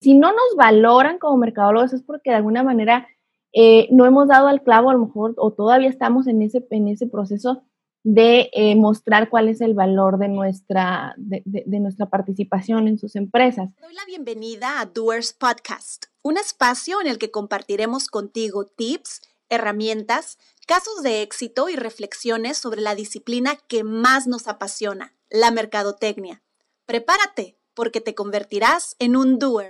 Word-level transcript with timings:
si 0.00 0.14
no 0.14 0.28
nos 0.32 0.56
valoran 0.56 1.18
como 1.18 1.36
mercadólogos 1.36 1.92
es 1.92 2.02
porque 2.02 2.30
de 2.30 2.36
alguna 2.36 2.62
manera 2.62 3.06
eh, 3.52 3.88
no 3.90 4.06
hemos 4.06 4.28
dado 4.28 4.48
al 4.48 4.62
clavo 4.62 4.90
a 4.90 4.94
lo 4.94 5.06
mejor 5.06 5.34
o 5.36 5.52
todavía 5.52 5.88
estamos 5.88 6.26
en 6.26 6.42
ese, 6.42 6.66
en 6.70 6.88
ese 6.88 7.06
proceso 7.06 7.62
de 8.02 8.48
eh, 8.54 8.76
mostrar 8.76 9.28
cuál 9.28 9.48
es 9.48 9.60
el 9.60 9.74
valor 9.74 10.18
de 10.18 10.28
nuestra, 10.28 11.14
de, 11.18 11.42
de 11.44 11.80
nuestra 11.80 12.06
participación 12.06 12.88
en 12.88 12.98
sus 12.98 13.14
empresas. 13.14 13.68
Doy 13.78 13.92
la 13.92 14.06
bienvenida 14.06 14.80
a 14.80 14.86
Doers 14.86 15.34
Podcast, 15.34 16.06
un 16.22 16.38
espacio 16.38 17.02
en 17.02 17.08
el 17.08 17.18
que 17.18 17.30
compartiremos 17.30 18.06
contigo 18.06 18.64
tips, 18.64 19.20
herramientas, 19.50 20.38
casos 20.66 21.02
de 21.02 21.20
éxito 21.20 21.68
y 21.68 21.76
reflexiones 21.76 22.56
sobre 22.56 22.80
la 22.80 22.94
disciplina 22.94 23.56
que 23.68 23.84
más 23.84 24.26
nos 24.26 24.48
apasiona, 24.48 25.14
la 25.28 25.50
mercadotecnia. 25.50 26.42
Prepárate, 26.86 27.59
porque 27.74 28.00
te 28.00 28.14
convertirás 28.14 28.96
en 28.98 29.16
un 29.16 29.38
doer. 29.38 29.68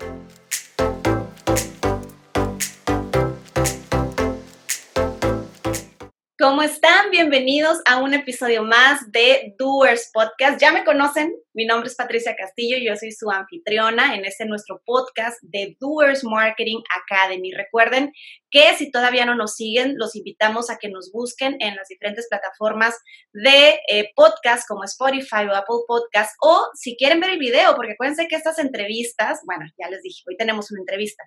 ¿Cómo 6.39 6.63
están? 6.63 7.11
Bienvenidos 7.11 7.81
a 7.85 7.99
un 7.99 8.15
episodio 8.15 8.63
más 8.63 9.13
de 9.13 9.55
Doers 9.59 10.11
Podcast. 10.13 10.59
Ya 10.59 10.73
me 10.73 10.85
conocen, 10.85 11.35
mi 11.53 11.67
nombre 11.67 11.89
es 11.89 11.97
Patricia 11.97 12.37
Castillo, 12.37 12.77
yo 12.79 12.95
soy 12.97 13.11
su 13.11 13.29
anfitriona 13.29 14.15
en 14.15 14.25
este 14.25 14.47
nuestro 14.47 14.81
podcast 14.85 15.37
de 15.43 15.77
Doers 15.81 16.23
Marketing 16.23 16.81
Academy. 17.03 17.53
Recuerden 17.53 18.13
que 18.51 18.75
si 18.77 18.91
todavía 18.91 19.25
no 19.25 19.35
nos 19.35 19.57
siguen, 19.57 19.95
los 19.97 20.15
invitamos 20.15 20.71
a 20.71 20.79
que 20.79 20.89
nos 20.89 21.11
busquen 21.13 21.57
en 21.59 21.75
las 21.75 21.89
diferentes 21.89 22.29
plataformas 22.29 22.97
de 23.33 23.81
eh, 23.89 24.11
podcast 24.15 24.67
como 24.69 24.85
Spotify 24.85 25.47
o 25.51 25.55
Apple 25.55 25.83
Podcast 25.87 26.33
o 26.41 26.69
si 26.75 26.97
quieren 26.97 27.21
ver 27.21 27.31
el 27.31 27.39
video, 27.39 27.75
porque 27.75 27.93
acuérdense 27.93 28.29
que 28.29 28.37
estas 28.37 28.59
entrevistas, 28.59 29.41
bueno, 29.45 29.65
ya 29.79 29.89
les 29.91 30.03
dije, 30.03 30.23
hoy 30.29 30.37
tenemos 30.37 30.71
una 30.71 30.81
entrevista. 30.81 31.25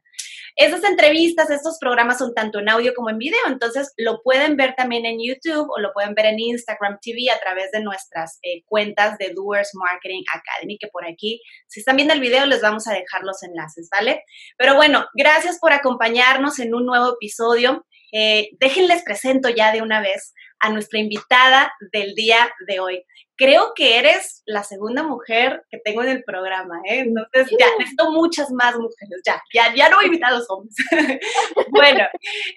Estas 0.56 0.84
entrevistas, 0.84 1.50
estos 1.50 1.78
programas 1.80 2.20
son 2.20 2.34
tanto 2.34 2.60
en 2.60 2.70
audio 2.70 2.94
como 2.94 3.10
en 3.10 3.18
video, 3.18 3.40
entonces 3.48 3.94
lo 3.98 4.22
pueden 4.22 4.56
ver 4.56 4.76
también 4.76 5.06
en 5.06 5.18
YouTube 5.20 5.68
o 5.70 5.80
lo 5.80 5.92
pueden 5.94 6.14
ver 6.14 6.28
en 6.28 6.40
Instagram 6.40 7.00
TV 7.02 7.30
a 7.32 7.40
través 7.40 7.72
de 7.72 7.82
nuestras 7.82 8.40
eh, 8.44 8.64
cuentas 8.66 9.18
de 9.18 9.34
Doers 9.34 9.72
Marketing 9.74 10.23
Academy, 10.34 10.78
que 10.78 10.88
por 10.88 11.06
aquí, 11.06 11.42
si 11.68 11.80
están 11.80 11.96
viendo 11.96 12.14
el 12.14 12.20
video, 12.20 12.46
les 12.46 12.62
vamos 12.62 12.88
a 12.88 12.94
dejar 12.94 13.24
los 13.24 13.44
enlaces, 13.44 13.90
¿vale? 13.92 14.24
Pero 14.58 14.76
bueno, 14.76 15.06
gracias 15.14 15.60
por 15.60 15.74
acompañarnos 15.74 16.60
en 16.60 16.74
un 16.76 16.86
nuevo 16.86 17.14
episodio. 17.16 17.86
Eh, 18.14 18.50
déjenles 18.60 19.04
presento 19.04 19.50
ya 19.50 19.72
de 19.72 19.82
una 19.82 20.00
vez 20.02 20.34
a 20.60 20.70
nuestra 20.70 21.00
invitada 21.00 21.74
del 21.92 22.14
día 22.14 22.54
de 22.68 22.80
hoy 22.80 23.04
creo 23.36 23.74
que 23.76 23.98
eres 23.98 24.44
la 24.46 24.64
segunda 24.64 25.04
mujer 25.04 25.64
que 25.70 25.80
tengo 25.80 26.04
en 26.04 26.10
el 26.10 26.24
programa, 26.24 26.80
¿eh? 26.86 27.00
Entonces, 27.00 27.56
ya, 27.60 27.68
necesito 27.78 28.12
muchas 28.12 28.52
más 28.52 28.76
mujeres, 28.76 29.22
ya, 29.26 29.42
ya, 29.54 29.74
ya 29.76 29.90
no 29.90 29.98
voy 29.98 30.06
a 30.06 30.08
invitar 30.08 30.32
a 30.32 30.38
los 30.38 30.50
hombres. 30.50 30.76
bueno, 31.72 32.06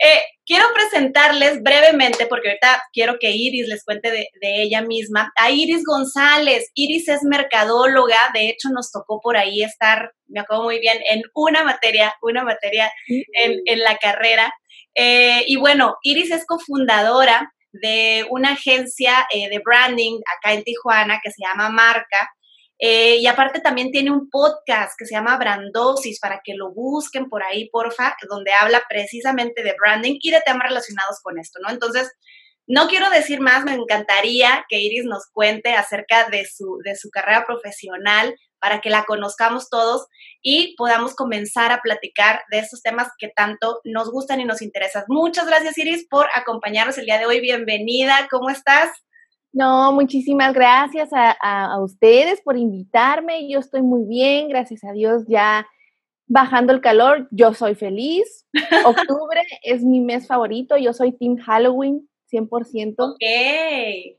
eh, 0.04 0.20
quiero 0.44 0.66
presentarles 0.74 1.62
brevemente, 1.62 2.26
porque 2.26 2.48
ahorita 2.48 2.82
quiero 2.92 3.18
que 3.18 3.30
Iris 3.30 3.68
les 3.68 3.84
cuente 3.84 4.10
de, 4.10 4.28
ella 4.40 4.82
misma, 4.82 5.32
a 5.36 5.50
Iris 5.50 5.82
González. 5.84 6.70
Iris 6.74 7.08
es 7.08 7.22
mercadóloga, 7.22 8.30
de 8.34 8.48
hecho 8.48 8.68
nos 8.70 8.92
tocó 8.92 9.20
por 9.20 9.36
ahí 9.36 9.62
estar, 9.62 10.12
me 10.28 10.40
acuerdo 10.40 10.64
muy 10.64 10.78
bien, 10.78 10.98
en 11.10 11.22
una 11.34 11.64
materia, 11.64 12.14
una 12.22 12.44
materia 12.44 12.92
en, 13.08 13.60
en 13.64 13.80
la 13.80 13.96
carrera. 13.96 14.52
Eh, 14.96 15.44
y 15.46 15.56
bueno, 15.56 15.96
Iris 16.02 16.30
es 16.30 16.46
cofundadora 16.46 17.52
de 17.70 18.26
una 18.30 18.52
agencia 18.52 19.26
eh, 19.32 19.50
de 19.50 19.60
branding 19.62 20.20
acá 20.38 20.54
en 20.54 20.64
Tijuana 20.64 21.20
que 21.22 21.30
se 21.30 21.44
llama 21.46 21.68
Marca. 21.68 22.30
Eh, 22.78 23.16
y 23.16 23.26
aparte 23.26 23.60
también 23.60 23.90
tiene 23.90 24.10
un 24.10 24.28
podcast 24.28 24.92
que 24.98 25.06
se 25.06 25.14
llama 25.14 25.38
Brandosis 25.38 26.18
para 26.20 26.40
que 26.44 26.54
lo 26.54 26.72
busquen 26.72 27.28
por 27.28 27.42
ahí, 27.42 27.70
porfa, 27.70 28.16
donde 28.28 28.52
habla 28.52 28.82
precisamente 28.88 29.62
de 29.62 29.74
branding 29.78 30.18
y 30.20 30.30
de 30.30 30.42
temas 30.44 30.68
relacionados 30.68 31.20
con 31.22 31.38
esto, 31.38 31.58
¿no? 31.62 31.70
Entonces, 31.70 32.10
no 32.66 32.88
quiero 32.88 33.08
decir 33.10 33.40
más, 33.40 33.64
me 33.64 33.74
encantaría 33.74 34.66
que 34.68 34.78
Iris 34.78 35.04
nos 35.04 35.26
cuente 35.32 35.72
acerca 35.74 36.28
de 36.28 36.46
su, 36.46 36.78
de 36.84 36.96
su 36.96 37.10
carrera 37.10 37.46
profesional, 37.46 38.34
para 38.60 38.80
que 38.80 38.90
la 38.90 39.04
conozcamos 39.04 39.68
todos 39.70 40.06
y 40.42 40.74
podamos 40.76 41.14
comenzar 41.14 41.72
a 41.72 41.80
platicar 41.82 42.42
de 42.50 42.58
estos 42.58 42.82
temas 42.82 43.08
que 43.18 43.28
tanto 43.28 43.80
nos 43.84 44.10
gustan 44.10 44.40
y 44.40 44.44
nos 44.44 44.62
interesan. 44.62 45.04
Muchas 45.08 45.46
gracias, 45.46 45.76
Iris, 45.78 46.06
por 46.08 46.26
acompañarnos 46.34 46.98
el 46.98 47.06
día 47.06 47.18
de 47.18 47.26
hoy. 47.26 47.40
Bienvenida, 47.40 48.28
¿cómo 48.30 48.50
estás? 48.50 48.90
No, 49.52 49.90
muchísimas 49.92 50.52
gracias 50.52 51.08
a, 51.12 51.80
ustedes 51.80 52.42
por 52.42 52.58
invitarme. 52.58 53.48
Yo 53.48 53.58
estoy 53.58 53.80
muy 53.80 54.04
bien, 54.06 54.48
gracias 54.48 54.84
a 54.84 54.92
Dios, 54.92 55.24
ya 55.28 55.66
bajando 56.26 56.74
el 56.74 56.82
calor. 56.82 57.26
Yo 57.30 57.54
soy 57.54 57.74
feliz. 57.74 58.46
Octubre 58.84 59.40
es 59.62 59.82
mi 59.82 60.00
mes 60.00 60.26
favorito. 60.26 60.76
Yo 60.76 60.92
soy 60.92 61.12
Team 61.12 61.38
Halloween. 61.38 62.06
100%. 62.30 62.94
Ok. 62.98 63.18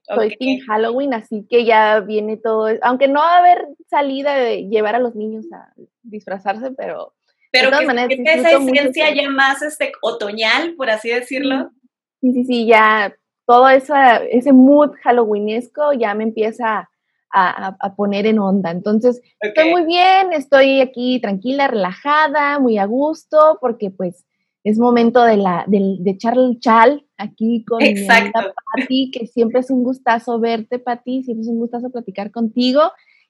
Soy 0.03 0.35
Team 0.38 0.59
Halloween, 0.68 1.13
así 1.13 1.45
que 1.50 1.66
ya 1.66 2.00
viene 2.00 2.38
todo, 2.38 2.69
aunque 2.81 3.07
no 3.07 3.19
va 3.19 3.35
a 3.35 3.40
haber 3.40 3.68
salida 3.90 4.35
de 4.35 4.68
llevar 4.68 4.95
a 4.95 5.00
los 5.00 5.16
niños 5.16 5.45
a 5.53 5.73
disfrazarse, 6.03 6.72
pero... 6.72 7.13
Pero 7.50 7.72
de 7.72 7.85
todas 7.85 8.07
que, 8.09 8.23
esa 8.25 8.51
esencia 8.51 9.13
ya 9.16 9.29
más 9.29 9.62
este, 9.62 9.94
otoñal, 10.01 10.75
por 10.75 10.90
así 10.90 11.09
decirlo. 11.09 11.72
Sí, 12.19 12.34
sí, 12.34 12.44
sí, 12.44 12.68
ya 12.68 13.16
todo 13.45 13.69
esa, 13.69 14.18
ese 14.18 14.51
mood 14.51 14.91
halloweenesco 15.01 15.94
ya 15.94 16.13
me 16.13 16.25
empieza 16.25 16.89
a, 17.31 17.95
poner 17.95 18.25
en 18.25 18.39
onda. 18.39 18.72
Entonces, 18.72 19.22
estoy 19.39 19.69
muy 19.69 19.85
bien, 19.85 20.34
estoy 20.34 20.81
aquí 20.81 21.19
tranquila, 21.22 21.68
relajada, 21.68 22.59
muy 22.59 22.78
a 22.78 22.85
gusto, 22.85 23.57
porque 23.62 23.91
pues 23.91 24.25
es 24.69 24.78
momento 24.78 25.23
de, 25.23 25.38
la, 25.38 25.63
de, 25.66 25.97
echar 26.05 26.38
el 26.38 26.59
chal 26.59 27.05
aquí 27.17 27.63
con 27.63 27.79
Pati, 27.79 29.11
que 29.11 29.25
siempre 29.25 29.61
es 29.61 29.72
un 29.72 29.81
gustazo 29.81 30.39
verte, 30.39 30.78
Pati, 30.78 31.23
siempre 31.23 31.44
es 31.44 31.47
un 31.47 31.57
gustazo 31.57 31.89
platicar 31.89 32.31
contigo. 32.31 32.81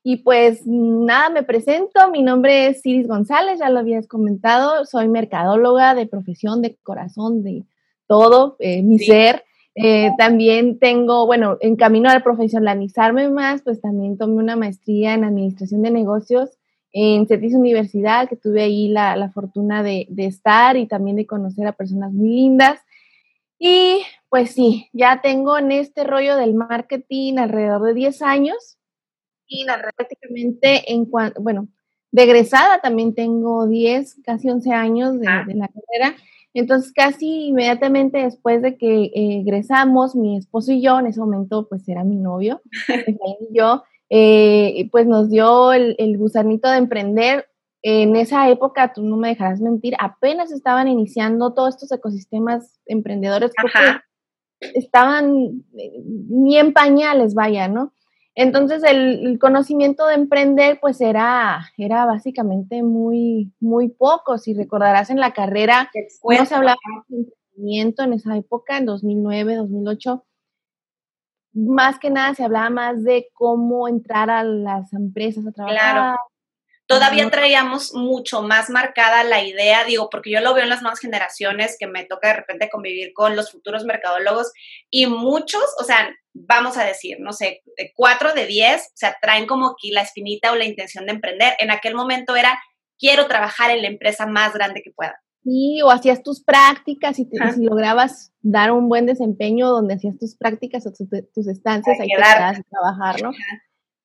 Y 0.02 0.18
pues 0.18 0.66
nada, 0.66 1.30
me 1.30 1.44
presento, 1.44 2.09
mi 2.12 2.24
nombre 2.24 2.68
es 2.68 2.84
Iris 2.84 3.08
González, 3.08 3.59
ya 3.59 3.70
lo 3.70 3.80
habías 3.80 4.08
comentado, 4.08 4.86
soy 4.86 5.09
mercadóloga 5.09 5.94
de 5.94 6.08
profesión, 6.08 6.64
de 6.64 6.76
corazón, 6.81 7.44
de 7.44 7.66
todo, 8.08 8.56
eh, 8.58 8.81
mi 8.81 8.97
ser. 8.97 9.44
Eh, 9.76 10.09
también 10.18 10.80
tengo, 10.80 11.28
bueno, 11.28 11.58
en 11.62 11.76
camino 11.76 12.09
a 12.09 12.20
profesionalizarme 12.22 13.30
más, 13.30 13.62
pues 13.62 13.80
también 13.80 14.18
tomé 14.18 14.38
una 14.38 14.56
maestría 14.56 15.14
en 15.14 15.24
administración 15.24 15.84
de 15.84 15.92
negocios 15.92 16.56
en 16.92 17.28
CETIS 17.28 17.53
Universidad, 17.53 18.28
que 18.30 18.36
tuve 18.36 18.64
ahí 18.64 18.88
la, 18.88 19.30
fortuna 19.34 19.84
de, 19.84 20.08
estar 20.18 20.78
y 20.78 20.88
también 20.88 21.18
de 21.18 21.28
conocer 21.28 21.68
a 21.68 21.74
personas 21.74 22.12
muy 22.12 22.30
lindas. 22.30 22.80
Y 23.59 24.03
pues 24.30 24.52
sí, 24.52 24.90
ya 24.94 25.22
tengo 25.22 25.58
en 25.58 25.72
este 25.72 26.03
rollo 26.03 26.36
del 26.36 26.53
marketing 26.53 27.38
alrededor 27.38 27.84
de 27.84 27.94
10 27.94 28.22
años 28.22 28.78
y 29.47 29.66
prácticamente 29.96 30.94
en 30.94 31.06
cuanto, 31.06 31.42
bueno, 31.42 31.68
de 32.12 32.24
egresada 32.24 32.80
también 32.81 33.16
tengo 33.16 33.68
10, 33.68 34.22
casi 34.24 34.50
11 34.50 34.72
años 34.72 35.20
de, 35.20 35.28
ah. 35.28 35.44
de, 35.47 35.56
la 35.56 35.68
carrera. 35.68 36.16
Entonces, 36.53 36.92
casi 36.92 37.47
inmediatamente 37.47 38.18
después 38.18 38.62
de 38.62 38.78
que 38.78 39.12
egresamos, 39.14 40.16
mi 40.16 40.38
esposo 40.38 40.72
y 40.72 40.81
yo, 40.81 41.00
en 41.00 41.08
ese 41.08 41.20
momento, 41.20 41.68
pues 41.68 41.88
era 41.88 42.03
mi 42.03 42.16
novio, 42.16 42.62
y 43.08 43.56
yo, 43.56 43.84
eh, 44.09 44.88
pues 44.91 45.06
nos 45.07 45.29
dio 45.29 45.73
el, 45.73 46.18
gusanito 46.18 46.69
de 46.69 46.78
emprender. 46.78 47.47
En 47.84 48.16
esa 48.16 48.50
época, 48.50 48.91
tú 48.94 49.03
no 49.03 49.18
me 49.18 49.29
dejarás 49.29 49.62
mentir, 49.62 49.94
apenas 50.00 50.51
estaban 50.51 50.88
iniciando 50.88 51.53
todos 51.53 51.75
estos 51.75 51.91
ecosistemas 51.91 52.79
emprendedores 52.85 53.51
estaban 54.59 55.63
eh, 55.78 56.01
ni 56.29 56.57
en 56.57 56.73
pañales, 56.73 57.34
vaya, 57.34 57.67
¿no? 57.67 57.94
Entonces 58.35 58.84
el, 58.84 59.40
conocimiento 59.40 60.06
de 60.06 60.13
emprender 60.13 60.79
pues 60.79 61.01
era, 61.01 61.72
era 61.78 62.06
básicamente 62.06 62.84
muy, 62.84 63.51
muy 63.59 63.90
poco. 63.90 64.38
Si 64.38 64.53
recordarás 64.53 65.09
en 65.09 65.20
la 65.20 65.34
carrera, 65.34 65.90
no 66.23 66.46
se 66.46 66.55
hablaba 66.55 66.78
de 67.08 67.17
emprendimiento 67.17 68.03
en 68.03 68.14
esa 68.14 68.37
época, 68.37 68.78
en 68.78 68.85
2009, 68.85 69.55
2008 69.55 70.23
más 71.58 71.98
que 71.98 72.09
nada 72.09 72.36
se 72.36 72.44
hablaba 72.44 72.70
más 72.70 73.04
de 73.04 73.30
cómo 73.34 73.88
entrar 73.88 74.30
a 74.30 74.44
las 74.44 74.94
empresas 74.94 75.46
a 75.48 75.52
trabajar. 75.52 75.78
Claro. 75.78 76.20
Todavía 76.86 77.30
traíamos 77.30 77.94
mucho 77.94 78.44
más 78.44 78.70
marcada 78.70 79.26
la 79.26 79.44
idea, 79.44 79.84
digo, 79.84 80.09
porque 80.09 80.32
yo 80.32 80.40
lo 80.40 80.54
veo 80.54 80.64
en 80.64 80.70
las 80.70 80.82
nuevas 80.82 81.00
generaciones 81.00 81.76
que 81.78 81.86
me 81.86 82.06
toca 82.06 82.30
de 82.30 82.36
repente 82.36 82.70
convivir 82.70 83.12
con 83.14 83.36
los 83.36 83.52
futuros 83.52 83.84
mercadólogos 83.84 84.54
y 84.90 85.06
muchos, 85.08 85.64
o 85.82 85.84
sea, 85.84 86.09
vamos 86.34 86.78
a 86.78 86.86
decir, 86.86 87.18
no 87.20 87.34
sé, 87.34 87.62
de 87.76 87.92
cuatro 87.94 88.34
de 88.34 88.46
diez, 88.46 88.84
o 88.84 88.96
sea, 88.96 89.18
traen 89.22 89.48
como 89.48 89.72
aquí 89.72 89.92
la 89.92 90.02
espinita 90.02 90.54
o 90.54 90.56
la 90.56 90.64
intención 90.64 91.06
de 91.06 91.14
emprender. 91.14 91.56
En 91.59 91.72
aquel 91.72 91.94
momento 91.94 92.38
era, 92.38 92.58
quiero 92.98 93.28
trabajar 93.28 93.72
en 93.72 93.82
la 93.82 93.90
empresa 93.90 94.26
más 94.26 94.54
grande 94.54 94.82
que 94.82 94.92
pueda. 94.92 95.20
Sí, 95.47 95.82
o 95.82 95.90
hacías 95.91 96.23
tus 96.23 96.44
prácticas 96.44 97.17
y, 97.20 97.29
si 97.55 97.64
lograbas 97.64 98.34
dar 98.41 98.73
un 98.73 98.90
buen 98.90 99.05
desempeño 99.05 99.70
donde 99.70 99.94
hacías 99.94 100.17
tus 100.17 100.35
prácticas 100.35 100.85
o 100.85 100.91
tus, 100.91 101.47
estancias, 101.47 101.97
ahí 102.02 102.09
te 102.09 102.22
a 102.22 102.61
trabajar, 102.70 103.23
¿no? 103.23 103.32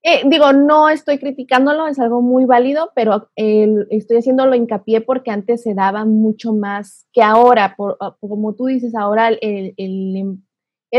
Eh, 0.04 0.22
digo, 0.26 0.52
no 0.52 0.88
estoy 0.88 1.18
criticándolo, 1.18 1.88
es 1.88 1.98
algo 1.98 2.22
muy 2.22 2.44
válido, 2.44 2.92
pero 2.94 3.28
estoy 3.34 4.18
haciéndolo 4.18 4.54
hincapié 4.54 5.00
porque 5.00 5.32
antes 5.32 5.64
se 5.64 5.74
daba 5.74 6.04
mucho 6.04 6.52
más 6.52 7.08
que 7.12 7.24
ahora, 7.24 7.74
por, 7.76 7.96
ah, 7.98 8.16
como 8.20 8.54
tú 8.54 8.66
dices, 8.66 8.94
ahora 8.94 9.26
el, 9.26 9.74
el, 9.76 10.38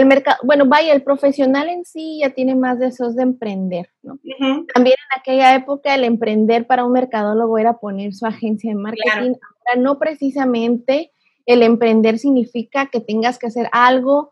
mercado, 0.05 0.37
bueno, 0.43 0.65
vaya, 0.65 0.93
el 0.93 1.03
profesional 1.03 1.69
en 1.69 1.85
sí 1.85 2.19
ya 2.21 2.31
tiene 2.31 2.55
más 2.55 2.79
deseos 2.79 3.15
de 3.15 3.23
emprender, 3.23 3.89
¿no? 4.01 4.17
También 4.73 4.95
en 4.97 5.19
aquella 5.19 5.55
época 5.55 5.93
el 5.93 6.03
emprender 6.03 6.65
para 6.65 6.83
un 6.83 6.91
mercadólogo 6.91 7.57
era 7.59 7.77
poner 7.77 8.13
su 8.13 8.25
agencia 8.25 8.71
de 8.71 8.75
marketing, 8.75 9.35
ahora 9.35 9.79
no 9.79 9.99
precisamente 9.99 11.11
el 11.45 11.61
emprender 11.61 12.17
significa 12.17 12.87
que 12.87 13.01
tengas 13.01 13.37
que 13.37 13.47
hacer 13.47 13.69
algo 13.71 14.31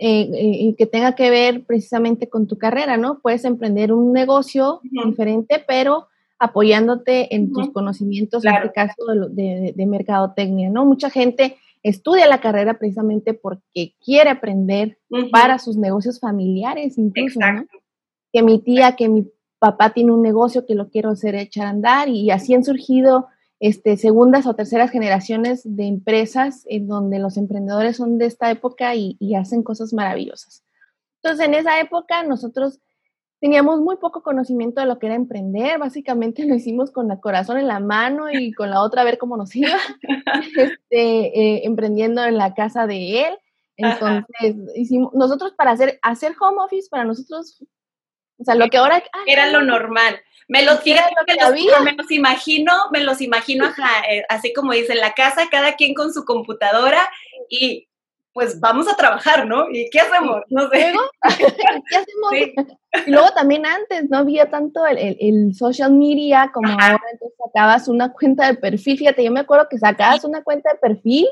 eh, 0.00 0.28
eh 0.32 0.74
que 0.76 0.86
tenga 0.86 1.14
que 1.14 1.30
ver 1.30 1.64
precisamente 1.64 2.28
con 2.28 2.46
tu 2.46 2.58
carrera, 2.58 2.96
¿no? 2.96 3.20
Puedes 3.20 3.44
emprender 3.44 3.92
un 3.92 4.12
negocio 4.12 4.80
diferente, 4.82 5.62
pero 5.66 6.08
apoyándote 6.38 7.34
en 7.34 7.52
tus 7.52 7.70
conocimientos, 7.70 8.44
en 8.44 8.54
este 8.54 8.72
caso 8.72 9.02
de, 9.30 9.86
mercadotecnia, 9.86 10.70
¿no? 10.70 10.84
Mucha 10.84 11.10
gente 11.10 11.56
estudia 11.84 12.26
la 12.26 12.40
carrera 12.40 12.78
precisamente 12.78 13.34
porque 13.34 13.94
quiere 14.02 14.30
aprender 14.30 14.98
para 15.30 15.58
sus 15.58 15.76
negocios 15.76 16.18
familiares, 16.18 16.98
incluso, 16.98 17.38
¿no? 17.38 17.66
Que 18.32 18.42
mi 18.42 18.58
tía, 18.58 18.96
que 18.96 19.08
mi 19.08 19.30
papá 19.58 19.92
tiene 19.92 20.10
un 20.10 20.22
negocio 20.22 20.66
que 20.66 20.74
lo 20.74 20.88
quiero 20.88 21.10
hacer 21.10 21.34
echar 21.36 21.66
a 21.66 21.70
andar 21.70 22.08
y 22.08 22.30
así 22.30 22.54
han 22.54 22.64
surgido 22.64 23.28
este, 23.60 23.96
segundas 23.96 24.46
o 24.46 24.54
terceras 24.54 24.90
generaciones 24.90 25.62
de 25.64 25.84
empresas 25.84 26.64
en 26.68 26.88
donde 26.88 27.18
los 27.18 27.36
emprendedores 27.36 27.98
son 27.98 28.18
de 28.18 28.26
esta 28.26 28.50
época 28.50 28.94
y, 28.94 29.16
hacen 29.34 29.62
cosas 29.62 29.92
maravillosas. 29.92 30.64
Entonces, 31.22 31.46
en 31.46 31.54
esa 31.54 31.80
época 31.80 32.22
nosotros 32.24 32.80
teníamos 33.44 33.78
muy 33.80 33.98
poco 33.98 34.22
conocimiento 34.22 34.80
de 34.80 34.86
lo 34.86 34.98
que 34.98 35.04
era 35.04 35.16
emprender, 35.16 35.78
básicamente 35.78 36.46
lo 36.46 36.54
hicimos 36.54 36.90
con 36.90 37.10
el 37.10 37.20
corazón 37.20 37.58
en 37.58 37.68
la 37.68 37.78
mano 37.78 38.30
y 38.32 38.54
con 38.54 38.70
la 38.70 38.80
otra 38.80 39.02
a 39.02 39.04
ver 39.04 39.18
cómo 39.18 39.36
nos 39.36 39.54
iba, 39.54 39.76
este, 40.56 41.26
eh, 41.38 41.60
emprendiendo 41.66 42.24
en 42.24 42.38
la 42.38 42.54
casa 42.54 42.86
de 42.86 43.26
él. 43.26 43.36
Entonces, 43.76 44.56
hicimos, 44.76 45.12
nosotros 45.12 45.52
para 45.58 45.72
hacer, 45.72 45.98
hacer 46.00 46.34
home 46.40 46.62
office, 46.64 46.88
para 46.90 47.04
nosotros, 47.04 47.62
o 48.38 48.44
sea, 48.44 48.54
lo 48.54 48.70
que 48.70 48.78
ahora... 48.78 49.02
era 49.26 49.50
lo 49.50 49.60
normal. 49.60 50.18
Me 50.48 50.64
los, 50.64 50.80
me 50.86 51.92
los 51.92 52.10
imagino, 52.10 52.72
me 52.92 53.00
los 53.00 53.20
imagino, 53.20 53.66
eh, 54.08 54.24
así 54.30 54.54
como 54.54 54.72
dice, 54.72 54.94
en 54.94 55.00
la 55.00 55.12
casa, 55.12 55.50
cada 55.50 55.74
quien 55.74 55.92
con 55.92 56.14
su 56.14 56.24
computadora 56.24 57.06
y 57.50 57.88
pues 58.34 58.58
vamos 58.58 58.88
a 58.88 58.96
trabajar, 58.96 59.46
¿no? 59.46 59.70
¿Y 59.70 59.88
qué 59.90 60.00
hacemos? 60.00 60.42
No 60.50 60.68
sé. 60.68 60.92
¿Qué 61.38 61.96
hacemos? 61.96 63.06
Y 63.06 63.10
luego 63.10 63.30
también 63.30 63.64
antes 63.64 64.10
no 64.10 64.18
había 64.18 64.50
tanto 64.50 64.84
el, 64.86 65.54
social 65.54 65.92
media 65.92 66.50
como 66.52 66.68
ahora, 66.68 67.00
entonces 67.12 67.38
sacabas 67.42 67.86
una 67.86 68.12
cuenta 68.12 68.48
de 68.48 68.54
perfil, 68.54 68.98
fíjate, 68.98 69.24
yo 69.24 69.30
me 69.30 69.40
acuerdo 69.40 69.68
que 69.70 69.78
sacabas 69.78 70.24
una 70.24 70.42
cuenta 70.42 70.72
de 70.72 70.78
perfil 70.78 71.26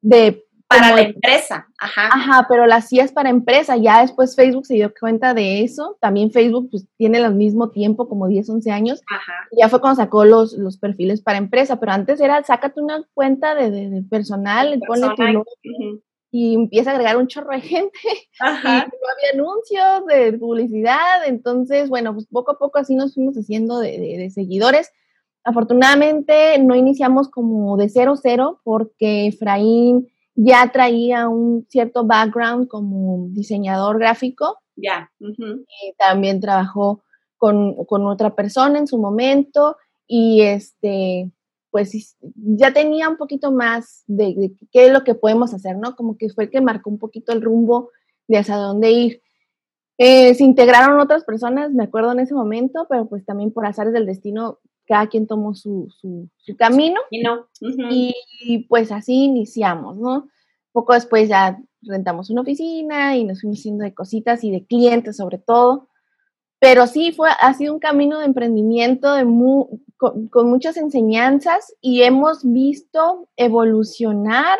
de 0.00 0.47
para 0.68 0.94
la 0.94 1.00
empresa, 1.00 1.66
ajá. 1.78 2.08
Ajá, 2.12 2.46
pero 2.48 2.66
la 2.66 2.76
hacías 2.76 3.10
para 3.10 3.30
empresa. 3.30 3.76
Ya 3.76 4.02
después 4.02 4.36
Facebook 4.36 4.66
se 4.66 4.74
dio 4.74 4.92
cuenta 4.98 5.32
de 5.32 5.62
eso. 5.62 5.96
También 6.00 6.30
Facebook 6.30 6.68
pues, 6.70 6.86
tiene 6.98 7.18
el 7.18 7.34
mismo 7.34 7.70
tiempo, 7.70 8.06
como 8.06 8.28
10, 8.28 8.50
11 8.50 8.70
años. 8.70 9.02
Ajá. 9.10 9.32
Ya 9.58 9.68
fue 9.70 9.80
cuando 9.80 9.96
sacó 10.02 10.26
los, 10.26 10.52
los 10.52 10.76
perfiles 10.76 11.22
para 11.22 11.38
empresa, 11.38 11.80
pero 11.80 11.92
antes 11.92 12.20
era, 12.20 12.42
sácate 12.44 12.82
una 12.82 13.02
cuenta 13.14 13.54
de, 13.54 13.70
de, 13.70 14.02
personal, 14.02 14.78
ponle 14.86 15.08
tu 15.16 15.22
logo 15.22 15.46
y 16.30 16.54
empieza 16.54 16.90
a 16.90 16.92
agregar 16.92 17.16
un 17.16 17.26
chorro 17.26 17.52
de 17.52 17.60
gente. 17.62 17.98
Ajá. 18.38 18.86
Y 18.86 18.90
no 18.90 19.08
había 19.10 19.42
anuncios 19.42 20.06
de 20.06 20.38
publicidad. 20.38 21.26
Entonces, 21.26 21.88
bueno, 21.88 22.12
pues 22.12 22.26
poco 22.26 22.52
a 22.52 22.58
poco 22.58 22.78
así 22.78 22.94
nos 22.94 23.14
fuimos 23.14 23.36
haciendo 23.36 23.78
de, 23.78 23.98
de 23.98 24.30
seguidores. 24.30 24.92
Afortunadamente 25.44 26.58
no 26.58 26.74
iniciamos 26.74 27.30
como 27.30 27.78
de 27.78 27.88
cero 27.88 28.16
cero 28.20 28.60
porque 28.64 29.28
Efraín 29.28 30.08
ya 30.40 30.70
traía 30.70 31.28
un 31.28 31.66
cierto 31.68 32.04
background 32.04 32.68
como 32.68 33.26
diseñador 33.30 33.98
gráfico. 33.98 34.58
Ya. 34.76 35.10
también 35.98 36.40
trabajó 36.40 37.02
con, 37.36 37.74
otra 37.88 38.36
persona 38.36 38.78
en 38.78 38.86
su 38.86 38.98
momento 38.98 39.76
y 40.06 40.42
este, 40.42 41.32
pues 41.72 42.16
ya 42.20 42.72
tenía 42.72 43.08
un 43.08 43.16
poquito 43.16 43.50
más 43.50 44.04
de, 44.06 44.52
qué 44.70 44.86
es 44.86 44.92
lo 44.92 45.02
que 45.02 45.16
podemos 45.16 45.52
hacer, 45.54 45.76
¿no? 45.76 45.96
Como 45.96 46.16
que 46.16 46.28
fue 46.28 46.44
el 46.44 46.50
que 46.50 46.60
marcó 46.60 46.88
un 46.88 46.98
poquito 46.98 47.32
el 47.32 47.42
rumbo 47.42 47.90
de 48.28 48.38
hacia 48.38 48.56
dónde 48.56 48.92
ir. 48.92 49.22
Eh, 49.98 50.34
se 50.34 50.44
integraron 50.44 51.00
otras 51.00 51.24
personas, 51.24 51.72
me 51.72 51.82
acuerdo 51.82 52.12
en 52.12 52.20
ese 52.20 52.34
momento, 52.34 52.86
pero 52.88 53.08
pues 53.08 53.24
también 53.24 53.52
por 53.52 53.66
azares 53.66 53.92
del 53.92 54.06
destino, 54.06 54.60
cada 54.88 55.06
quien 55.06 55.26
tomó 55.26 55.54
su, 55.54 55.88
su, 56.00 56.56
camino. 56.56 57.00
Y, 57.10 57.22
no. 57.22 57.46
y, 57.60 58.66
pues 58.68 58.90
así 58.90 59.24
iniciamos, 59.24 59.98
¿no? 59.98 60.28
Poco 60.72 60.94
después 60.94 61.28
ya 61.28 61.58
rentamos 61.82 62.30
una 62.30 62.40
oficina 62.40 63.16
y 63.16 63.24
nos 63.24 63.42
fuimos 63.42 63.58
haciendo 63.58 63.84
de 63.84 63.94
cositas 63.94 64.42
y 64.42 64.50
de 64.50 64.64
clientes 64.64 65.16
sobre 65.16 65.38
todo. 65.38 65.88
Pero 66.58 66.86
sí, 66.86 67.12
fue, 67.12 67.28
ha 67.40 67.54
sido 67.54 67.74
un 67.74 67.78
camino 67.78 68.18
de 68.18 68.24
emprendimiento 68.24 69.12
de 69.12 69.24
con, 69.96 70.50
muchas 70.50 70.76
enseñanzas 70.76 71.74
y 71.80 72.02
hemos 72.02 72.40
visto 72.42 73.28
evolucionar 73.36 74.58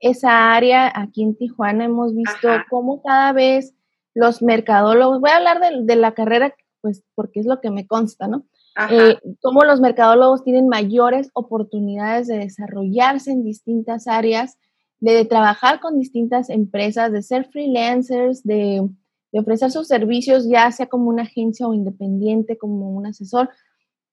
esa 0.00 0.54
área 0.54 0.90
aquí 0.94 1.22
en 1.22 1.36
Tijuana. 1.36 1.84
Hemos 1.84 2.14
visto 2.14 2.48
cómo 2.70 3.02
cada 3.02 3.32
vez 3.32 3.74
los 4.14 4.40
mercadólogos, 4.42 5.20
voy 5.20 5.30
a 5.30 5.36
hablar 5.36 5.60
de, 5.60 5.96
la 5.96 6.12
carrera, 6.12 6.54
pues 6.80 7.04
porque 7.14 7.40
es 7.40 7.46
lo 7.46 7.60
que 7.60 7.70
me 7.70 7.86
consta, 7.86 8.26
¿no? 8.26 8.44
Eh, 8.90 9.16
cómo 9.42 9.64
los 9.64 9.80
mercadólogos 9.80 10.44
tienen 10.44 10.68
mayores 10.68 11.30
oportunidades 11.32 12.28
de 12.28 12.38
desarrollarse 12.38 13.32
en 13.32 13.44
distintas 13.44 14.06
áreas 14.06 14.56
de 15.00 15.24
trabajar 15.24 15.80
con 15.80 15.98
distintas 15.98 16.50
empresas, 16.50 17.12
de 17.12 17.22
ser 17.22 17.46
freelancers, 17.46 18.42
de, 18.42 18.88
ofrecer 19.32 19.70
sus 19.70 19.86
servicios, 19.86 20.48
ya 20.48 20.70
sea 20.72 20.86
como 20.86 21.08
una 21.08 21.22
agencia 21.22 21.66
o 21.68 21.74
independiente, 21.74 22.58
como 22.58 22.90
un 22.90 23.06
asesor. 23.06 23.50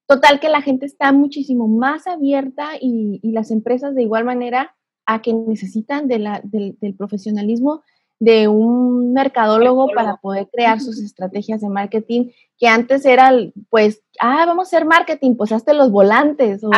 Total 0.06 0.38
que 0.38 0.48
la 0.48 0.62
gente 0.62 0.86
está 0.86 1.10
muchísimo 1.12 1.66
más 1.66 2.06
abierta 2.06 2.70
y, 2.80 3.20
las 3.32 3.50
empresas 3.50 3.94
de 3.94 4.02
igual 4.02 4.24
manera 4.24 4.74
a 5.04 5.22
que 5.22 5.32
necesitan 5.32 6.06
de 6.06 6.40
del, 6.44 6.76
del 6.80 6.94
profesionalismo 6.94 7.82
de 8.18 8.48
un 8.48 9.12
mercadólogo 9.12 9.88
para 9.94 10.16
poder 10.16 10.48
crear 10.50 10.80
sus 10.80 11.00
estrategias 11.00 11.60
de 11.60 11.68
marketing, 11.68 12.30
que 12.58 12.66
antes 12.66 13.04
era, 13.04 13.30
pues, 13.68 14.02
ah, 14.20 14.44
vamos 14.46 14.66
a 14.66 14.76
hacer 14.76 14.86
marketing, 14.86 15.36
pues 15.36 15.52
hazte 15.52 15.74
los 15.74 15.90
volantes 15.90 16.64
o 16.64 16.70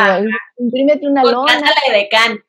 imprímete 0.59 1.07
una 1.07 1.23
lona. 1.23 1.61
de 1.93 2.09
can. 2.09 2.41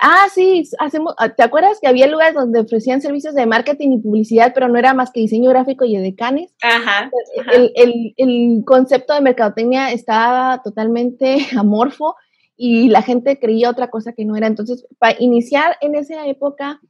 Ah, 0.00 0.26
sí, 0.32 0.62
hacemos, 0.78 1.14
ah, 1.18 1.28
¿te 1.28 1.42
acuerdas 1.42 1.78
que 1.80 1.88
había 1.88 2.06
lugares 2.06 2.34
donde 2.34 2.60
ofrecían 2.60 3.02
servicios 3.02 3.34
de 3.34 3.44
marketing 3.44 3.92
y 3.92 3.98
publicidad, 3.98 4.52
pero 4.54 4.68
no 4.68 4.78
era 4.78 4.94
más 4.94 5.10
que 5.10 5.20
diseño 5.20 5.50
gráfico 5.50 5.84
y 5.84 5.96
edecanes? 5.96 6.54
Ajá. 6.62 7.10
El, 7.52 7.72
el, 7.74 8.14
el 8.16 8.62
concepto 8.64 9.12
de 9.12 9.20
mercadotecnia 9.20 9.92
estaba 9.92 10.62
totalmente 10.62 11.36
amorfo 11.58 12.16
y 12.56 12.88
la 12.88 13.02
gente 13.02 13.38
creía 13.38 13.70
otra 13.70 13.90
cosa 13.90 14.12
que 14.12 14.24
no 14.24 14.36
era. 14.36 14.46
Entonces, 14.46 14.86
para 14.98 15.16
iniciar 15.20 15.76
en 15.80 15.94
esa 15.96 16.26
época 16.26 16.80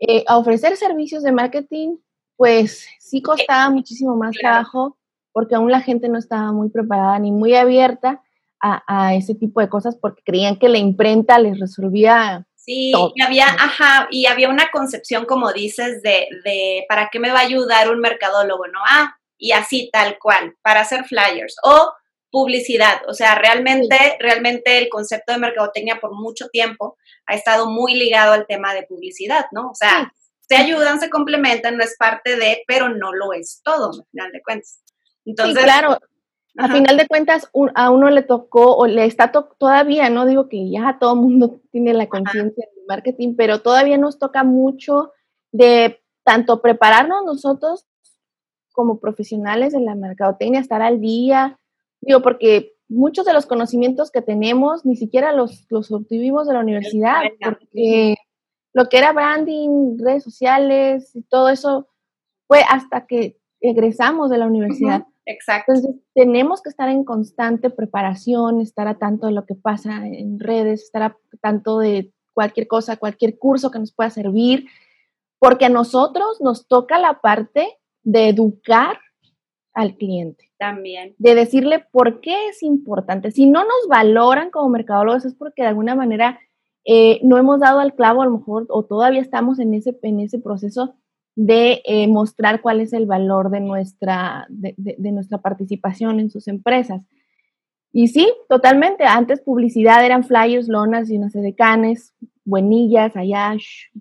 eh, 0.00 0.24
a 0.26 0.38
ofrecer 0.38 0.76
servicios 0.76 1.22
de 1.22 1.32
marketing, 1.32 1.96
pues 2.36 2.86
sí 2.98 3.20
costaba 3.20 3.68
muchísimo 3.70 4.16
más 4.16 4.34
trabajo 4.34 4.96
porque 5.32 5.54
aún 5.54 5.70
la 5.70 5.80
gente 5.80 6.08
no 6.08 6.18
estaba 6.18 6.52
muy 6.52 6.70
preparada 6.70 7.18
ni 7.18 7.30
muy 7.30 7.54
abierta 7.54 8.22
a, 8.62 9.14
ese 9.14 9.34
tipo 9.34 9.60
de 9.60 9.70
cosas 9.70 9.96
porque 9.96 10.22
creían 10.22 10.58
que 10.58 10.68
la 10.68 10.76
imprenta 10.76 11.38
les 11.38 11.58
resolvía. 11.58 12.46
Sí, 12.56 12.92
y 13.14 13.22
había, 13.22 13.46
ajá, 13.46 14.06
y 14.10 14.26
había 14.26 14.50
una 14.50 14.70
concepción, 14.70 15.24
como 15.24 15.50
dices, 15.52 16.02
de, 16.02 16.28
de 16.44 16.84
para 16.88 17.08
qué 17.10 17.18
me 17.18 17.30
va 17.30 17.38
a 17.38 17.44
ayudar 17.44 17.90
un 17.90 18.00
mercadólogo, 18.00 18.66
¿no? 18.66 18.80
Ah, 18.86 19.16
y 19.38 19.52
así 19.52 19.88
tal 19.90 20.18
cual, 20.18 20.56
para 20.60 20.80
hacer 20.80 21.04
flyers. 21.04 21.56
O 21.64 21.92
publicidad. 22.30 23.02
O 23.08 23.14
sea, 23.14 23.34
realmente, 23.34 23.96
realmente 24.18 24.78
el 24.78 24.88
concepto 24.88 25.32
de 25.32 25.38
mercadotecnia 25.38 25.98
por 26.00 26.14
mucho 26.14 26.48
tiempo 26.48 26.96
ha 27.26 27.34
estado 27.34 27.70
muy 27.70 27.94
ligado 27.94 28.32
al 28.32 28.46
tema 28.46 28.74
de 28.74 28.84
publicidad, 28.84 29.46
¿no? 29.52 29.70
O 29.70 29.74
sea, 29.74 30.12
se 30.40 30.56
ayudan, 30.56 31.00
se 31.00 31.10
complementan, 31.10 31.76
no 31.76 31.84
es 31.84 31.96
parte 31.96 32.36
de, 32.36 32.62
pero 32.66 32.88
no 32.88 33.12
lo 33.12 33.32
es 33.32 33.60
todo, 33.62 33.90
al 33.92 34.06
final 34.10 34.32
de 34.32 34.42
cuentas. 34.42 34.82
Entonces, 35.24 35.58
sí, 35.58 35.64
claro. 35.64 35.98
A 36.58 36.68
final 36.68 36.96
de 36.96 37.06
cuentas, 37.06 37.48
a 37.76 37.90
uno 37.90 38.10
le 38.10 38.22
tocó, 38.22 38.76
o 38.76 38.86
le 38.86 39.04
está 39.04 39.30
todavía, 39.30 40.10
no 40.10 40.26
digo 40.26 40.48
que 40.48 40.68
ya 40.68 40.98
todo 40.98 41.14
el 41.14 41.20
mundo 41.20 41.60
tiene 41.70 41.94
la 41.94 42.08
conciencia 42.08 42.66
del 42.74 42.84
marketing, 42.88 43.36
pero 43.36 43.62
todavía 43.62 43.96
nos 43.98 44.18
toca 44.18 44.42
mucho 44.42 45.12
de 45.52 46.02
tanto 46.24 46.60
prepararnos 46.60 47.24
nosotros 47.24 47.86
como 48.72 48.98
profesionales 48.98 49.74
en 49.74 49.84
la 49.84 49.94
mercadotecnia, 49.94 50.60
estar 50.60 50.82
al 50.82 51.00
día, 51.00 51.59
Digo, 52.00 52.22
porque 52.22 52.72
muchos 52.88 53.24
de 53.24 53.32
los 53.32 53.46
conocimientos 53.46 54.10
que 54.10 54.22
tenemos 54.22 54.84
ni 54.84 54.96
siquiera 54.96 55.32
los, 55.32 55.66
los 55.70 55.90
obtuvimos 55.92 56.46
de 56.48 56.54
la 56.54 56.60
universidad, 56.60 57.22
porque 57.42 58.16
lo 58.72 58.88
que 58.88 58.98
era 58.98 59.12
branding, 59.12 59.98
redes 59.98 60.24
sociales 60.24 61.14
y 61.14 61.22
todo 61.22 61.48
eso 61.48 61.88
fue 62.46 62.62
hasta 62.68 63.06
que 63.06 63.38
egresamos 63.60 64.30
de 64.30 64.38
la 64.38 64.46
universidad. 64.46 65.04
Exacto. 65.26 65.72
Entonces, 65.72 66.02
tenemos 66.14 66.62
que 66.62 66.70
estar 66.70 66.88
en 66.88 67.04
constante 67.04 67.70
preparación, 67.70 68.60
estar 68.60 68.88
a 68.88 68.98
tanto 68.98 69.26
de 69.26 69.32
lo 69.32 69.46
que 69.46 69.54
pasa 69.54 70.04
en 70.06 70.40
redes, 70.40 70.82
estar 70.82 71.02
a 71.02 71.16
tanto 71.40 71.78
de 71.78 72.12
cualquier 72.32 72.66
cosa, 72.66 72.96
cualquier 72.96 73.38
curso 73.38 73.70
que 73.70 73.78
nos 73.78 73.92
pueda 73.92 74.10
servir, 74.10 74.66
porque 75.38 75.66
a 75.66 75.68
nosotros 75.68 76.40
nos 76.40 76.66
toca 76.66 76.98
la 76.98 77.20
parte 77.20 77.78
de 78.02 78.28
educar 78.28 78.98
al 79.74 79.96
cliente. 79.96 80.50
También. 80.58 81.14
De 81.18 81.34
decirle 81.34 81.84
por 81.90 82.20
qué 82.20 82.48
es 82.48 82.62
importante. 82.62 83.30
Si 83.30 83.46
no 83.46 83.60
nos 83.60 83.88
valoran 83.88 84.50
como 84.50 84.68
mercadólogos 84.68 85.24
es 85.24 85.34
porque 85.34 85.62
de 85.62 85.68
alguna 85.68 85.94
manera 85.94 86.38
eh, 86.84 87.20
no 87.22 87.38
hemos 87.38 87.60
dado 87.60 87.80
al 87.80 87.94
clavo 87.94 88.22
a 88.22 88.26
lo 88.26 88.38
mejor 88.38 88.66
o 88.68 88.84
todavía 88.84 89.20
estamos 89.20 89.58
en 89.58 89.74
ese, 89.74 89.98
en 90.02 90.20
ese 90.20 90.38
proceso 90.38 90.96
de 91.36 91.82
eh, 91.84 92.08
mostrar 92.08 92.60
cuál 92.60 92.80
es 92.80 92.92
el 92.92 93.06
valor 93.06 93.50
de 93.50 93.60
nuestra, 93.60 94.46
de, 94.50 94.74
nuestra 95.12 95.38
participación 95.38 96.20
en 96.20 96.30
sus 96.30 96.48
empresas. 96.48 97.02
Y 97.92 98.08
sí, 98.08 98.32
totalmente. 98.48 99.04
Antes 99.04 99.40
publicidad 99.40 100.04
eran 100.04 100.24
flyers, 100.24 100.68
lonas 100.68 101.10
y 101.10 101.16
unas 101.16 101.34
edecanes, 101.34 102.14
buenillas 102.50 103.16
allá, 103.16 103.56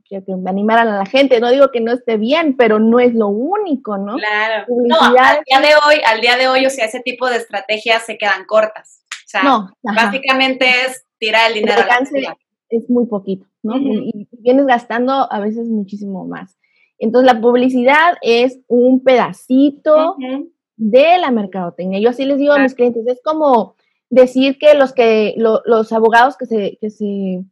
que, 0.09 0.23
que, 0.25 0.33
animaran 0.45 0.87
a 0.89 0.97
la 0.97 1.05
gente. 1.05 1.39
No 1.39 1.51
digo 1.51 1.71
que 1.71 1.79
no 1.79 1.93
esté 1.93 2.17
bien, 2.17 2.57
pero 2.57 2.79
no 2.79 2.99
es 2.99 3.13
lo 3.13 3.27
único, 3.29 3.97
¿no? 3.97 4.17
Claro. 4.17 4.65
al 4.99 5.43
día 5.45 5.61
de 5.61 5.75
hoy, 5.75 6.01
al 6.05 6.19
día 6.19 6.35
de 6.35 6.47
hoy, 6.49 6.65
o 6.65 6.69
sea, 6.69 6.85
ese 6.85 6.99
tipo 6.99 7.29
de 7.29 7.37
estrategias 7.37 8.05
se 8.05 8.17
quedan 8.17 8.45
cortas. 8.45 9.03
O 9.07 9.29
sea, 9.29 9.43
básicamente 9.83 10.65
es 10.85 11.05
tirar 11.19 11.49
el 11.49 11.53
dinero. 11.53 11.81
a 11.81 12.35
es 12.69 12.89
muy 12.89 13.07
poquito, 13.07 13.45
¿no? 13.63 13.77
y, 13.77 14.27
vienes 14.39 14.65
gastando 14.65 15.31
a 15.31 15.39
veces 15.39 15.67
muchísimo 15.67 16.25
más. 16.25 16.57
Entonces, 16.99 17.33
la 17.33 17.41
publicidad 17.41 18.15
es 18.21 18.59
un 18.67 19.03
pedacito 19.03 20.17
de 20.75 21.17
la 21.17 21.31
mercadotecnia. 21.31 21.99
Yo 21.99 22.09
así 22.09 22.25
les 22.25 22.37
digo 22.37 22.53
a 22.53 22.59
mis 22.59 22.75
clientes, 22.75 23.05
es 23.07 23.21
como 23.23 23.75
decir 24.09 24.57
que 24.57 24.73
los 24.73 24.93
que 24.93 25.33
los 25.37 25.91
abogados 25.91 26.35
que 26.37 26.45
se, 26.45 26.77
que 26.81 26.89
se 26.89 27.43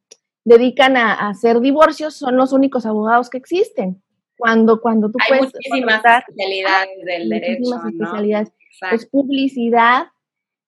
dedican 0.48 0.96
a, 0.96 1.28
hacer 1.28 1.60
divorcios 1.60 2.16
son 2.16 2.38
los 2.38 2.54
únicos 2.54 2.86
abogados 2.86 3.30
que 3.30 3.38
existen. 3.38 4.02
Cuando, 4.38 4.80
cuando 4.80 5.10
tú 5.10 5.18
Hay 5.20 5.40
puedes 5.40 5.54
muchísimas 5.54 6.02
especialidades 6.06 7.06
del 7.06 7.30
derecho, 7.30 7.60
muchísimas 7.62 7.86
especialidades. 7.94 8.54
Es 8.92 9.06
publicidad, 9.08 10.08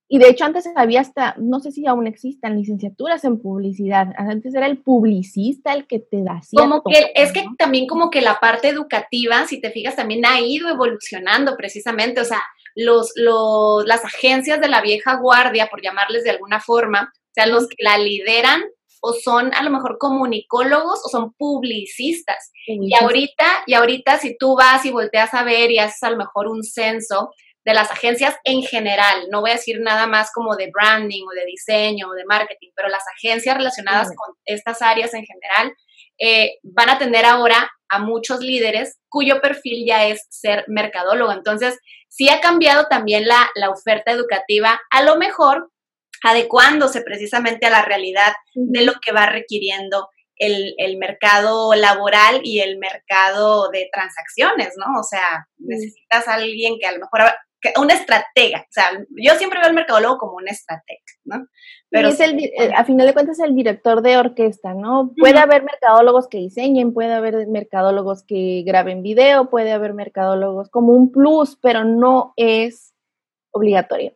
y 0.10 0.18
de 0.18 0.28
hecho 0.28 0.44
antes 0.44 0.68
había 0.76 1.02
hasta, 1.02 1.36
no 1.38 1.60
sé 1.60 1.72
si 1.72 1.86
aún 1.86 2.08
existan 2.08 2.58
licenciaturas 2.58 3.24
en 3.24 3.40
publicidad, 3.40 4.08
antes 4.18 4.56
era 4.56 4.66
el 4.66 4.80
publicista 4.80 5.72
el 5.72 5.86
que 5.86 6.00
te 6.00 6.24
da 6.24 6.42
Como 6.52 6.82
que 6.84 7.12
es 7.14 7.32
que 7.32 7.46
también 7.58 7.86
como 7.86 8.10
que 8.10 8.22
la 8.22 8.40
parte 8.40 8.70
educativa, 8.70 9.46
si 9.46 9.62
te 9.62 9.70
fijas, 9.70 9.96
también 9.96 10.26
ha 10.26 10.42
ido 10.42 10.68
evolucionando 10.68 11.56
precisamente, 11.56 12.22
o 12.22 12.26
sea, 12.26 12.42
los, 12.76 13.12
los, 13.16 13.86
las 13.86 14.04
agencias 14.04 14.60
de 14.60 14.68
la 14.68 14.82
vieja 14.82 15.16
guardia, 15.18 15.68
por 15.68 15.82
llamarles 15.82 16.24
de 16.24 16.32
alguna 16.32 16.60
forma, 16.60 17.14
o 17.14 17.34
sea, 17.34 17.46
los 17.46 17.68
que 17.68 17.84
la 17.84 18.00
lideran 18.00 18.64
o 19.02 19.14
son 19.14 19.54
a 19.54 19.64
lo 19.64 19.70
mejor 19.70 19.98
comunicólogos 19.98 21.02
o 21.06 21.10
son 21.10 21.34
publicistas. 21.34 22.52
Y 22.66 22.94
ahorita, 22.94 23.64
y 23.66 23.74
ahorita 23.74 24.18
si 24.20 24.38
tú 24.38 24.56
vas 24.56 24.86
y 24.86 24.92
volteas 24.92 25.34
a 25.34 25.44
ver 25.44 25.72
y 25.72 25.80
haces 25.80 26.04
a 26.04 26.12
lo 26.12 26.18
mejor 26.18 26.48
un 26.48 26.64
censo, 26.64 27.32
de 27.66 27.74
las 27.74 27.92
agencias 27.92 28.36
en 28.46 28.64
general, 28.64 29.28
no 29.30 29.42
voy 29.42 29.52
a 29.52 29.56
decir 29.56 29.80
nada 29.82 30.08
más 30.08 30.32
como 30.34 30.56
de 30.56 30.72
branding 30.74 31.24
o 31.28 31.36
de 31.36 31.46
diseño 31.46 32.08
o 32.10 32.14
de 32.14 32.26
marketing, 32.26 32.70
pero 32.76 32.90
las 32.90 33.04
agencias 33.16 33.58
relacionadas 33.58 34.08
con 34.16 34.36
estas 34.46 34.82
áreas 34.82 35.14
en 35.14 35.26
general 35.26 35.76
eh, 36.20 36.58
van 36.64 36.90
a 36.90 36.98
tener 36.98 37.26
ahora 37.26 37.70
a 37.90 38.00
muchos 38.00 38.40
líderes 38.40 38.98
cuyo 39.10 39.42
perfil 39.42 39.86
ya 39.86 40.08
es 40.08 40.26
ser 40.30 40.64
mercadólogo. 40.68 41.32
Entonces, 41.32 41.78
sí 42.08 42.30
ha 42.30 42.40
cambiado 42.40 42.88
también 42.90 43.28
la, 43.28 43.50
la 43.56 43.70
oferta 43.70 44.12
educativa, 44.12 44.80
a 44.90 45.04
lo 45.04 45.18
mejor 45.18 45.70
adecuándose 46.24 47.02
precisamente 47.02 47.66
a 47.66 47.72
la 47.72 47.84
realidad 47.84 48.34
de 48.54 48.84
lo 48.84 48.94
que 49.02 49.12
va 49.12 49.26
requiriendo 49.26 50.10
el, 50.36 50.74
el, 50.78 50.98
mercado 50.98 51.74
laboral 51.76 52.42
y 52.44 52.62
el 52.62 52.78
mercado 52.78 53.70
de 53.72 53.90
transacciones, 53.92 54.74
¿no? 54.78 55.00
O 55.00 55.04
sea, 55.04 55.48
necesitas 55.58 56.28
a 56.30 56.36
alguien 56.36 56.78
que 56.80 56.88
a 56.88 56.94
lo 56.94 57.00
mejor 57.00 57.22
una 57.78 57.94
estratega. 57.94 58.60
O 58.62 58.72
sea, 58.72 58.86
yo 59.10 59.36
siempre 59.36 59.60
veo 59.60 59.68
al 59.68 59.76
mercadólogo 59.76 60.18
como 60.18 60.38
una 60.38 60.52
estratega, 60.52 61.02
¿no? 61.26 61.48
Pero 61.90 62.10
es 62.10 62.20
el, 62.20 62.40
eh, 62.40 62.72
a 62.76 62.86
final 62.86 63.08
de 63.08 63.14
cuentas, 63.14 63.40
el 63.40 63.56
director 63.56 64.02
de 64.02 64.18
orquesta, 64.18 64.74
¿no? 64.74 65.12
Puede 65.18 65.40
haber 65.40 65.64
mercadólogos 65.64 66.28
que 66.28 66.38
diseñen, 66.38 66.94
puede 66.94 67.14
haber 67.14 67.48
mercadólogos 67.48 68.24
que 68.24 68.64
graben 68.66 69.02
video, 69.02 69.50
puede 69.50 69.72
haber 69.72 69.94
mercadólogos 69.94 70.70
como 70.70 70.94
un 70.94 71.12
plus, 71.12 71.58
pero 71.62 71.84
no 71.84 72.34
es 72.38 72.94
obligatorio. 73.52 74.14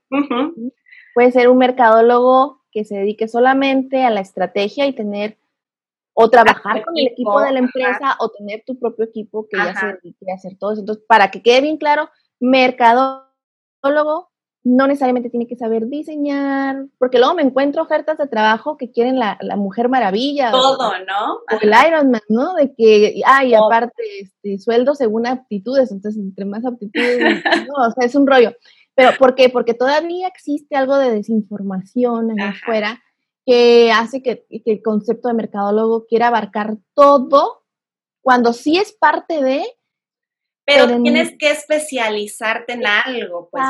Puede 1.14 1.32
ser 1.32 1.50
un 1.50 1.58
mercadólogo 1.58 2.62
que 2.72 2.86
se 2.86 2.96
dedique 2.96 3.28
solamente 3.28 4.04
a 4.04 4.10
la 4.10 4.22
estrategia 4.22 4.88
y 4.88 4.94
tener 4.94 5.38
o 6.14 6.30
trabajar 6.30 6.84
con 6.84 6.98
el 6.98 7.08
equipo 7.08 7.42
de 7.42 7.52
la 7.52 7.60
empresa 7.60 8.16
o 8.20 8.30
tener 8.30 8.64
tu 8.66 8.78
propio 8.78 9.06
equipo 9.06 9.48
que 9.50 9.58
ya 9.58 9.76
se 9.76 9.86
dedique 9.88 10.32
a 10.32 10.36
hacer 10.36 10.58
todo 10.58 10.74
eso. 10.74 10.82
Entonces, 10.82 11.04
para 11.08 11.32
que 11.32 11.42
quede 11.42 11.62
bien 11.62 11.78
claro, 11.78 12.10
mercadólogo 12.40 13.24
no 14.66 14.88
necesariamente 14.88 15.30
tiene 15.30 15.46
que 15.46 15.58
saber 15.58 15.88
diseñar, 15.88 16.86
porque 16.98 17.18
luego 17.18 17.34
me 17.34 17.42
encuentro 17.42 17.82
ofertas 17.82 18.18
de 18.18 18.28
trabajo 18.28 18.78
que 18.78 18.92
quieren 18.92 19.20
la, 19.20 19.38
Mujer 19.58 19.90
Maravilla. 19.90 20.52
Todo, 20.52 20.92
¿no? 21.00 21.34
O 21.52 21.60
el 21.62 21.74
Iron 21.88 22.12
Man, 22.12 22.22
¿no? 22.30 22.54
De 22.54 22.74
que, 22.74 23.22
ay, 23.26 23.54
aparte, 23.54 24.04
este, 24.22 24.60
sueldo 24.60 24.96
según 24.96 25.28
aptitudes, 25.28 25.92
entonces 25.92 26.22
entre 26.22 26.46
más 26.46 26.64
aptitudes, 26.66 27.44
no, 27.68 27.88
o 27.88 27.92
sea, 27.92 28.06
es 28.06 28.16
un 28.16 28.26
rollo. 28.26 28.54
Pero, 28.96 29.18
¿por 29.18 29.36
qué? 29.36 29.50
Porque 29.50 29.74
todavía 29.74 30.28
existe 30.28 30.76
algo 30.76 30.98
de 30.98 31.12
desinformación 31.12 32.32
allá 32.32 32.50
afuera 32.50 33.04
que 33.46 33.92
hace 33.92 34.22
que, 34.22 34.46
que 34.50 34.72
el 34.72 34.82
concepto 34.82 35.28
de 35.28 35.34
mercadólogo 35.34 36.06
quiera 36.06 36.28
abarcar 36.28 36.78
todo, 36.94 37.64
cuando 38.22 38.54
sí 38.54 38.78
es 38.78 38.94
parte 38.94 39.42
de, 39.44 39.66
pero, 40.66 41.02
tienes 41.02 41.34
que 41.38 41.52
especializarte 41.52 42.74
en 42.74 42.88
algo, 42.88 43.50
pues. 43.52 43.64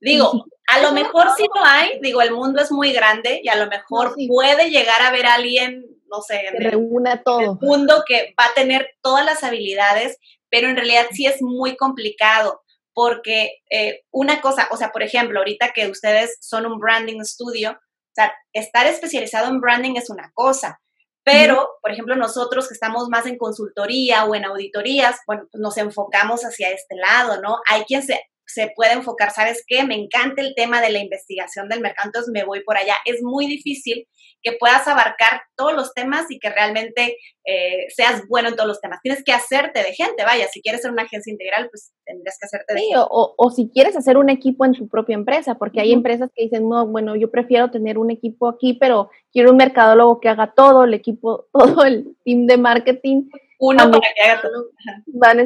digo, 0.00 0.46
a 0.66 0.80
lo 0.80 0.92
mejor 0.92 1.28
sí 1.36 1.46
lo 1.54 1.64
hay, 1.64 1.98
digo, 2.02 2.20
el 2.20 2.32
mundo 2.32 2.60
es 2.60 2.70
muy 2.70 2.92
grande 2.92 3.40
y 3.42 3.48
a 3.48 3.56
lo 3.56 3.66
mejor 3.66 4.14
puede 4.28 4.70
llegar 4.70 5.00
a 5.00 5.10
ver 5.10 5.26
a 5.26 5.34
alguien, 5.34 5.86
no 6.10 6.20
sé, 6.20 6.42
reúna 6.58 7.22
todo. 7.22 7.58
el 7.60 7.66
mundo 7.66 8.04
que 8.06 8.34
va 8.38 8.46
a 8.46 8.54
tener 8.54 8.90
todas 9.00 9.24
las 9.24 9.42
habilidades, 9.42 10.18
pero 10.50 10.68
en 10.68 10.76
realidad 10.76 11.06
sí 11.12 11.26
es 11.26 11.40
muy 11.40 11.76
complicado 11.76 12.62
porque 12.96 13.58
eh, 13.68 14.04
una 14.10 14.40
cosa, 14.40 14.68
o 14.70 14.76
sea, 14.78 14.90
por 14.90 15.02
ejemplo, 15.02 15.38
ahorita 15.38 15.74
que 15.74 15.86
ustedes 15.86 16.38
son 16.40 16.64
un 16.64 16.78
branding 16.78 17.20
studio, 17.24 17.72
o 17.72 18.14
sea, 18.14 18.34
estar 18.54 18.86
especializado 18.86 19.48
en 19.48 19.60
branding 19.60 19.96
es 19.96 20.08
una 20.08 20.30
cosa, 20.32 20.80
pero, 21.22 21.68
por 21.82 21.90
ejemplo, 21.92 22.16
nosotros 22.16 22.68
que 22.68 22.72
estamos 22.72 23.10
más 23.10 23.26
en 23.26 23.36
consultoría 23.36 24.24
o 24.24 24.34
en 24.34 24.46
auditorías, 24.46 25.18
bueno, 25.26 25.46
pues 25.52 25.60
nos 25.60 25.76
enfocamos 25.76 26.40
hacia 26.42 26.70
este 26.70 26.94
lado, 26.94 27.42
¿no? 27.42 27.58
Hay 27.68 27.84
quien 27.84 28.02
se, 28.02 28.18
se 28.46 28.72
puede 28.74 28.92
enfocar, 28.92 29.30
¿sabes 29.32 29.64
qué? 29.66 29.84
Me 29.84 29.94
encanta 29.94 30.42
el 30.42 30.54
tema 30.54 30.80
de 30.80 30.90
la 30.90 30.98
investigación 30.98 31.68
del 31.68 31.80
mercado, 31.80 32.08
entonces 32.08 32.32
me 32.32 32.44
voy 32.44 32.62
por 32.62 32.76
allá. 32.76 32.94
Es 33.04 33.22
muy 33.22 33.46
difícil 33.46 34.06
que 34.42 34.52
puedas 34.52 34.86
abarcar 34.86 35.42
todos 35.56 35.74
los 35.74 35.92
temas 35.92 36.26
y 36.30 36.38
que 36.38 36.50
realmente 36.50 37.16
eh, 37.44 37.86
seas 37.88 38.22
bueno 38.28 38.48
en 38.48 38.54
todos 38.54 38.68
los 38.68 38.80
temas. 38.80 39.00
Tienes 39.02 39.24
que 39.24 39.32
hacerte 39.32 39.80
de 39.82 39.92
gente, 39.92 40.24
vaya, 40.24 40.46
si 40.46 40.62
quieres 40.62 40.82
ser 40.82 40.92
una 40.92 41.02
agencia 41.02 41.32
integral, 41.32 41.68
pues 41.68 41.92
tendrías 42.04 42.38
que 42.40 42.46
hacerte 42.46 42.74
de 42.74 42.80
sí, 42.80 42.90
O, 42.94 43.34
o, 43.36 43.50
si 43.50 43.68
quieres 43.70 43.96
hacer 43.96 44.16
un 44.16 44.28
equipo 44.30 44.64
en 44.64 44.72
tu 44.72 44.88
propia 44.88 45.14
empresa, 45.14 45.56
porque 45.56 45.80
hay 45.80 45.92
empresas 45.92 46.30
que 46.34 46.44
dicen, 46.44 46.68
no, 46.68 46.86
bueno, 46.86 47.16
yo 47.16 47.30
prefiero 47.30 47.70
tener 47.70 47.98
un 47.98 48.10
equipo 48.10 48.48
aquí, 48.48 48.74
pero 48.74 49.10
quiero 49.32 49.50
un 49.50 49.56
mercadólogo 49.56 50.20
que 50.20 50.28
haga 50.28 50.52
todo, 50.54 50.84
el 50.84 50.94
equipo, 50.94 51.48
todo 51.52 51.84
el 51.84 52.16
team 52.24 52.46
de 52.46 52.58
marketing 52.58 53.28
uno 53.58 53.90
para 53.90 54.00
que 54.14 54.22
haga 54.22 54.42
todo. 54.42 54.66
vas, 55.06 55.36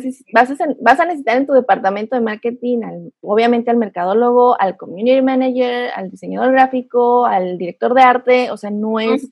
a, 1.01 1.05
necesitar 1.05 1.37
en 1.37 1.47
tu 1.47 1.53
departamento 1.53 2.17
de 2.17 2.23
marketing, 2.23 2.81
obviamente 3.21 3.71
al 3.71 3.77
mercadólogo, 3.77 4.61
al 4.61 4.77
community 4.77 5.23
manager, 5.23 5.91
al 5.95 6.11
diseñador 6.11 6.53
gráfico, 6.53 7.27
al 7.27 7.59
director 7.59 7.95
de 7.95 8.03
arte, 8.03 8.51
o 8.51 8.57
sea, 8.57 8.71
no 8.71 9.01
es 9.01 9.29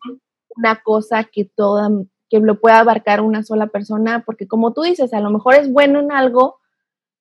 una 0.56 0.80
cosa 0.82 1.24
que 1.24 1.44
toda 1.44 1.90
que 2.30 2.40
lo 2.40 2.60
pueda 2.60 2.80
abarcar 2.80 3.22
una 3.22 3.42
sola 3.42 3.68
persona, 3.68 4.22
porque 4.26 4.46
como 4.46 4.74
tú 4.74 4.82
dices, 4.82 5.14
a 5.14 5.20
lo 5.20 5.30
mejor 5.30 5.54
es 5.54 5.72
bueno 5.72 5.98
en 5.98 6.12
algo, 6.12 6.58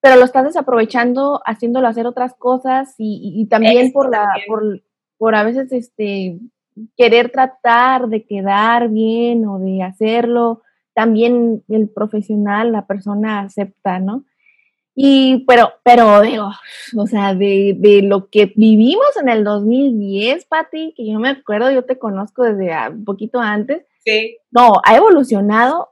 pero 0.01 0.17
lo 0.17 0.25
estás 0.25 0.43
desaprovechando 0.43 1.41
haciéndolo 1.45 1.87
hacer 1.87 2.05
otras 2.07 2.35
cosas 2.35 2.93
y, 2.97 3.47
también 3.49 3.93
por 3.93 4.11
la 4.11 4.27
por, 4.47 4.81
por 5.17 5.35
a 5.35 5.43
veces 5.43 5.71
este 5.71 6.39
querer 6.95 7.31
tratar 7.31 8.07
de 8.07 8.25
quedar 8.25 8.89
bien 8.89 9.45
o 9.45 9.59
de 9.59 9.81
hacerlo 9.81 10.61
también 10.97 11.63
el 11.69 11.89
profesional, 11.89 12.71
la 12.71 12.87
persona 12.87 13.41
acepta, 13.41 13.99
¿no? 13.99 14.25
Y, 14.95 15.45
pero, 15.45 15.73
pero 15.83 16.21
digo, 16.21 16.49
o 16.97 17.05
sea, 17.05 17.35
de, 17.35 17.75
de 17.77 18.01
lo 18.01 18.31
que 18.31 18.51
vivimos 18.55 19.15
en 19.21 19.29
el 19.29 19.43
2010, 19.43 20.45
Patti, 20.45 20.95
que 20.97 21.05
yo 21.05 21.19
me 21.19 21.29
acuerdo, 21.29 21.69
yo 21.69 21.85
te 21.85 21.99
conozco 21.99 22.41
desde 22.41 22.73
un 22.89 23.05
poquito 23.05 23.39
antes. 23.39 23.85
Sí. 24.03 24.39
No, 24.49 24.71
ha 24.83 24.95
evolucionado 24.95 25.91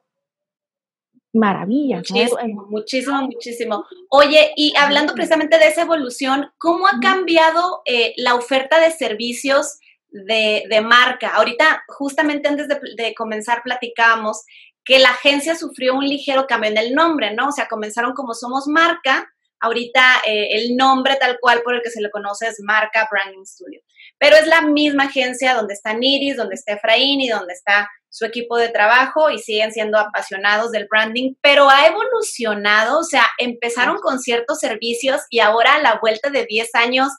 maravilla. 1.34 1.98
Muchísimo, 1.98 2.66
muchísimo, 2.68 3.22
muchísimo. 3.22 3.86
Oye, 4.10 4.54
y 4.56 4.74
hablando 4.76 5.14
precisamente 5.14 5.60
de 5.60 5.68
esa 5.68 5.84
evolución, 5.84 6.50
¿cómo 6.58 6.88
ha 6.88 7.00
cambiado 7.00 7.84
eh, 7.86 8.16
la 8.18 8.34
oferta 8.34 8.80
de 8.80 8.90
servicios 8.90 9.78
de, 10.10 10.82
marca? 10.84 11.36
Ahorita, 11.36 11.84
justamente 11.90 12.48
antes 12.48 12.68
de, 12.68 12.80
de 12.98 13.14
comenzar, 13.14 13.62
platicábamos 13.62 14.46
que 14.86 15.00
la 15.00 15.10
agencia 15.10 15.56
sufrió 15.56 15.96
un 15.96 16.06
ligero 16.06 16.46
cambio 16.46 16.70
en 16.70 16.78
el 16.78 16.94
nombre, 16.94 17.34
¿no? 17.34 17.48
O 17.48 17.52
sea, 17.52 17.68
comenzaron 17.68 18.14
como 18.14 18.36
Somos 18.36 18.68
Marca, 18.68 19.28
ahorita 19.60 20.22
eh, 20.28 20.50
el 20.52 20.78
nombre 20.78 21.16
tal 21.20 21.40
cual 21.42 21.64
por 21.64 21.74
el 21.74 21.82
que 21.82 21.90
se 21.90 22.02
le 22.02 22.12
conoce 22.12 22.48
es 22.48 22.58
Marca 22.62 23.08
Branding 23.12 23.46
Studio. 23.46 23.82
Pero 24.20 24.36
es 24.36 24.46
la 24.46 24.62
misma 24.62 25.06
agencia 25.06 25.56
donde 25.56 25.74
está 25.74 25.94
Niris, 25.94 26.38
donde 26.38 26.56
está 26.56 26.74
Efraín 26.74 27.20
y 27.20 27.30
donde 27.30 27.54
está 27.54 27.90
su 28.10 28.26
equipo 28.26 28.58
de 28.58 28.70
trabajo 28.70 29.32
y 29.32 29.40
siguen 29.40 29.74
siendo 29.74 29.98
apasionados 29.98 30.72
del 30.72 30.88
branding, 30.90 31.34
pero 31.42 31.68
ha 31.70 31.86
evolucionado, 31.88 33.00
o 33.00 33.04
sea, 33.04 33.26
empezaron 33.40 33.98
con 33.98 34.20
ciertos 34.20 34.60
servicios 34.60 35.22
y 35.30 35.40
ahora 35.40 35.76
a 35.76 35.82
la 35.82 36.00
vuelta 36.00 36.30
de 36.30 36.46
10 36.46 36.76
años 36.76 37.10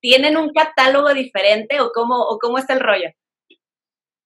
tienen 0.00 0.36
un 0.36 0.52
catálogo 0.52 1.14
diferente 1.14 1.80
o 1.80 1.92
cómo, 1.94 2.20
o 2.22 2.38
cómo 2.40 2.58
está 2.58 2.72
el 2.72 2.80
rollo. 2.80 3.10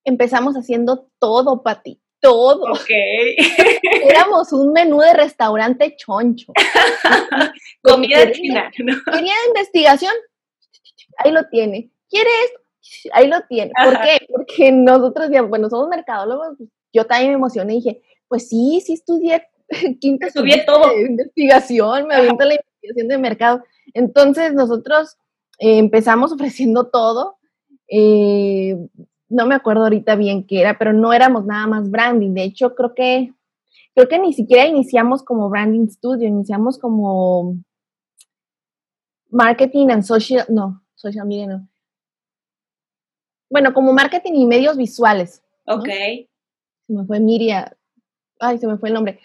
Empezamos 0.04 0.54
haciendo 0.54 1.10
todo, 1.18 1.62
Pati 1.62 2.00
todo. 2.20 2.72
Ok. 2.72 2.90
Éramos 4.08 4.52
un 4.52 4.72
menú 4.72 5.00
de 5.00 5.12
restaurante 5.14 5.96
choncho. 5.96 6.52
Comida 7.82 8.30
china. 8.32 8.70
Quería 8.74 9.34
investigación, 9.48 10.12
ahí 11.18 11.30
lo 11.30 11.44
tiene. 11.48 11.90
¿Quieres? 12.08 12.52
Ahí 13.12 13.28
lo 13.28 13.40
tiene. 13.48 13.72
¿Por 13.82 14.00
qué? 14.00 14.26
Porque 14.30 14.72
nosotros, 14.72 15.28
bueno, 15.48 15.68
somos 15.68 15.88
mercadólogos, 15.88 16.56
yo 16.92 17.04
también 17.04 17.30
me 17.30 17.36
emocioné 17.36 17.74
y 17.74 17.76
dije, 17.76 18.02
pues 18.28 18.48
sí, 18.48 18.80
sí 18.84 18.94
estudié 18.94 19.42
quinta 20.00 20.28
estudié 20.28 20.64
todo. 20.64 20.96
investigación, 20.96 22.06
me 22.06 22.14
aviento 22.14 22.44
la 22.44 22.54
investigación 22.54 23.08
de 23.08 23.18
mercado. 23.18 23.64
Entonces 23.94 24.54
nosotros 24.54 25.16
eh, 25.58 25.78
empezamos 25.78 26.32
ofreciendo 26.32 26.88
todo. 26.88 27.38
Eh, 27.88 28.76
no 29.28 29.46
me 29.46 29.54
acuerdo 29.54 29.84
ahorita 29.84 30.16
bien 30.16 30.46
qué 30.46 30.60
era, 30.60 30.78
pero 30.78 30.92
no 30.92 31.12
éramos 31.12 31.44
nada 31.46 31.66
más 31.66 31.90
branding. 31.90 32.34
De 32.34 32.44
hecho, 32.44 32.74
creo 32.74 32.94
que, 32.94 33.34
creo 33.94 34.08
que 34.08 34.18
ni 34.18 34.32
siquiera 34.32 34.66
iniciamos 34.66 35.22
como 35.22 35.48
branding 35.48 35.88
studio, 35.88 36.28
iniciamos 36.28 36.78
como 36.78 37.56
marketing 39.30 39.88
and 39.90 40.02
social, 40.02 40.46
no, 40.48 40.82
social 40.94 41.26
media 41.26 41.46
no. 41.46 41.68
Bueno, 43.50 43.72
como 43.72 43.92
marketing 43.92 44.34
y 44.34 44.46
medios 44.46 44.76
visuales. 44.76 45.42
Ok. 45.66 45.86
Se 45.86 46.92
me 46.92 47.04
fue 47.04 47.20
Miria, 47.20 47.76
ay, 48.38 48.58
se 48.58 48.66
me 48.66 48.76
fue 48.76 48.88
el 48.88 48.94
nombre. 48.94 49.20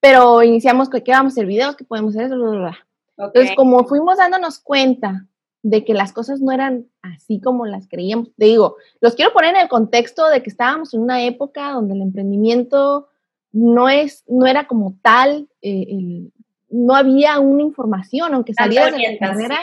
Pero 0.00 0.42
iniciamos 0.42 0.88
que, 0.88 1.02
vamos 1.06 1.32
a 1.32 1.34
hacer 1.34 1.46
videos, 1.46 1.76
que 1.76 1.84
podemos 1.84 2.14
hacer 2.14 2.26
eso, 2.26 2.36
bla, 2.36 2.50
bla, 2.50 2.58
bla. 2.58 2.78
Entonces, 3.16 3.54
como 3.56 3.84
fuimos 3.84 4.18
dándonos 4.18 4.58
cuenta 4.58 5.26
de 5.62 5.84
que 5.84 5.94
las 5.94 6.12
cosas 6.12 6.40
no 6.40 6.52
eran 6.52 6.88
así 7.12 7.40
como 7.40 7.66
las 7.66 7.88
creíamos. 7.88 8.30
Te 8.36 8.46
digo, 8.46 8.76
los 9.00 9.14
quiero 9.14 9.32
poner 9.32 9.54
en 9.54 9.62
el 9.62 9.68
contexto 9.68 10.28
de 10.28 10.42
que 10.42 10.50
estábamos 10.50 10.94
en 10.94 11.00
una 11.00 11.22
época 11.22 11.72
donde 11.72 11.94
el 11.94 12.02
emprendimiento 12.02 13.08
no, 13.52 13.88
es, 13.88 14.24
no 14.26 14.46
era 14.46 14.66
como 14.66 14.96
tal, 15.02 15.48
eh, 15.62 16.28
no 16.70 16.94
había 16.94 17.38
una 17.38 17.62
información, 17.62 18.34
aunque 18.34 18.54
salías 18.54 18.90
de 18.90 18.98
la 18.98 19.18
carrera, 19.18 19.58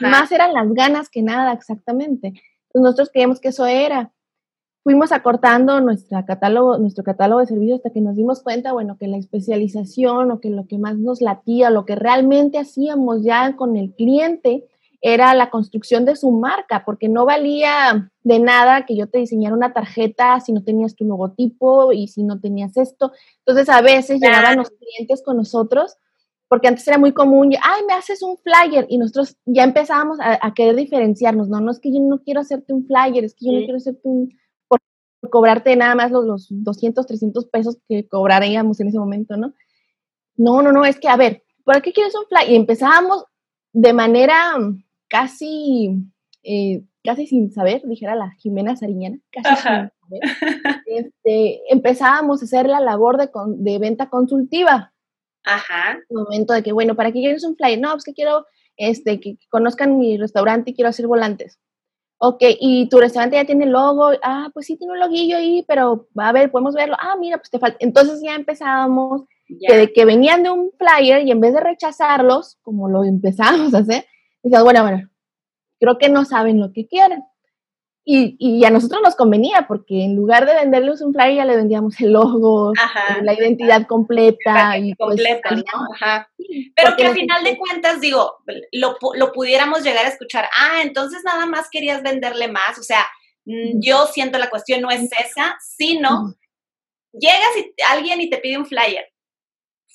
más 0.00 0.32
eran 0.32 0.52
las 0.52 0.72
ganas 0.72 1.08
que 1.08 1.22
nada, 1.22 1.52
exactamente. 1.52 2.34
nosotros 2.74 3.10
creíamos 3.12 3.40
que 3.40 3.48
eso 3.48 3.66
era. 3.66 4.10
Fuimos 4.82 5.10
acortando 5.10 5.80
nuestra 5.80 6.24
catálogo, 6.24 6.78
nuestro 6.78 7.02
catálogo 7.02 7.40
de 7.40 7.46
servicios 7.46 7.78
hasta 7.78 7.90
que 7.90 8.00
nos 8.00 8.16
dimos 8.16 8.42
cuenta, 8.42 8.72
bueno, 8.72 8.96
que 8.98 9.08
la 9.08 9.16
especialización 9.16 10.30
o 10.30 10.40
que 10.40 10.48
lo 10.50 10.66
que 10.66 10.78
más 10.78 10.96
nos 10.96 11.20
latía, 11.20 11.70
lo 11.70 11.84
que 11.84 11.96
realmente 11.96 12.58
hacíamos 12.58 13.24
ya 13.24 13.56
con 13.56 13.76
el 13.76 13.94
cliente, 13.94 14.64
era 15.08 15.34
la 15.34 15.50
construcción 15.50 16.04
de 16.04 16.16
su 16.16 16.32
marca, 16.32 16.82
porque 16.84 17.08
no 17.08 17.26
valía 17.26 18.10
de 18.24 18.40
nada 18.40 18.84
que 18.84 18.96
yo 18.96 19.08
te 19.08 19.18
diseñara 19.18 19.54
una 19.54 19.72
tarjeta 19.72 20.40
si 20.40 20.52
no 20.52 20.64
tenías 20.64 20.96
tu 20.96 21.04
logotipo 21.04 21.92
y 21.92 22.08
si 22.08 22.24
no 22.24 22.40
tenías 22.40 22.76
esto. 22.76 23.12
Entonces 23.38 23.68
a 23.68 23.82
veces 23.82 24.20
llegaban 24.20 24.56
los 24.56 24.70
clientes 24.70 25.22
con 25.22 25.36
nosotros, 25.36 25.96
porque 26.48 26.66
antes 26.66 26.88
era 26.88 26.98
muy 26.98 27.12
común, 27.12 27.52
ay, 27.62 27.82
me 27.86 27.92
haces 27.92 28.20
un 28.20 28.36
flyer 28.38 28.86
y 28.88 28.98
nosotros 28.98 29.36
ya 29.44 29.62
empezábamos 29.62 30.18
a, 30.20 30.52
querer 30.54 30.74
diferenciarnos, 30.74 31.48
no, 31.48 31.60
no 31.60 31.70
es 31.70 31.78
que 31.78 31.92
yo 31.92 32.00
no 32.00 32.24
quiero 32.24 32.40
hacerte 32.40 32.72
un 32.72 32.84
flyer, 32.84 33.24
es 33.24 33.36
que 33.36 33.46
yo 33.46 33.52
no 33.52 33.58
quiero 33.58 33.76
hacerte 33.76 34.00
un, 34.02 34.36
por, 34.66 34.80
cobrarte 35.30 35.76
nada 35.76 35.94
más 35.94 36.10
los, 36.10 36.24
los 36.24 36.46
200, 36.50 37.06
300 37.06 37.46
pesos 37.46 37.78
que 37.88 38.08
cobraríamos 38.08 38.80
en 38.80 38.88
ese 38.88 38.98
momento, 38.98 39.36
¿no? 39.36 39.54
No, 40.36 40.62
no, 40.62 40.72
no, 40.72 40.84
es 40.84 40.98
que, 40.98 41.06
a 41.06 41.16
ver, 41.16 41.44
¿por 41.64 41.80
qué 41.80 41.92
quieres 41.92 42.14
un 42.16 42.26
flyer? 42.26 42.50
Y 42.50 42.56
empezábamos 42.56 43.24
de 43.72 43.92
manera 43.92 44.56
casi, 45.08 45.96
eh, 46.42 46.82
casi 47.04 47.26
sin 47.26 47.52
saber, 47.52 47.82
dijera 47.84 48.14
la 48.14 48.30
Jimena 48.38 48.76
Sariñana, 48.76 49.18
casi 49.30 49.54
sin 49.56 49.62
saber, 49.62 49.90
este, 50.86 51.60
empezábamos 51.72 52.42
a 52.42 52.44
hacer 52.44 52.66
la 52.66 52.80
labor 52.80 53.16
de, 53.18 53.30
de 53.56 53.78
venta 53.78 54.08
consultiva. 54.08 54.92
Ajá. 55.44 55.98
momento 56.10 56.54
de 56.54 56.62
que, 56.64 56.72
bueno, 56.72 56.96
¿para 56.96 57.12
qué 57.12 57.20
quieres 57.20 57.44
un 57.44 57.56
flyer? 57.56 57.78
No, 57.78 57.92
pues 57.92 58.04
que 58.04 58.14
quiero 58.14 58.46
este, 58.76 59.20
que 59.20 59.38
conozcan 59.48 59.98
mi 59.98 60.18
restaurante 60.18 60.70
y 60.70 60.74
quiero 60.74 60.90
hacer 60.90 61.06
volantes. 61.06 61.58
Ok, 62.18 62.42
y 62.60 62.88
tu 62.88 62.98
restaurante 62.98 63.36
ya 63.36 63.44
tiene 63.44 63.66
logo. 63.66 64.10
Ah, 64.22 64.48
pues 64.54 64.66
sí, 64.66 64.76
tiene 64.76 64.94
un 64.94 65.00
loguillo 65.00 65.36
ahí, 65.36 65.64
pero 65.68 66.08
a 66.16 66.32
ver, 66.32 66.50
podemos 66.50 66.74
verlo. 66.74 66.96
Ah, 66.98 67.16
mira, 67.18 67.36
pues 67.36 67.50
te 67.50 67.58
falta. 67.58 67.76
Entonces 67.80 68.22
ya 68.22 68.34
empezábamos 68.34 69.24
que, 69.66 69.76
de 69.76 69.92
que 69.92 70.04
venían 70.04 70.42
de 70.42 70.50
un 70.50 70.70
flyer 70.78 71.26
y 71.26 71.30
en 71.30 71.40
vez 71.40 71.52
de 71.52 71.60
rechazarlos, 71.60 72.58
como 72.62 72.88
lo 72.88 73.04
empezamos 73.04 73.74
a 73.74 73.78
hacer, 73.78 74.06
Dices, 74.46 74.62
bueno, 74.62 74.82
bueno, 74.82 75.10
creo 75.80 75.98
que 75.98 76.08
no 76.08 76.24
saben 76.24 76.60
lo 76.60 76.72
que 76.72 76.86
quieren. 76.86 77.24
Y, 78.04 78.36
y, 78.38 78.64
a 78.64 78.70
nosotros 78.70 79.02
nos 79.02 79.16
convenía 79.16 79.66
porque 79.66 80.04
en 80.04 80.14
lugar 80.14 80.46
de 80.46 80.54
venderles 80.54 81.00
un 81.00 81.12
flyer 81.12 81.34
ya 81.34 81.44
le 81.44 81.56
vendíamos 81.56 82.00
el 82.00 82.12
logo, 82.12 82.72
la 83.22 83.34
identidad 83.34 83.88
completa. 83.88 84.78
y 84.78 84.94
pues, 84.94 85.16
completa, 85.16 85.50
¿no? 85.50 85.88
Ajá. 85.92 86.30
Pero 86.76 86.96
que 86.96 87.06
al 87.06 87.14
final 87.14 87.42
de 87.42 87.58
cuentas, 87.58 88.00
digo, 88.00 88.36
lo, 88.70 88.96
lo, 89.16 89.32
pudiéramos 89.32 89.82
llegar 89.82 90.06
a 90.06 90.10
escuchar, 90.10 90.48
ah, 90.56 90.82
entonces 90.82 91.24
nada 91.24 91.46
más 91.46 91.68
querías 91.68 92.00
venderle 92.04 92.46
más, 92.46 92.78
o 92.78 92.84
sea, 92.84 93.04
mm, 93.46 93.80
yo 93.80 94.06
siento 94.06 94.38
la 94.38 94.50
cuestión 94.50 94.80
no 94.80 94.90
es 94.92 95.10
esa, 95.10 95.56
sino 95.60 96.36
llegas 97.12 97.56
y 97.56 97.74
alguien 97.90 98.20
y 98.20 98.30
te 98.30 98.38
pide 98.38 98.58
un 98.58 98.66
flyer. 98.66 99.12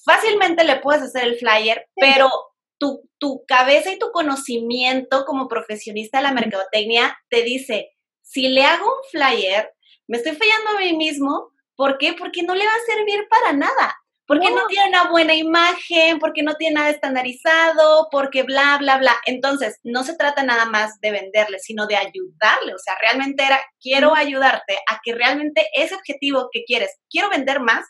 Fácilmente 0.03 0.65
le 0.65 0.81
puedes 0.81 1.03
hacer 1.03 1.23
el 1.23 1.35
flyer, 1.37 1.87
pero 1.95 2.29
tu, 2.77 3.09
cabeza 3.47 3.91
y 3.91 3.99
tu 3.99 4.11
conocimiento 4.11 5.25
como 5.25 5.47
profesionista 5.47 6.17
de 6.17 6.23
la 6.23 6.33
mercadotecnia 6.33 7.17
te 7.29 7.43
dice, 7.43 7.91
si 8.21 8.47
le 8.47 8.63
hago 8.63 8.85
un 8.85 9.03
flyer, 9.11 9.71
me 10.07 10.17
estoy 10.17 10.33
fallando 10.35 10.71
a 10.71 10.79
mí 10.79 10.97
mismo. 10.97 11.51
¿Por 11.75 11.97
qué? 11.97 12.13
Porque 12.13 12.43
no 12.43 12.55
le 12.55 12.65
va 12.65 12.71
a 12.71 12.93
servir 12.93 13.27
para 13.29 13.53
nada. 13.53 13.95
Porque 14.27 14.49
no. 14.49 14.65
tiene 14.67 14.89
una 14.89 15.09
buena 15.09 15.35
imagen, 15.35 16.19
porque 16.19 16.41
no 16.41 16.55
tiene 16.55 16.75
nada 16.75 16.89
estandarizado, 16.89 18.07
porque 18.11 18.43
bla, 18.43 18.77
bla, 18.79 18.97
bla. 18.97 19.13
Entonces, 19.25 19.79
no 19.83 20.03
se 20.03 20.15
trata 20.15 20.43
nada 20.43 20.65
más 20.65 21.01
de 21.01 21.11
venderle, 21.11 21.59
sino 21.59 21.85
de 21.87 21.97
ayudarle. 21.97 22.73
O 22.73 22.77
sea, 22.77 22.95
realmente 23.01 23.43
era, 23.43 23.59
quiero 23.81 24.15
ayudarte 24.15 24.77
a 24.89 24.99
que 25.03 25.13
realmente 25.13 25.67
ese 25.73 25.95
objetivo 25.95 26.49
que 26.51 26.63
quieres, 26.63 26.97
quiero 27.09 27.29
vender 27.29 27.59
más, 27.59 27.85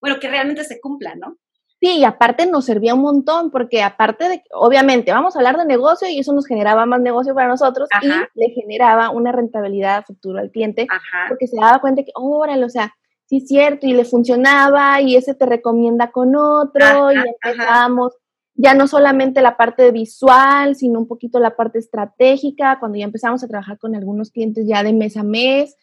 bueno, 0.00 0.20
que 0.20 0.28
realmente 0.28 0.64
se 0.64 0.80
cumpla, 0.80 1.14
¿no? 1.14 1.38
Sí, 1.80 1.98
y 1.98 2.04
aparte 2.04 2.46
nos 2.46 2.64
servía 2.64 2.94
un 2.94 3.02
montón, 3.02 3.50
porque 3.50 3.82
aparte 3.82 4.28
de, 4.28 4.42
obviamente, 4.52 5.12
vamos 5.12 5.36
a 5.36 5.40
hablar 5.40 5.58
de 5.58 5.66
negocio 5.66 6.08
y 6.08 6.18
eso 6.18 6.32
nos 6.32 6.46
generaba 6.46 6.86
más 6.86 7.00
negocio 7.00 7.34
para 7.34 7.48
nosotros 7.48 7.88
y 8.00 8.08
le 8.08 8.50
generaba 8.54 9.10
una 9.10 9.30
rentabilidad 9.30 10.04
futuro 10.04 10.38
al 10.38 10.50
cliente, 10.50 10.86
porque 11.28 11.46
se 11.46 11.56
daba 11.60 11.80
cuenta 11.80 12.02
que, 12.02 12.12
órale, 12.14 12.64
o 12.64 12.70
sea, 12.70 12.94
sí 13.26 13.38
es 13.38 13.48
cierto, 13.48 13.86
y 13.86 13.92
le 13.92 14.04
funcionaba 14.04 15.00
y 15.02 15.16
ese 15.16 15.34
te 15.34 15.44
recomienda 15.44 16.10
con 16.10 16.34
otro 16.34 17.12
y 17.12 17.16
empezamos 17.16 18.14
ya 18.58 18.72
no 18.72 18.88
solamente 18.88 19.42
la 19.42 19.56
parte 19.58 19.90
visual, 19.90 20.76
sino 20.76 20.98
un 20.98 21.06
poquito 21.06 21.38
la 21.38 21.56
parte 21.56 21.78
estratégica, 21.78 22.78
cuando 22.80 22.96
ya 22.96 23.04
empezamos 23.04 23.44
a 23.44 23.48
trabajar 23.48 23.78
con 23.78 23.94
algunos 23.94 24.30
clientes 24.30 24.66
ya 24.66 24.82
de 24.82 24.94
mes 24.94 25.16
a 25.18 25.22
mes, 25.22 25.76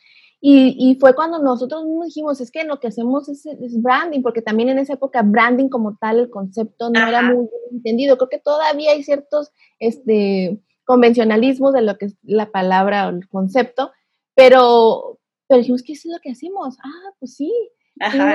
y, 0.45 0.97
fue 0.99 1.15
cuando 1.15 1.39
nosotros 1.39 1.85
dijimos, 2.03 2.41
es 2.41 2.51
que 2.51 2.65
lo 2.65 2.81
que 2.81 2.87
hacemos 2.87 3.29
es, 3.29 3.45
branding, 3.81 4.21
porque 4.21 4.41
también 4.41 4.67
en 4.67 4.77
esa 4.77 4.95
época 4.95 5.21
branding 5.21 5.69
como 5.69 5.95
tal, 5.95 6.19
el 6.19 6.29
concepto 6.29 6.89
no 6.89 7.07
era 7.07 7.21
muy 7.21 7.47
bien 7.47 7.77
entendido. 7.77 8.17
Creo 8.17 8.27
que 8.27 8.39
todavía 8.39 8.91
hay 8.91 9.03
ciertos 9.03 9.53
este, 9.79 10.59
convencionalismos 10.83 11.73
de 11.73 11.83
lo 11.83 11.97
que 11.97 12.07
es 12.07 12.17
la 12.23 12.51
palabra 12.51 13.07
o 13.07 13.11
el 13.11 13.25
concepto, 13.29 13.93
pero, 14.35 15.17
pero 15.47 15.59
dijimos, 15.59 15.81
¿qué 15.81 15.93
es 15.93 16.05
lo 16.05 16.19
que 16.21 16.31
hacemos? 16.31 16.75
Ah, 16.83 17.13
pues 17.19 17.35
sí, 17.35 17.53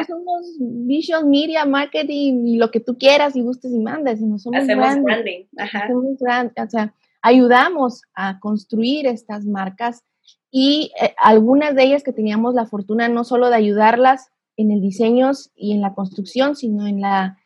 somos 0.07 0.57
vision, 0.59 1.29
media, 1.29 1.67
marketing 1.67 2.47
y 2.47 2.57
lo 2.57 2.71
que 2.71 2.81
tú 2.81 2.97
quieras 2.97 3.37
y 3.37 3.43
gustes 3.43 3.71
y 3.71 3.81
mandes, 3.81 4.19
y 4.23 4.25
no 4.25 4.39
somos 4.39 4.63
Hacemos 4.63 5.03
branding. 5.03 5.45
Hacemos 5.59 6.19
brand, 6.19 6.53
o 6.59 6.71
sea, 6.71 6.95
ayudamos 7.21 8.01
a 8.15 8.41
construir 8.41 9.07
estas 9.07 9.45
marcas 9.45 10.05
y 10.51 10.93
eh, 11.01 11.15
algunas 11.19 11.75
de 11.75 11.85
ellas 11.85 12.03
que 12.03 12.13
teníamos 12.13 12.55
la 12.55 12.67
fortuna 12.67 13.09
no 13.09 13.25
solo 13.25 13.51
de 13.51 13.57
ayudarlas 13.57 14.31
en 14.57 14.71
el 14.71 14.81
diseño 14.81 15.31
y 15.55 15.73
en 15.73 15.81
la 15.81 15.95
construcción, 15.95 16.57
sino 16.57 16.87
en 16.87 17.01
la, 17.01 17.39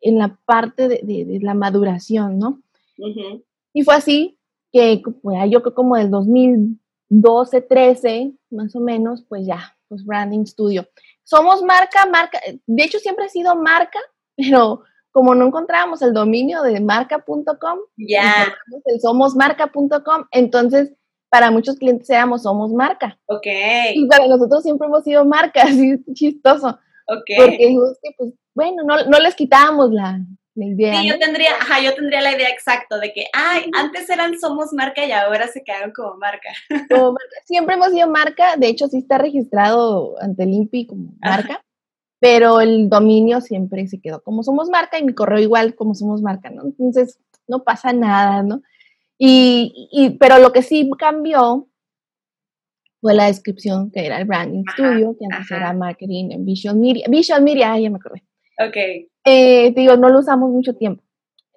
en 0.00 0.18
la 0.18 0.38
parte 0.44 0.88
de, 0.88 1.38
la 1.42 1.54
maduración, 1.54 2.38
¿no? 2.38 2.62
Y 3.72 3.82
fue 3.82 3.94
así 3.94 4.38
que 4.72 5.02
pues, 5.22 5.38
yo 5.50 5.62
creo 5.62 5.74
como 5.74 5.96
del 5.96 6.10
2012, 6.10 7.60
13, 7.60 8.32
más 8.50 8.74
o 8.74 8.80
menos, 8.80 9.24
pues 9.28 9.46
ya, 9.46 9.76
pues 9.88 10.04
Branding 10.04 10.46
Studio. 10.46 10.86
Somos 11.22 11.62
marca, 11.62 12.06
marca, 12.06 12.38
de 12.66 12.84
hecho 12.84 12.98
siempre 12.98 13.26
ha 13.26 13.28
sido 13.28 13.56
marca, 13.56 13.98
pero 14.36 14.82
como 15.10 15.34
no 15.34 15.46
encontrábamos 15.46 16.02
el 16.02 16.12
dominio 16.12 16.62
de 16.62 16.80
marca.com, 16.80 17.78
ya. 17.96 18.52
el 18.86 19.00
somosmarca.com, 19.00 20.24
entonces 20.32 20.92
para 21.34 21.50
muchos 21.50 21.76
clientes 21.78 22.08
éramos 22.10 22.44
somos 22.44 22.72
marca. 22.72 23.18
Ok. 23.26 23.46
Y 23.92 24.06
para 24.06 24.28
nosotros 24.28 24.62
siempre 24.62 24.86
hemos 24.86 25.02
sido 25.02 25.24
marca, 25.24 25.62
así 25.64 25.96
chistoso. 26.12 26.68
Ok. 27.08 27.30
Porque 27.36 27.76
pues, 28.16 28.34
bueno, 28.54 28.84
no, 28.84 29.04
no 29.06 29.18
les 29.18 29.34
quitábamos 29.34 29.90
la, 29.90 30.20
Sí, 30.54 31.08
yo 31.08 31.18
tendría, 31.18 31.50
ajá, 31.60 31.80
yo 31.82 31.92
tendría 31.96 32.20
la 32.20 32.36
idea 32.36 32.48
exacta 32.48 32.98
de 32.98 33.12
que, 33.12 33.24
ay, 33.32 33.64
antes 33.76 34.08
eran 34.08 34.38
Somos 34.38 34.72
Marca 34.72 35.04
y 35.04 35.10
ahora 35.10 35.48
se 35.48 35.64
quedaron 35.64 35.90
como 35.96 36.16
marca. 36.18 36.50
Siempre 37.44 37.74
hemos 37.74 37.90
sido 37.90 38.08
marca, 38.08 38.54
de 38.56 38.68
hecho 38.68 38.86
sí 38.86 38.98
está 38.98 39.18
registrado 39.18 40.14
ante 40.20 40.44
el 40.44 40.50
INPI 40.50 40.86
como 40.86 41.14
marca, 41.20 41.60
pero 42.20 42.60
el 42.60 42.88
dominio 42.88 43.40
siempre 43.40 43.88
se 43.88 44.00
quedó 44.00 44.22
como 44.22 44.44
Somos 44.44 44.70
Marca 44.70 45.00
y 45.00 45.02
mi 45.02 45.14
correo 45.14 45.40
igual 45.40 45.74
como 45.74 45.96
Somos 45.96 46.22
Marca, 46.22 46.50
¿no? 46.50 46.62
Entonces 46.62 47.18
no 47.48 47.64
pasa 47.64 47.92
nada, 47.92 48.44
¿no? 48.44 48.62
Y, 49.18 49.88
y 49.92 50.10
pero 50.18 50.38
lo 50.38 50.52
que 50.52 50.62
sí 50.62 50.88
cambió 50.98 51.68
fue 53.04 53.12
la 53.12 53.26
descripción 53.26 53.90
que 53.90 54.06
era 54.06 54.18
el 54.18 54.24
Branding 54.24 54.64
Studio, 54.72 55.14
que 55.18 55.26
antes 55.30 55.50
era 55.50 55.74
Marketing 55.74 56.30
en 56.30 56.46
Visual 56.46 56.76
Media. 56.76 57.04
Visual 57.08 57.42
Media, 57.42 57.78
ya 57.78 57.90
me 57.90 57.96
acordé. 57.96 58.24
Ok. 58.58 58.76
Eh, 59.26 59.74
digo, 59.76 59.98
no 59.98 60.08
lo 60.08 60.20
usamos 60.20 60.50
mucho 60.50 60.74
tiempo. 60.74 61.04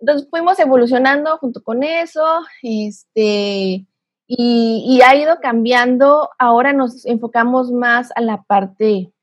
Entonces 0.01 0.27
fuimos 0.29 0.59
evolucionando 0.59 1.37
junto 1.37 1.63
con 1.63 1.83
eso, 1.83 2.41
este, 2.61 3.85
y, 4.27 4.99
ha 5.05 5.15
ido 5.15 5.37
cambiando. 5.41 6.29
Ahora 6.37 6.73
nos 6.73 7.05
enfocamos 7.05 7.71
más 7.71 8.11
a 8.17 8.21
la 8.21 8.43
parte 8.43 9.13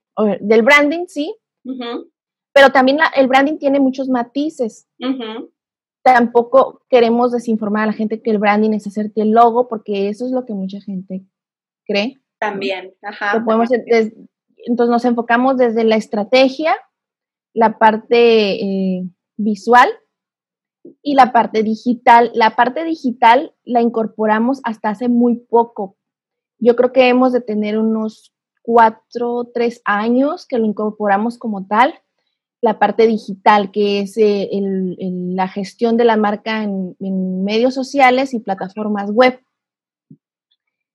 del 0.41 0.63
branding, 0.63 1.05
sí, 1.09 1.37
pero 2.55 2.71
también 2.71 3.01
el 3.17 3.29
branding 3.29 3.59
tiene 3.59 3.81
muchos 3.81 4.09
matices. 4.09 4.89
Tampoco 6.05 6.83
queremos 6.91 7.33
desinformar 7.33 7.85
a 7.85 7.87
la 7.87 7.93
gente 7.95 8.21
que 8.21 8.31
el 8.31 8.39
branding 8.39 8.73
es 8.73 8.87
hacerte 8.87 9.23
el 9.23 9.31
logo, 9.31 9.69
porque 9.69 10.11
eso 10.11 10.27
es 10.27 10.33
lo 10.33 10.45
que 10.45 10.53
mucha 10.53 10.79
gente 10.81 11.25
cree. 11.87 12.21
También, 12.39 12.93
ajá. 13.01 13.43
entonces 14.67 14.91
nos 14.91 15.05
enfocamos 15.07 15.57
desde 15.57 15.83
la 15.83 15.97
estrategia, 15.97 16.77
la 17.55 17.79
parte 17.79 18.63
eh, 18.63 19.09
visual 19.39 19.89
y 21.03 21.15
la 21.15 21.33
parte 21.33 21.63
digital. 21.63 22.31
La 22.35 22.55
parte 22.55 22.85
digital 22.85 23.55
la 23.65 23.81
incorporamos 23.81 24.61
hasta 24.65 24.91
hace 24.91 25.09
muy 25.09 25.37
poco. 25.37 25.97
Yo 26.59 26.77
creo 26.77 26.93
que 26.93 27.09
hemos 27.09 27.33
de 27.33 27.41
tener 27.41 27.79
unos 27.79 28.35
cuatro, 28.61 29.51
tres 29.55 29.81
años 29.87 30.47
que 30.47 30.59
lo 30.59 30.67
incorporamos 30.67 31.39
como 31.39 31.67
tal. 31.67 31.95
La 32.65 32.79
parte 32.79 33.07
digital, 33.07 33.71
que 33.71 34.01
es 34.01 34.17
eh, 34.17 34.49
la 34.51 35.49
gestión 35.49 35.99
de 35.99 36.07
la 36.07 36.17
marca 36.17 36.63
en, 36.63 36.97
medios 37.45 37.75
sociales 37.75 38.33
y 38.33 38.41
plataformas 38.41 39.11
web. 39.11 39.39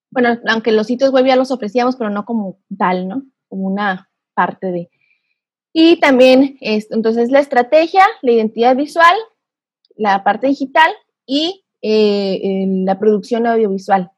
Bueno, 0.10 0.40
aunque 0.48 0.72
los 0.72 0.88
sitios 0.88 1.12
web 1.12 1.28
ya 1.28 1.36
los 1.36 1.52
ofrecíamos, 1.52 1.96
pero 1.96 2.10
no 2.10 2.26
como 2.26 2.58
tal, 2.76 3.08
¿no? 3.08 3.22
Como 3.48 3.68
una 3.68 4.10
parte 4.34 4.72
de. 4.72 4.90
Y 5.72 6.00
también, 6.00 6.58
entonces, 6.60 7.30
la 7.30 7.40
estrategia, 7.40 8.04
la 8.24 8.32
identidad 8.32 8.76
visual, 8.76 9.16
la 9.96 10.24
parte 10.24 10.48
digital 10.48 10.92
y 11.28 11.66
eh, 11.84 12.66
la 12.84 12.98
producción 12.98 13.46
audiovisual. 13.46 14.12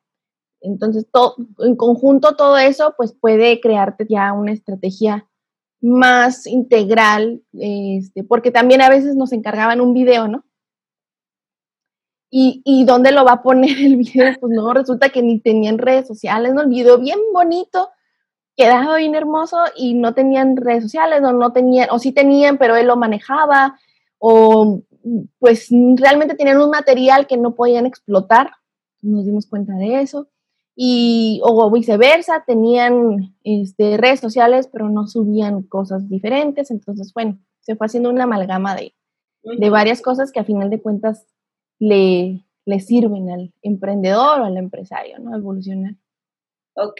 Entonces, 0.61 1.05
todo, 1.11 1.35
en 1.59 1.75
conjunto 1.75 2.37
todo 2.37 2.57
eso, 2.57 2.93
pues 2.95 3.11
puede 3.11 3.59
crearte 3.59 4.05
ya 4.07 4.31
una 4.31 4.53
estrategia 4.53 5.27
más 5.81 6.45
integral, 6.45 7.41
este, 7.53 8.23
porque 8.23 8.51
también 8.51 8.81
a 8.81 8.89
veces 8.89 9.15
nos 9.15 9.33
encargaban 9.33 9.81
un 9.81 9.93
video, 9.93 10.27
¿no? 10.27 10.45
Y, 12.29 12.61
y, 12.63 12.85
dónde 12.85 13.11
lo 13.11 13.25
va 13.25 13.33
a 13.33 13.43
poner 13.43 13.77
el 13.77 13.95
video, 13.97 14.33
pues 14.39 14.53
no, 14.53 14.73
resulta 14.73 15.09
que 15.09 15.21
ni 15.21 15.39
tenían 15.39 15.77
redes 15.77 16.07
sociales, 16.07 16.53
¿no? 16.53 16.61
El 16.61 16.69
video 16.69 16.97
bien 16.97 17.19
bonito, 17.33 17.89
quedaba 18.55 18.97
bien 18.97 19.15
hermoso 19.15 19.57
y 19.75 19.95
no 19.95 20.13
tenían 20.13 20.55
redes 20.55 20.83
sociales 20.83 21.21
o 21.23 21.33
no 21.33 21.51
tenían, 21.51 21.89
o 21.91 21.99
sí 21.99 22.11
tenían, 22.11 22.57
pero 22.57 22.75
él 22.75 22.87
lo 22.87 22.95
manejaba, 22.95 23.77
o 24.19 24.81
pues 25.39 25.69
realmente 25.97 26.35
tenían 26.35 26.61
un 26.61 26.69
material 26.69 27.27
que 27.27 27.37
no 27.37 27.55
podían 27.55 27.85
explotar, 27.85 28.51
nos 29.01 29.25
dimos 29.25 29.47
cuenta 29.47 29.73
de 29.73 30.01
eso, 30.01 30.27
y 30.83 31.39
o 31.43 31.69
viceversa, 31.69 32.43
tenían 32.43 33.35
este, 33.43 33.97
redes 33.97 34.19
sociales, 34.19 34.67
pero 34.67 34.89
no 34.89 35.05
subían 35.05 35.61
cosas 35.61 36.09
diferentes, 36.09 36.71
entonces 36.71 37.13
bueno, 37.13 37.37
se 37.59 37.75
fue 37.75 37.85
haciendo 37.85 38.09
una 38.09 38.23
amalgama 38.23 38.75
de, 38.75 38.95
de 39.43 39.69
varias 39.69 40.01
cosas 40.01 40.31
que 40.31 40.39
a 40.39 40.43
final 40.43 40.71
de 40.71 40.81
cuentas 40.81 41.27
le, 41.77 42.43
le 42.65 42.79
sirven 42.79 43.29
al 43.29 43.53
emprendedor 43.61 44.41
o 44.41 44.45
al 44.45 44.57
empresario, 44.57 45.19
¿no? 45.19 45.37
Evolucionar. 45.37 45.93
Ok. 46.73 46.99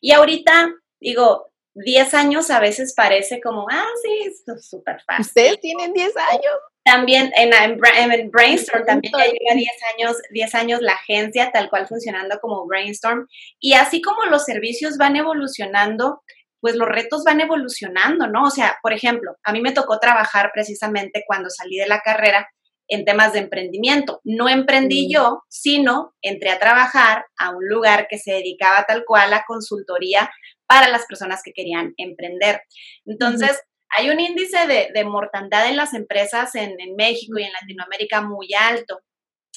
Y 0.00 0.10
ahorita, 0.10 0.74
digo, 0.98 1.51
10 1.74 2.14
años 2.14 2.50
a 2.50 2.60
veces 2.60 2.94
parece 2.94 3.40
como, 3.40 3.66
ah, 3.70 3.88
sí, 4.02 4.28
esto 4.28 4.54
es 4.54 4.68
súper 4.68 5.00
fácil. 5.06 5.26
Ustedes 5.26 5.60
tienen 5.60 5.92
10 5.92 6.16
años. 6.16 6.54
También 6.84 7.32
en, 7.36 7.52
en, 7.52 8.30
Brainstorm 8.30 8.84
también 8.84 9.12
ya 9.16 9.24
lleva 9.24 9.54
10 9.54 9.68
años, 9.94 10.16
10 10.30 10.54
años 10.56 10.80
la 10.80 10.94
agencia 10.94 11.52
tal 11.52 11.70
cual 11.70 11.86
funcionando 11.86 12.38
como 12.40 12.66
Brainstorm. 12.66 13.26
Y 13.60 13.74
así 13.74 14.02
como 14.02 14.24
los 14.24 14.44
servicios 14.44 14.96
van 14.98 15.16
evolucionando, 15.16 16.22
pues 16.60 16.74
los 16.76 16.88
retos 16.88 17.22
van 17.24 17.40
evolucionando, 17.40 18.26
¿no? 18.26 18.44
O 18.44 18.50
sea, 18.50 18.78
por 18.82 18.92
ejemplo, 18.92 19.36
a 19.44 19.52
mí 19.52 19.60
me 19.60 19.72
tocó 19.72 19.98
trabajar 19.98 20.50
precisamente 20.52 21.24
cuando 21.26 21.50
salí 21.50 21.76
de 21.76 21.86
la 21.86 22.00
carrera 22.00 22.48
en 22.88 23.04
temas 23.04 23.32
de 23.32 23.40
emprendimiento. 23.40 24.20
No 24.24 24.48
emprendí 24.48 25.12
yo, 25.12 25.42
sino 25.48 26.14
entré 26.20 26.50
a 26.50 26.58
trabajar 26.58 27.24
a 27.38 27.50
un 27.50 27.66
lugar 27.66 28.06
que 28.08 28.18
se 28.18 28.32
dedicaba 28.32 28.84
tal 28.84 29.04
cual 29.06 29.32
a 29.32 29.44
consultoría 29.46 30.30
para 30.66 30.88
las 30.88 31.06
personas 31.06 31.42
que 31.44 31.52
querían 31.52 31.94
emprender. 31.96 32.62
Entonces, 33.04 33.60
hay 33.96 34.10
un 34.10 34.20
índice 34.20 34.58
de, 34.66 35.04
mortandad 35.04 35.68
en 35.68 35.76
las 35.76 35.94
empresas 35.94 36.54
en, 36.54 36.76
México 36.96 37.38
y 37.38 37.44
en 37.44 37.52
Latinoamérica 37.52 38.22
muy 38.22 38.48
alto. 38.54 39.00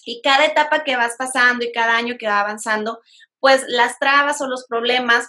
Y 0.03 0.21
cada 0.21 0.45
etapa 0.45 0.83
que 0.83 0.97
vas 0.97 1.15
pasando 1.17 1.65
y 1.65 1.71
cada 1.71 1.95
año 1.95 2.15
que 2.19 2.27
va 2.27 2.41
avanzando, 2.41 2.99
pues 3.39 3.63
las 3.67 3.97
trabas 3.97 4.41
o 4.41 4.47
los 4.47 4.65
problemas 4.67 5.27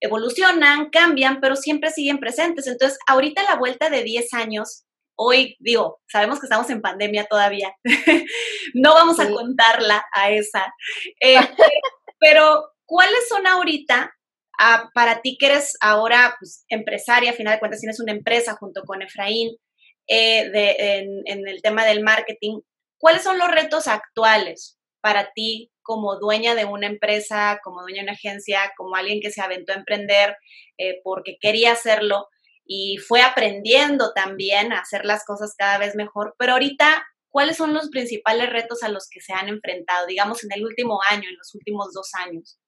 evolucionan, 0.00 0.90
cambian, 0.90 1.40
pero 1.40 1.54
siempre 1.54 1.90
siguen 1.90 2.18
presentes. 2.18 2.66
Entonces, 2.66 2.98
ahorita 3.06 3.44
la 3.44 3.54
vuelta 3.54 3.88
de 3.88 4.02
10 4.02 4.34
años, 4.34 4.84
hoy 5.16 5.56
digo, 5.60 6.00
sabemos 6.08 6.40
que 6.40 6.46
estamos 6.46 6.68
en 6.70 6.82
pandemia 6.82 7.26
todavía, 7.26 7.72
no 8.74 8.94
vamos 8.94 9.20
a 9.20 9.30
contarla 9.30 10.04
a 10.12 10.30
esa, 10.30 10.74
eh, 11.20 11.36
pero 12.18 12.72
¿cuáles 12.84 13.28
son 13.28 13.46
ahorita 13.46 14.12
para 14.94 15.20
ti 15.22 15.36
que 15.38 15.46
eres 15.46 15.76
ahora 15.80 16.36
pues, 16.38 16.64
empresaria, 16.68 17.30
a 17.30 17.34
final 17.34 17.54
de 17.54 17.60
cuentas 17.60 17.80
tienes 17.80 18.00
una 18.00 18.12
empresa 18.12 18.56
junto 18.56 18.82
con 18.84 19.02
Efraín 19.02 19.56
eh, 20.06 21.00
en, 21.26 21.48
el 21.48 21.62
tema 21.62 21.84
del 21.84 22.02
marketing, 22.02 22.60
¿cuáles 22.98 23.22
son 23.22 23.38
los 23.38 23.50
retos 23.50 23.88
actuales 23.88 24.78
para 25.00 25.32
ti 25.32 25.70
como 25.82 26.18
dueña 26.18 26.54
de 26.54 26.64
una 26.64 26.86
empresa, 26.86 27.60
como 27.64 27.82
dueña 27.82 27.98
de 27.98 28.04
una 28.04 28.12
agencia, 28.12 28.72
como 28.76 28.94
alguien 28.94 29.20
que 29.20 29.30
se 29.30 29.40
aventó 29.40 29.72
a 29.72 29.76
emprender 29.76 30.36
eh, 30.78 31.00
porque 31.02 31.38
quería 31.40 31.72
hacerlo 31.72 32.28
y 32.64 32.98
fue 32.98 33.22
aprendiendo 33.22 34.12
también 34.12 34.72
a 34.72 34.80
hacer 34.80 35.04
las 35.04 35.24
cosas 35.24 35.54
cada 35.56 35.78
vez 35.78 35.96
mejor, 35.96 36.34
pero 36.38 36.52
ahorita, 36.52 37.04
¿cuáles 37.30 37.56
son 37.56 37.74
los 37.74 37.90
principales 37.90 38.50
retos 38.50 38.82
a 38.82 38.88
los 38.88 39.08
que 39.10 39.20
se 39.20 39.32
han 39.32 39.48
enfrentado, 39.48 40.06
digamos, 40.06 40.44
en 40.44 40.52
el 40.52 40.64
último 40.64 41.00
año, 41.10 41.28
en 41.28 41.36
los 41.36 41.54
últimos 41.54 41.92
dos 41.92 42.10
años? 42.14 42.58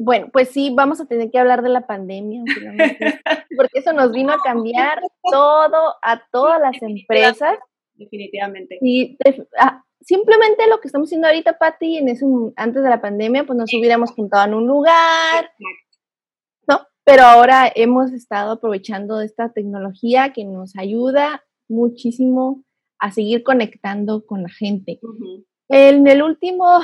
Bueno, 0.00 0.28
pues 0.32 0.50
sí, 0.50 0.72
vamos 0.72 1.00
a 1.00 1.06
tener 1.06 1.28
que 1.28 1.40
hablar 1.40 1.60
de 1.62 1.70
la 1.70 1.84
pandemia, 1.84 2.44
porque 3.56 3.80
eso 3.80 3.92
nos 3.92 4.12
vino 4.12 4.32
a 4.32 4.38
cambiar 4.38 5.00
todo, 5.30 5.96
a 6.02 6.22
todas 6.30 6.60
las 6.60 6.80
empresas. 6.80 7.58
Definitivamente. 7.94 8.78
Y 8.80 9.18
ah, 9.58 9.82
simplemente 10.00 10.68
lo 10.68 10.78
que 10.78 10.86
estamos 10.86 11.08
haciendo 11.08 11.26
ahorita, 11.26 11.58
Patti, 11.58 11.96
en 11.96 12.08
ese, 12.08 12.24
antes 12.54 12.84
de 12.84 12.88
la 12.88 13.00
pandemia, 13.00 13.44
pues 13.44 13.58
nos 13.58 13.74
hubiéramos 13.74 14.12
juntado 14.12 14.46
en 14.46 14.54
un 14.54 14.68
lugar, 14.68 15.50
¿no? 16.68 16.86
Pero 17.02 17.24
ahora 17.24 17.70
hemos 17.74 18.12
estado 18.12 18.52
aprovechando 18.52 19.20
esta 19.20 19.52
tecnología 19.52 20.32
que 20.32 20.44
nos 20.44 20.76
ayuda 20.76 21.42
muchísimo 21.68 22.62
a 23.00 23.10
seguir 23.10 23.42
conectando 23.42 24.24
con 24.24 24.44
la 24.44 24.48
gente. 24.48 25.00
En 25.68 26.06
el 26.06 26.22
último 26.22 26.78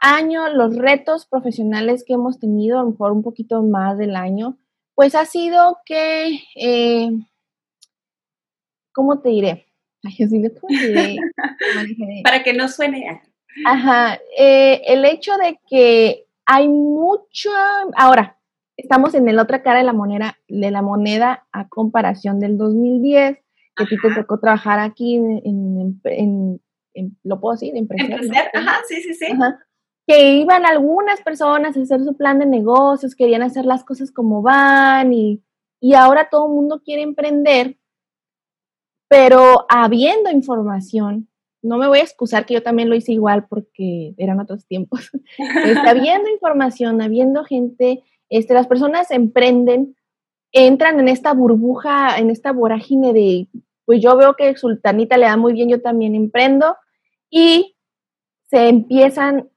año, 0.00 0.48
los 0.48 0.76
retos 0.76 1.26
profesionales 1.26 2.04
que 2.06 2.14
hemos 2.14 2.38
tenido, 2.38 2.78
a 2.78 2.82
lo 2.82 2.90
mejor 2.90 3.12
un 3.12 3.22
poquito 3.22 3.62
más 3.62 3.98
del 3.98 4.16
año, 4.16 4.58
Pues 4.94 5.14
ha 5.14 5.24
sido 5.24 5.78
que, 5.86 6.40
eh, 6.56 7.10
¿cómo 8.92 9.20
te 9.20 9.30
diré? 9.30 9.66
Ay, 10.04 10.16
¿cómo 10.60 10.68
te 10.68 10.88
diré? 10.88 11.16
Para 12.22 12.42
que 12.42 12.52
no 12.52 12.68
suene. 12.68 13.22
Ajá, 13.66 14.18
eh, 14.38 14.82
el 14.86 15.04
hecho 15.04 15.36
de 15.36 15.58
que 15.68 16.26
hay 16.46 16.68
mucho, 16.68 17.50
ahora, 17.96 18.38
estamos 18.76 19.14
en 19.14 19.24
la 19.34 19.42
otra 19.42 19.62
cara 19.62 19.78
de 19.78 19.84
la 19.84 19.92
moneda, 19.92 20.38
de 20.48 20.70
la 20.70 20.82
moneda 20.82 21.46
a 21.52 21.68
comparación 21.68 22.40
del 22.40 22.58
2010, 22.58 23.38
que 23.76 23.84
a 23.84 23.86
ti 23.86 23.96
te 24.02 24.14
tocó 24.14 24.38
trabajar 24.38 24.80
aquí 24.80 25.16
en, 25.16 26.00
lo 27.22 27.40
puedo 27.40 27.54
decir, 27.54 27.76
empresa. 27.76 28.16
Ajá, 28.54 28.80
sí, 28.88 29.00
sí, 29.02 29.14
sí. 29.14 29.26
Que 30.10 30.32
iban 30.32 30.66
algunas 30.66 31.20
personas 31.20 31.76
a 31.76 31.80
hacer 31.82 32.02
su 32.02 32.16
plan 32.16 32.40
de 32.40 32.46
negocios, 32.46 33.14
querían 33.14 33.42
hacer 33.42 33.64
las 33.64 33.84
cosas 33.84 34.10
como 34.10 34.42
van 34.42 35.12
y, 35.12 35.40
y 35.78 35.94
ahora 35.94 36.28
todo 36.28 36.46
el 36.46 36.52
mundo 36.52 36.82
quiere 36.84 37.02
emprender, 37.02 37.76
pero 39.08 39.66
habiendo 39.68 40.28
información, 40.28 41.28
no 41.62 41.78
me 41.78 41.86
voy 41.86 42.00
a 42.00 42.02
excusar 42.02 42.44
que 42.44 42.54
yo 42.54 42.62
también 42.64 42.88
lo 42.88 42.96
hice 42.96 43.12
igual 43.12 43.46
porque 43.46 44.14
eran 44.18 44.40
otros 44.40 44.66
tiempos. 44.66 45.12
Está 45.64 45.90
habiendo 45.90 46.28
información, 46.28 47.00
habiendo 47.02 47.44
gente, 47.44 48.02
este, 48.30 48.52
las 48.52 48.66
personas 48.66 49.12
emprenden, 49.12 49.94
entran 50.50 50.98
en 50.98 51.06
esta 51.06 51.34
burbuja, 51.34 52.18
en 52.18 52.30
esta 52.30 52.50
vorágine 52.50 53.12
de, 53.12 53.46
pues 53.84 54.02
yo 54.02 54.16
veo 54.16 54.34
que 54.34 54.56
Sultanita 54.56 55.16
le 55.16 55.26
da 55.26 55.36
muy 55.36 55.52
bien, 55.52 55.68
yo 55.68 55.80
también 55.80 56.16
emprendo, 56.16 56.76
y 57.30 57.76
se 58.48 58.68
empiezan 58.68 59.50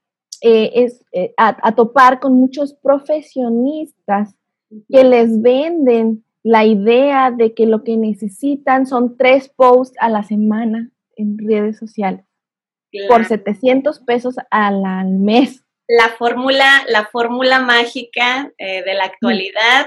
eh, 0.46 0.92
eh, 1.12 1.32
a, 1.38 1.74
topar 1.74 2.20
con 2.20 2.34
muchos 2.34 2.74
profesionistas 2.74 4.34
que 4.90 5.02
les 5.02 5.40
venden 5.40 6.22
la 6.42 6.66
idea 6.66 7.30
de 7.30 7.54
que 7.54 7.64
lo 7.64 7.82
que 7.82 7.96
necesitan 7.96 8.86
son 8.86 9.16
tres 9.16 9.48
posts 9.48 9.96
a 10.00 10.10
la 10.10 10.22
semana 10.22 10.90
en 11.16 11.38
redes 11.38 11.78
sociales 11.78 12.26
por 13.08 13.24
700 13.24 14.00
pesos 14.00 14.36
al, 14.50 14.82
mes. 15.18 15.64
La 15.88 16.10
fórmula, 16.10 16.84
la 16.88 17.06
fórmula 17.06 17.60
mágica 17.60 18.52
eh, 18.58 18.82
de 18.84 18.94
la 18.94 19.04
actualidad, 19.04 19.86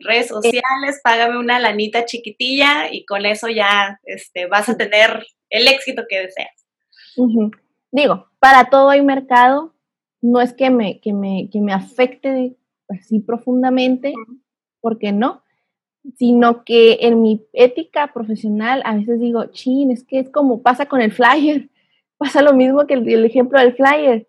redes 0.00 0.28
sociales, 0.28 1.00
págame 1.04 1.38
una 1.38 1.60
lanita 1.60 2.06
chiquitilla 2.06 2.90
y 2.90 3.04
con 3.04 3.26
eso 3.26 3.48
ya 3.48 4.00
este, 4.04 4.46
vas 4.46 4.70
a 4.70 4.76
tener 4.78 5.26
el 5.50 5.68
éxito 5.68 6.04
que 6.08 6.22
deseas. 6.22 6.66
Digo, 7.92 8.30
para 8.38 8.70
todo 8.70 8.88
hay 8.88 9.02
mercado, 9.02 9.74
no 10.22 10.40
es 10.40 10.54
que 10.54 10.70
me, 10.70 11.00
que 11.00 11.12
me, 11.12 11.50
que 11.50 11.60
me 11.60 11.72
afecte 11.72 12.56
así 12.88 13.20
profundamente, 13.20 14.14
porque 14.80 15.12
no, 15.12 15.42
sino 16.16 16.64
que 16.64 16.98
en 17.02 17.20
mi 17.20 17.44
ética 17.52 18.12
profesional 18.12 18.82
a 18.84 18.94
veces 18.94 19.20
digo, 19.20 19.46
chin, 19.46 19.90
es 19.90 20.04
que 20.04 20.20
es 20.20 20.30
como 20.30 20.62
pasa 20.62 20.86
con 20.86 21.00
el 21.00 21.12
flyer, 21.12 21.68
pasa 22.18 22.40
lo 22.40 22.54
mismo 22.54 22.86
que 22.86 22.94
el, 22.94 23.24
ejemplo 23.24 23.58
del 23.58 23.74
flyer. 23.74 24.28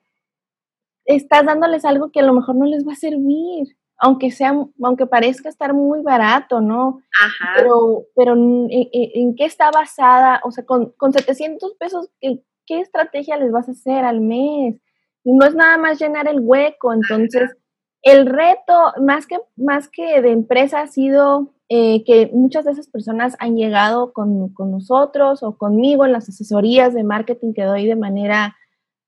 Estás 1.05 1.45
dándoles 1.45 1.85
algo 1.85 2.11
que 2.11 2.21
a 2.21 2.23
lo 2.23 2.33
mejor 2.33 2.55
no 2.55 2.65
les 2.65 2.87
va 2.87 2.93
a 2.93 2.95
servir, 2.95 3.77
aunque 3.97 4.31
sea, 4.31 4.55
aunque 4.81 5.05
parezca 5.05 5.49
estar 5.49 5.73
muy 5.73 6.01
barato, 6.01 6.61
¿no? 6.61 7.01
Ajá. 7.21 7.53
Pero, 7.57 8.05
pero 8.15 8.33
¿en, 8.35 9.35
qué 9.35 9.45
está 9.45 9.69
basada? 9.69 10.41
O 10.45 10.51
sea, 10.51 10.65
con, 10.65 10.91
con 10.97 11.11
700 11.11 11.75
pesos, 11.75 12.09
¿qué, 12.21 12.41
¿qué 12.65 12.79
estrategia 12.79 13.37
les 13.37 13.51
vas 13.51 13.67
a 13.67 13.73
hacer 13.73 14.05
al 14.05 14.21
mes? 14.21 14.79
No 15.23 15.45
es 15.45 15.55
nada 15.55 15.77
más 15.77 15.99
llenar 15.99 16.27
el 16.27 16.39
hueco, 16.41 16.93
entonces 16.93 17.55
el 18.03 18.25
reto, 18.25 18.91
más 19.01 19.25
que, 19.25 19.39
más 19.55 19.87
que 19.87 20.21
de 20.21 20.31
empresa, 20.31 20.81
ha 20.81 20.87
sido 20.87 21.53
eh, 21.69 22.03
que 22.03 22.29
muchas 22.33 22.65
de 22.65 22.71
esas 22.73 22.87
personas 22.89 23.37
han 23.39 23.55
llegado 23.55 24.11
con, 24.11 24.53
nosotros 24.59 25.41
o 25.41 25.57
conmigo 25.57 26.05
en 26.05 26.11
las 26.11 26.27
asesorías 26.27 26.93
de 26.93 27.05
marketing 27.05 27.53
que 27.53 27.63
doy 27.63 27.87
de 27.87 27.95
manera 27.95 28.55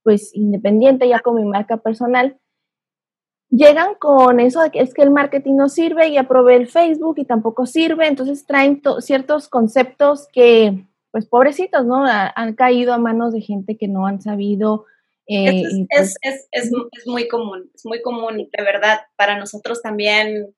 pues 0.02 0.34
independiente 0.34 1.10
ya 1.10 1.20
con 1.20 1.36
mi 1.36 1.44
marca 1.44 1.78
personal. 1.78 2.40
Llegan 3.50 3.96
con 3.96 4.40
eso 4.40 4.62
de 4.62 4.72
que 4.72 4.80
es 4.80 4.94
que 4.94 5.02
el 5.02 5.12
marketing 5.12 5.56
no 5.56 5.68
sirve, 5.68 6.08
y 6.08 6.18
aprobé 6.18 6.56
el 6.56 6.68
Facebook 6.68 7.16
y 7.18 7.26
tampoco 7.26 7.66
sirve, 7.66 8.08
entonces 8.08 8.46
traen 8.46 8.82
ciertos 9.00 9.50
conceptos 9.50 10.28
que, 10.32 10.88
pues 11.12 11.26
pobrecitos, 11.28 11.86
¿no? 11.86 12.06
han 12.06 12.56
caído 12.56 12.94
a 12.94 12.98
manos 12.98 13.34
de 13.34 13.42
gente 13.42 13.78
que 13.78 13.88
no 13.88 14.08
han 14.08 14.22
sabido 14.22 14.86
eh, 15.28 15.64
es, 15.90 16.16
es, 16.22 16.48
es, 16.52 16.72
es, 16.92 17.08
muy 17.08 17.28
común, 17.28 17.72
es 17.74 17.86
muy 17.86 18.02
común, 18.02 18.50
de 18.52 18.64
verdad, 18.64 19.02
para 19.16 19.38
nosotros 19.38 19.82
también. 19.82 20.54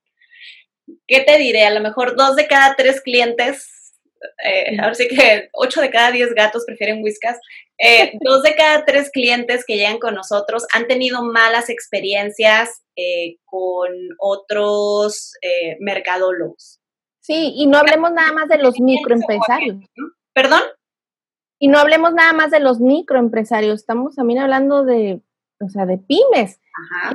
¿Qué 1.06 1.20
te 1.20 1.38
diré? 1.38 1.64
A 1.64 1.70
lo 1.70 1.80
mejor 1.80 2.16
dos 2.16 2.36
de 2.36 2.46
cada 2.46 2.74
tres 2.76 3.00
clientes, 3.00 3.94
eh, 4.44 4.78
ahora 4.80 4.94
sí 4.94 5.08
que 5.08 5.48
ocho 5.52 5.80
de 5.80 5.90
cada 5.90 6.10
diez 6.10 6.34
gatos 6.34 6.64
prefieren 6.66 7.02
whiskas, 7.02 7.38
eh, 7.78 8.12
dos 8.20 8.42
de 8.42 8.54
cada 8.54 8.84
tres 8.84 9.10
clientes 9.10 9.64
que 9.66 9.76
llegan 9.76 9.98
con 9.98 10.14
nosotros 10.14 10.66
han 10.74 10.86
tenido 10.86 11.22
malas 11.22 11.70
experiencias 11.70 12.82
con 13.44 13.90
otros 14.18 15.34
mercadólogos. 15.78 16.80
Sí, 17.20 17.52
y 17.54 17.68
no 17.68 17.78
hablemos 17.78 18.10
nada 18.10 18.32
más 18.32 18.48
de 18.48 18.58
los 18.58 18.80
microempresarios. 18.80 19.76
¿Perdón? 20.32 20.62
Y 21.58 21.68
no 21.68 21.78
hablemos 21.78 22.12
nada 22.12 22.32
más 22.32 22.50
de 22.50 22.60
los 22.60 22.80
microempresarios, 22.80 23.80
estamos 23.80 24.14
también 24.14 24.40
hablando 24.40 24.84
de, 24.84 25.20
o 25.60 25.68
sea, 25.68 25.86
de 25.86 25.98
pymes. 25.98 26.60
Ajá. 27.02 27.14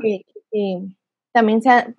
también 1.32 1.62
sea, 1.62 1.94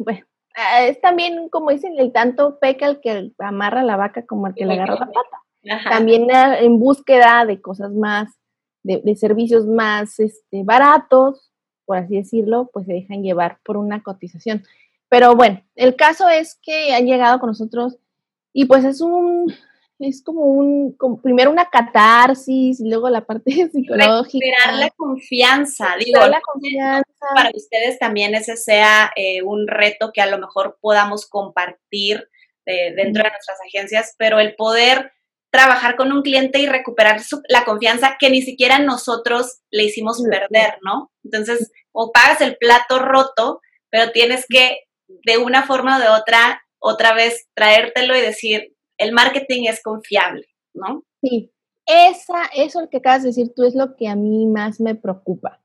ah, 0.54 0.85
es 0.85 1.00
también, 1.00 1.48
como 1.48 1.70
dicen, 1.70 1.98
el 1.98 2.12
tanto 2.12 2.59
peca 2.59 2.87
el 2.87 3.00
que 3.00 3.33
amarra 3.38 3.83
la 3.83 3.96
vaca 3.96 4.26
como 4.26 4.46
el 4.46 4.54
que 4.54 4.66
le 4.66 4.74
agarra 4.74 4.94
la 4.94 5.07
pata. 5.07 5.88
También 5.88 6.30
ah, 6.30 6.59
en 6.59 6.78
búsqueda 6.78 7.46
de 7.46 7.61
cosas 7.61 7.92
más, 7.92 8.30
de, 8.83 9.00
de, 9.02 9.16
servicios 9.16 9.66
más 9.66 10.20
este, 10.20 10.62
baratos, 10.62 11.50
por 11.87 11.96
así 11.96 12.16
decirlo, 12.16 12.70
pues 12.72 12.87
se 12.87 12.92
dejan 12.92 13.22
llevar 13.22 13.59
por 13.64 13.78
una 13.78 14.02
cotización. 14.02 14.64
Pero 15.09 15.35
bueno, 15.37 15.62
el 15.74 15.96
caso 15.96 16.28
es 16.28 16.59
que 16.62 16.94
han 16.94 17.07
llegado 17.07 17.38
con 17.40 17.48
nosotros 17.48 17.98
y 18.52 18.66
pues 18.66 18.85
es 18.85 19.00
un, 19.00 19.52
es 19.98 20.22
como 20.22 20.42
un, 20.42 20.96
primero 21.22 21.50
una 21.50 21.70
catarsis 21.70 22.80
y 22.80 22.88
luego 22.88 23.09
la 23.09 23.24
parte 23.24 23.50
psicológica. 23.72 24.46
Recuperar 24.46 24.74
la 24.74 24.90
confianza, 24.90 25.94
digo, 25.98 26.26
la 26.26 26.40
confianza. 26.40 27.04
para 27.35 27.50
ustedes 27.54 27.98
también 27.98 28.35
ese 28.35 28.57
sea 28.57 29.12
eh, 29.16 29.42
un 29.42 29.66
reto 29.66 30.11
que 30.12 30.20
a 30.20 30.26
lo 30.26 30.38
mejor 30.38 30.78
podamos 30.80 31.26
compartir 31.26 32.28
eh, 32.66 32.94
dentro 32.94 33.22
de 33.22 33.30
nuestras 33.30 33.59
agencias, 33.66 34.14
pero 34.18 34.40
el 34.40 34.54
poder 34.57 35.12
trabajar 35.50 35.94
con 35.94 36.11
un 36.11 36.22
cliente 36.22 36.59
y 36.59 36.66
recuperar 36.66 37.20
la 37.48 37.64
confianza 37.64 38.16
que 38.18 38.28
ni 38.28 38.42
siquiera 38.42 38.80
nosotros 38.80 39.61
le 39.70 39.85
hicimos 39.85 40.20
perder, 40.28 40.78
¿no? 40.83 41.12
Entonces, 41.22 41.70
o 41.92 42.11
pagas 42.11 42.40
el 42.40 42.57
plato 42.57 42.98
roto, 42.98 43.61
pero 43.88 44.11
tienes 44.11 44.46
que 44.48 44.80
de 45.07 45.38
una 45.38 45.62
forma 45.62 45.96
o 45.96 46.00
de 46.00 46.09
otra, 46.09 46.64
otra 46.80 47.14
vez 47.14 47.46
traértelo 47.54 48.16
y 48.16 48.20
decir, 48.20 48.73
el 48.98 49.12
marketing 49.12 49.64
es 49.68 49.83
confiable, 49.83 50.46
¿no? 50.72 51.04
Sí, 51.22 51.50
esa, 51.87 52.46
eso 52.54 52.88
que 52.88 52.98
acabas 52.98 53.22
de 53.22 53.28
decir 53.28 53.52
tú 53.54 53.64
es 53.64 53.74
lo 53.74 53.96
que 53.96 54.09
a 54.09 54.16
mí 54.16 54.46
más 54.46 54.80
me 54.80 54.94
preocupa. 54.94 55.61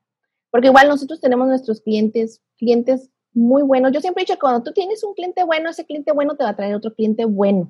Porque 0.50 0.68
igual 0.68 0.88
nosotros 0.88 1.20
tenemos 1.20 1.46
nuestros 1.48 1.80
clientes, 1.80 2.42
clientes 2.56 3.10
muy 3.32 3.62
buenos. 3.62 3.92
Yo 3.92 4.00
siempre 4.00 4.22
he 4.22 4.24
dicho 4.24 4.34
que 4.34 4.40
cuando 4.40 4.62
tú 4.62 4.72
tienes 4.72 5.04
un 5.04 5.14
cliente 5.14 5.44
bueno, 5.44 5.70
ese 5.70 5.86
cliente 5.86 6.12
bueno 6.12 6.36
te 6.36 6.44
va 6.44 6.50
a 6.50 6.56
traer 6.56 6.74
otro 6.74 6.94
cliente 6.94 7.24
bueno. 7.24 7.68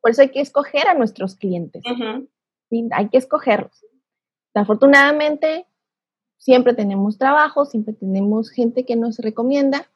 Por 0.00 0.10
eso 0.10 0.22
hay 0.22 0.30
que 0.30 0.40
escoger 0.40 0.88
a 0.88 0.94
nuestros 0.94 1.36
clientes. 1.36 1.82
Hay 2.92 3.08
que 3.08 3.18
escogerlos. 3.18 3.84
Afortunadamente, 4.54 5.66
siempre 6.36 6.74
tenemos 6.74 7.18
trabajo, 7.18 7.64
siempre 7.66 7.94
tenemos 7.94 8.50
gente 8.50 8.84
que 8.84 8.96
nos 8.96 9.18
recomienda, 9.18 9.88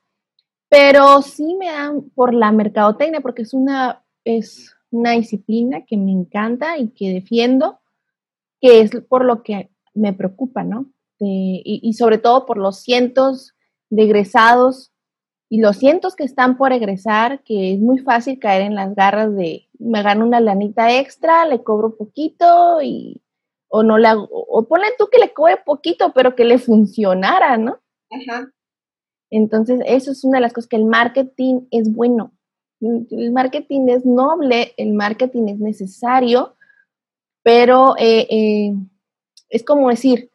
pero 0.68 1.22
sí 1.22 1.56
me 1.58 1.66
dan 1.66 2.10
por 2.10 2.34
la 2.34 2.52
mercadotecnia, 2.52 3.20
porque 3.20 3.42
es 3.42 3.54
una, 3.54 4.04
es 4.24 4.73
una 4.94 5.12
disciplina 5.12 5.84
que 5.84 5.96
me 5.96 6.12
encanta 6.12 6.78
y 6.78 6.88
que 6.88 7.12
defiendo, 7.12 7.80
que 8.60 8.80
es 8.80 8.90
por 9.08 9.24
lo 9.24 9.42
que 9.42 9.70
me 9.94 10.12
preocupa, 10.12 10.64
¿no? 10.64 10.90
y, 11.20 11.92
sobre 11.94 12.18
todo 12.18 12.44
por 12.44 12.58
los 12.58 12.80
cientos 12.80 13.54
de 13.88 14.02
egresados 14.02 14.92
y 15.48 15.60
los 15.60 15.76
cientos 15.76 16.16
que 16.16 16.24
están 16.24 16.56
por 16.56 16.72
egresar, 16.72 17.42
que 17.44 17.72
es 17.72 17.80
muy 17.80 17.98
fácil 17.98 18.38
caer 18.38 18.62
en 18.62 18.74
las 18.74 18.94
garras 18.94 19.34
de 19.34 19.68
me 19.78 20.02
gano 20.02 20.26
una 20.26 20.40
lanita 20.40 20.98
extra, 20.98 21.46
le 21.46 21.62
cobro 21.62 21.96
poquito 21.96 22.82
y 22.82 23.22
o 23.68 23.82
no 23.82 23.98
le 23.98 24.08
hago, 24.08 24.28
o 24.30 24.66
ponle 24.66 24.88
tú 24.98 25.08
que 25.10 25.18
le 25.18 25.32
cobre 25.32 25.56
poquito, 25.64 26.12
pero 26.14 26.34
que 26.34 26.44
le 26.44 26.58
funcionara, 26.58 27.56
¿no? 27.56 27.78
Ajá. 28.10 28.50
Entonces, 29.30 29.80
eso 29.86 30.12
es 30.12 30.22
una 30.24 30.38
de 30.38 30.42
las 30.42 30.52
cosas 30.52 30.68
que 30.68 30.76
el 30.76 30.84
marketing 30.84 31.62
es 31.72 31.92
bueno. 31.92 32.32
El 33.10 33.32
marketing 33.32 33.88
es 33.88 34.04
noble, 34.04 34.74
el 34.76 34.92
marketing 34.92 35.48
es 35.48 35.58
necesario, 35.58 36.54
pero 37.42 37.94
eh, 37.98 38.26
eh, 38.30 38.74
es 39.48 39.64
como 39.64 39.88
decir, 39.88 40.30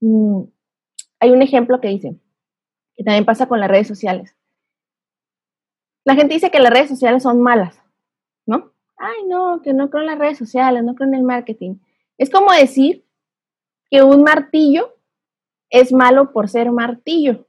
mm, 0.00 0.42
hay 1.20 1.30
un 1.30 1.42
ejemplo 1.42 1.80
que 1.80 1.88
dice, 1.88 2.16
que 2.96 3.04
también 3.04 3.24
pasa 3.24 3.46
con 3.48 3.60
las 3.60 3.70
redes 3.70 3.88
sociales. 3.88 4.34
la 6.04 6.14
gente 6.14 6.34
dice 6.34 6.50
que 6.50 6.58
las 6.58 6.72
redes 6.72 6.88
sociales 6.88 7.22
son 7.22 7.42
malas, 7.42 7.82
¿no? 8.46 8.72
Ay, 8.96 9.26
no, 9.26 9.60
que 9.62 9.74
no 9.74 9.90
creo 9.90 10.02
en 10.02 10.06
las 10.06 10.18
redes 10.18 10.38
sociales, 10.38 10.82
no 10.82 10.94
creo 10.94 11.06
en 11.08 11.14
el 11.14 11.22
marketing. 11.22 11.76
Es 12.16 12.30
como 12.30 12.50
decir 12.50 13.04
que 13.90 14.02
un 14.02 14.22
martillo 14.22 14.96
es 15.70 15.92
malo 15.92 16.32
por 16.32 16.48
ser 16.48 16.70
martillo. 16.72 17.46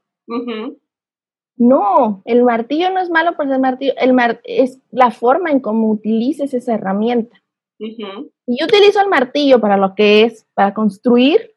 No, 1.59 2.21
el 2.23 2.43
martillo 2.45 2.89
no 2.89 3.01
es 3.01 3.09
malo 3.09 3.35
por 3.35 3.49
ser 3.49 3.59
martillo, 3.59 3.91
el 3.97 4.15
es 4.45 4.79
la 4.91 5.11
forma 5.11 5.51
en 5.51 5.59
cómo 5.59 5.91
utilices 5.91 6.53
esa 6.53 6.73
herramienta. 6.73 7.43
Si 7.77 8.57
yo 8.57 8.65
utilizo 8.65 9.01
el 9.01 9.09
martillo 9.09 9.59
para 9.59 9.75
lo 9.75 9.93
que 9.93 10.23
es, 10.23 10.47
para 10.53 10.73
construir, 10.73 11.53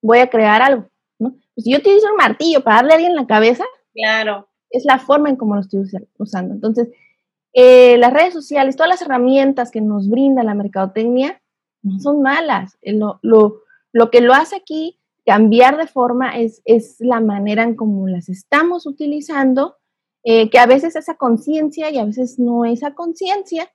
voy 0.00 0.18
a 0.18 0.30
crear 0.30 0.62
algo. 0.62 0.88
¿no? 1.18 1.30
Pues 1.54 1.64
si 1.64 1.72
yo 1.72 1.78
utilizo 1.78 2.06
el 2.06 2.16
martillo 2.16 2.62
para 2.62 2.76
darle 2.76 2.92
a 2.92 2.94
alguien 2.94 3.10
en 3.10 3.16
la 3.16 3.26
cabeza, 3.26 3.64
claro. 3.92 4.48
es 4.70 4.84
la 4.84 5.00
forma 5.00 5.28
en 5.28 5.34
cómo 5.34 5.56
lo 5.56 5.60
estoy 5.60 5.84
usando. 6.18 6.54
Entonces, 6.54 6.90
eh, 7.52 7.98
las 7.98 8.12
redes 8.12 8.32
sociales, 8.32 8.76
todas 8.76 8.90
las 8.90 9.02
herramientas 9.02 9.72
que 9.72 9.80
nos 9.80 10.08
brinda 10.08 10.44
la 10.44 10.54
mercadotecnia, 10.54 11.42
no 11.82 11.98
son 11.98 12.22
malas. 12.22 12.78
Lo, 12.82 13.18
lo, 13.22 13.62
lo 13.92 14.10
que 14.12 14.20
lo 14.20 14.34
hace 14.34 14.54
aquí 14.54 15.00
cambiar 15.24 15.76
de 15.76 15.86
forma 15.86 16.38
es, 16.38 16.62
es 16.64 16.96
la 16.98 17.20
manera 17.20 17.62
en 17.62 17.76
cómo 17.76 18.08
las 18.08 18.28
estamos 18.28 18.86
utilizando, 18.86 19.76
eh, 20.24 20.50
que 20.50 20.58
a 20.58 20.66
veces 20.66 20.96
esa 20.96 21.14
conciencia 21.14 21.90
y 21.90 21.98
a 21.98 22.04
veces 22.04 22.38
no 22.38 22.64
esa 22.64 22.94
conciencia, 22.94 23.70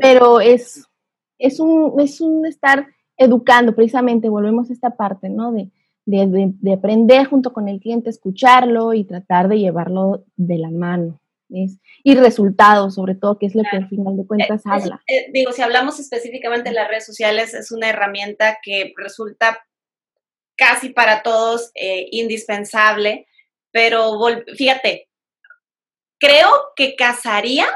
pero 0.00 0.40
es, 0.40 0.86
es, 1.38 1.60
un, 1.60 2.00
es 2.00 2.20
un 2.20 2.46
estar 2.46 2.86
educando, 3.16 3.74
precisamente, 3.74 4.28
volvemos 4.28 4.70
a 4.70 4.72
esta 4.72 4.96
parte, 4.96 5.28
¿no? 5.28 5.52
De, 5.52 5.70
de, 6.06 6.52
de, 6.60 6.72
aprender 6.72 7.26
junto 7.26 7.52
con 7.52 7.68
el 7.68 7.80
cliente, 7.80 8.08
escucharlo 8.08 8.94
y 8.94 9.04
tratar 9.04 9.48
de 9.48 9.58
llevarlo 9.58 10.24
de 10.36 10.58
la 10.58 10.70
mano. 10.70 11.20
Y 11.50 12.14
resultados, 12.14 12.94
sobre 12.94 13.14
todo, 13.14 13.38
que 13.38 13.46
es 13.46 13.54
lo 13.54 13.62
que 13.62 13.78
al 13.78 13.88
final 13.88 14.16
de 14.16 14.26
cuentas 14.26 14.60
eh, 14.66 14.70
habla. 14.70 15.02
Eh, 15.06 15.30
digo, 15.32 15.52
si 15.52 15.62
hablamos 15.62 15.98
específicamente 15.98 16.68
de 16.68 16.74
las 16.74 16.88
redes 16.88 17.06
sociales, 17.06 17.54
es 17.54 17.72
una 17.72 17.88
herramienta 17.88 18.58
que 18.62 18.92
resulta 18.96 19.58
casi 20.58 20.90
para 20.90 21.22
todos 21.22 21.70
eh, 21.74 22.08
indispensable, 22.10 23.26
pero 23.70 24.18
fíjate, 24.56 25.08
creo 26.18 26.50
que 26.76 26.96
casaría 26.96 27.66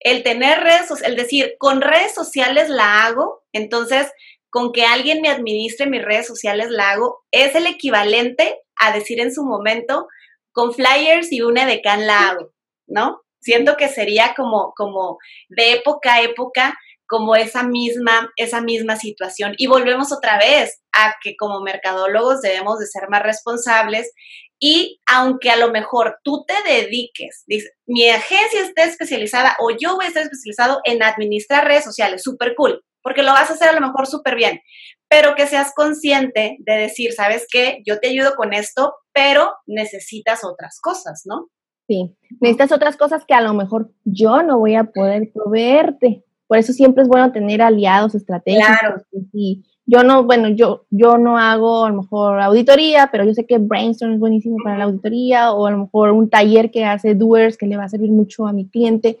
el 0.00 0.22
tener 0.22 0.60
redes 0.60 0.88
sociales, 0.88 1.10
el 1.10 1.16
decir, 1.16 1.54
con 1.58 1.82
redes 1.82 2.14
sociales 2.14 2.68
la 2.68 3.04
hago, 3.04 3.44
entonces 3.52 4.10
con 4.50 4.72
que 4.72 4.84
alguien 4.84 5.20
me 5.20 5.28
administre 5.28 5.86
mis 5.86 6.02
redes 6.02 6.26
sociales 6.26 6.70
la 6.70 6.92
hago, 6.92 7.24
es 7.30 7.54
el 7.54 7.66
equivalente 7.66 8.58
a 8.76 8.92
decir 8.92 9.20
en 9.20 9.34
su 9.34 9.44
momento, 9.44 10.08
con 10.52 10.72
flyers 10.72 11.30
y 11.30 11.42
una 11.42 11.64
edecán 11.64 12.06
la 12.06 12.30
hago, 12.30 12.52
¿no? 12.86 13.20
Siento 13.40 13.76
que 13.76 13.88
sería 13.88 14.34
como, 14.34 14.72
como 14.74 15.18
de 15.48 15.72
época 15.72 16.14
a 16.14 16.22
época 16.22 16.78
como 17.08 17.34
esa 17.34 17.62
misma, 17.64 18.30
esa 18.36 18.60
misma 18.60 18.96
situación. 18.96 19.54
Y 19.56 19.66
volvemos 19.66 20.12
otra 20.12 20.38
vez 20.38 20.80
a 20.92 21.14
que 21.22 21.36
como 21.36 21.60
mercadólogos 21.60 22.42
debemos 22.42 22.78
de 22.78 22.86
ser 22.86 23.08
más 23.08 23.22
responsables 23.22 24.12
y 24.60 25.00
aunque 25.06 25.50
a 25.50 25.56
lo 25.56 25.70
mejor 25.70 26.18
tú 26.24 26.44
te 26.46 26.54
dediques, 26.70 27.44
mi 27.86 28.08
agencia 28.08 28.62
esté 28.62 28.84
especializada 28.84 29.56
o 29.60 29.70
yo 29.70 29.94
voy 29.94 30.04
a 30.04 30.08
estar 30.08 30.22
especializado 30.22 30.80
en 30.84 31.02
administrar 31.02 31.64
redes 31.64 31.84
sociales, 31.84 32.22
súper 32.22 32.54
cool, 32.56 32.82
porque 33.02 33.22
lo 33.22 33.32
vas 33.32 33.50
a 33.50 33.54
hacer 33.54 33.68
a 33.68 33.72
lo 33.72 33.80
mejor 33.80 34.06
súper 34.06 34.34
bien, 34.34 34.60
pero 35.08 35.36
que 35.36 35.46
seas 35.46 35.72
consciente 35.74 36.56
de 36.58 36.76
decir, 36.76 37.12
¿sabes 37.12 37.46
qué? 37.50 37.82
Yo 37.86 38.00
te 38.00 38.08
ayudo 38.08 38.34
con 38.34 38.52
esto, 38.52 38.94
pero 39.12 39.52
necesitas 39.66 40.44
otras 40.44 40.80
cosas, 40.82 41.22
¿no? 41.24 41.48
Sí, 41.86 42.16
necesitas 42.40 42.72
otras 42.72 42.96
cosas 42.96 43.24
que 43.26 43.34
a 43.34 43.40
lo 43.40 43.54
mejor 43.54 43.92
yo 44.04 44.42
no 44.42 44.58
voy 44.58 44.74
a 44.74 44.84
poder 44.84 45.30
proveerte. 45.32 46.24
Por 46.48 46.58
eso 46.58 46.72
siempre 46.72 47.02
es 47.02 47.08
bueno 47.08 47.30
tener 47.30 47.62
aliados 47.62 48.14
estratégicos. 48.14 48.66
Claro. 48.80 49.02
Y 49.32 49.64
yo 49.86 50.02
no, 50.02 50.24
bueno, 50.24 50.48
yo, 50.48 50.86
yo 50.90 51.16
no 51.18 51.38
hago 51.38 51.84
a 51.84 51.90
lo 51.90 52.02
mejor 52.02 52.40
auditoría, 52.40 53.08
pero 53.12 53.24
yo 53.24 53.34
sé 53.34 53.46
que 53.46 53.58
Brainstorm 53.58 54.14
es 54.14 54.18
buenísimo 54.18 54.56
para 54.64 54.76
la 54.76 54.84
auditoría, 54.84 55.52
o 55.52 55.66
a 55.66 55.70
lo 55.70 55.78
mejor 55.78 56.10
un 56.10 56.28
taller 56.28 56.70
que 56.70 56.84
hace 56.84 57.14
Doers 57.14 57.56
que 57.56 57.66
le 57.66 57.76
va 57.76 57.84
a 57.84 57.88
servir 57.88 58.10
mucho 58.10 58.46
a 58.46 58.52
mi 58.52 58.68
cliente, 58.68 59.18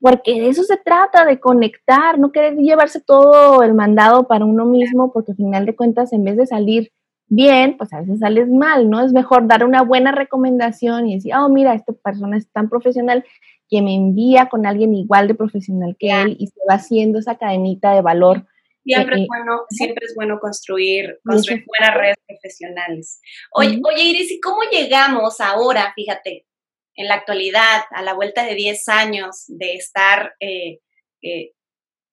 porque 0.00 0.40
de 0.40 0.48
eso 0.48 0.62
se 0.62 0.76
trata, 0.76 1.24
de 1.24 1.40
conectar, 1.40 2.18
no 2.18 2.30
querer 2.30 2.56
llevarse 2.56 3.00
todo 3.00 3.62
el 3.62 3.74
mandado 3.74 4.28
para 4.28 4.44
uno 4.44 4.64
mismo, 4.66 5.12
porque 5.12 5.32
al 5.32 5.36
final 5.36 5.66
de 5.66 5.74
cuentas, 5.74 6.12
en 6.12 6.22
vez 6.22 6.36
de 6.36 6.46
salir 6.46 6.92
bien, 7.28 7.76
pues 7.76 7.92
a 7.92 8.00
veces 8.00 8.20
sales 8.20 8.48
mal, 8.48 8.88
¿no? 8.88 9.00
Es 9.00 9.12
mejor 9.12 9.46
dar 9.46 9.64
una 9.64 9.82
buena 9.82 10.12
recomendación 10.12 11.08
y 11.08 11.16
decir, 11.16 11.32
oh, 11.34 11.48
mira, 11.48 11.74
esta 11.74 11.92
persona 11.92 12.36
es 12.36 12.48
tan 12.50 12.68
profesional 12.68 13.24
que 13.68 13.82
me 13.82 13.94
envía 13.94 14.48
con 14.48 14.66
alguien 14.66 14.94
igual 14.94 15.28
de 15.28 15.34
profesional 15.34 15.96
que 15.98 16.10
él 16.10 16.36
y 16.38 16.46
se 16.46 16.60
va 16.68 16.76
haciendo 16.76 17.18
esa 17.18 17.36
cadenita 17.36 17.94
de 17.94 18.00
valor. 18.00 18.46
Siempre, 18.84 19.16
es, 19.16 19.22
eh, 19.22 19.26
bueno, 19.28 19.64
siempre 19.68 20.06
es 20.06 20.14
bueno 20.14 20.38
construir, 20.40 21.18
construir 21.22 21.64
buenas 21.66 21.94
redes 21.94 22.16
profesionales. 22.26 23.20
Oye, 23.52 23.80
oye, 23.84 24.02
Iris, 24.02 24.32
¿y 24.32 24.40
cómo 24.40 24.62
llegamos 24.72 25.40
ahora, 25.40 25.92
fíjate, 25.94 26.46
en 26.94 27.06
la 27.06 27.14
actualidad, 27.14 27.82
a 27.90 28.02
la 28.02 28.14
vuelta 28.14 28.44
de 28.44 28.54
10 28.54 28.88
años 28.88 29.44
de 29.46 29.74
estar, 29.74 30.34
eh, 30.40 30.80
eh, 31.22 31.52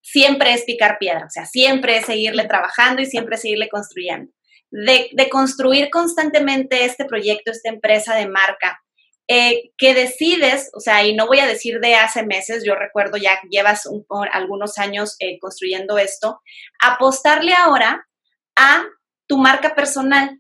siempre 0.02 0.54
es 0.54 0.64
picar 0.64 0.98
piedra, 1.00 1.26
o 1.26 1.30
sea, 1.30 1.46
siempre 1.46 1.98
es 1.98 2.06
seguirle 2.06 2.46
trabajando 2.46 3.02
y 3.02 3.06
siempre 3.06 3.38
seguirle 3.38 3.70
construyendo? 3.70 4.32
De, 4.70 5.10
de 5.14 5.30
construir 5.30 5.90
constantemente 5.90 6.84
este 6.84 7.06
proyecto, 7.06 7.52
esta 7.52 7.70
empresa 7.70 8.16
de 8.16 8.28
marca, 8.28 8.80
eh, 9.28 9.72
que 9.78 9.94
decides, 9.96 10.70
o 10.74 10.80
sea, 10.80 11.06
y 11.06 11.16
no 11.16 11.26
voy 11.26 11.40
a 11.40 11.48
decir 11.48 11.80
de 11.80 11.96
hace 11.96 12.24
meses, 12.24 12.64
yo 12.64 12.76
recuerdo 12.76 13.18
ya 13.18 13.40
llevas 13.50 13.90
algunos 14.32 14.78
años 14.78 15.16
eh, 15.20 15.40
construyendo 15.40 15.98
esto, 15.98 16.42
apostarle 16.80 17.54
ahora 17.54 18.08
a 18.56 18.84
tu 19.28 19.38
marca 19.38 19.74
personal, 19.74 20.40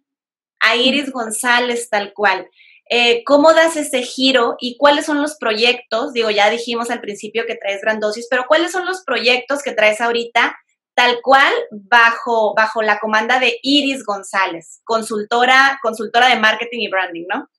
a 0.59 0.75
Iris 0.75 1.11
González 1.11 1.89
tal 1.89 2.13
cual. 2.13 2.47
Eh, 2.89 3.23
¿Cómo 3.25 3.53
das 3.53 3.75
ese 3.77 4.03
giro 4.03 4.55
y 4.59 4.77
cuáles 4.77 5.05
son 5.05 5.19
los 5.19 5.35
proyectos? 5.37 6.13
Digo, 6.13 6.29
ya 6.29 6.51
dijimos 6.51 6.91
al 6.91 7.01
principio 7.01 7.45
que 7.47 7.55
traes 7.55 7.81
Grandosis, 7.81 8.27
pero 8.29 8.45
¿cuáles 8.47 8.71
son 8.71 8.85
los 8.85 9.03
proyectos 9.03 9.63
que 9.63 9.71
traes 9.71 9.99
ahorita 9.99 10.55
tal 10.93 11.19
cual 11.21 11.53
bajo, 11.71 12.53
bajo 12.55 12.81
la 12.83 12.99
comanda 12.99 13.39
de 13.39 13.57
Iris 13.63 14.05
González, 14.05 14.81
consultora, 14.85 15.79
consultora 15.81 16.29
de 16.29 16.39
marketing 16.39 16.79
y 16.81 16.89
branding, 16.89 17.25
¿no? 17.27 17.49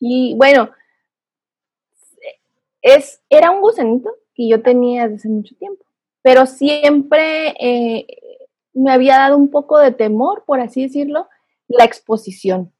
Y 0.00 0.34
bueno, 0.36 0.70
es, 2.82 3.20
era 3.28 3.50
un 3.50 3.60
gusanito 3.60 4.10
que 4.34 4.48
yo 4.48 4.62
tenía 4.62 5.02
desde 5.02 5.16
hace 5.16 5.28
mucho 5.28 5.54
tiempo, 5.56 5.84
pero 6.22 6.46
siempre 6.46 7.54
eh, 7.60 8.06
me 8.72 8.90
había 8.90 9.18
dado 9.18 9.36
un 9.36 9.50
poco 9.50 9.78
de 9.78 9.92
temor, 9.92 10.44
por 10.46 10.60
así 10.60 10.82
decirlo, 10.82 11.28
la 11.68 11.84
exposición. 11.84 12.72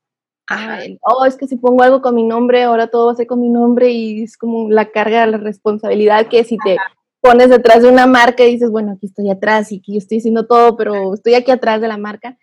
oh, 1.02 1.24
es 1.26 1.37
que 1.37 1.46
si 1.46 1.56
pongo 1.56 1.83
algo 1.83 2.02
con 2.02 2.14
mi 2.14 2.24
nombre, 2.24 2.62
ahora 2.62 2.88
todo 2.88 3.06
va 3.06 3.12
a 3.12 3.16
ser 3.16 3.26
con 3.26 3.40
mi 3.40 3.48
nombre 3.48 3.90
y 3.90 4.22
es 4.24 4.37
como 4.37 4.68
la 4.70 4.90
carga 4.90 5.20
de 5.20 5.33
la 5.33 5.38
responsabilidad 5.38 6.26
que 6.26 6.42
si 6.42 6.56
te 6.64 6.76
pones 7.20 7.50
detrás 7.50 7.83
de 7.83 7.88
una 7.88 8.06
marca 8.06 8.44
y 8.44 8.52
dices, 8.52 8.70
bueno, 8.70 8.92
aquí 8.92 9.06
estoy 9.06 9.30
atrás 9.30 9.70
y 9.70 9.78
aquí 9.78 9.96
estoy 9.96 10.18
haciendo 10.18 10.46
todo, 10.46 10.76
pero 10.76 11.14
estoy 11.14 11.35
aquí 11.35 11.50
atrás 11.50 11.80
de 11.80 11.88
la 11.88 11.98
marca. 11.98 12.37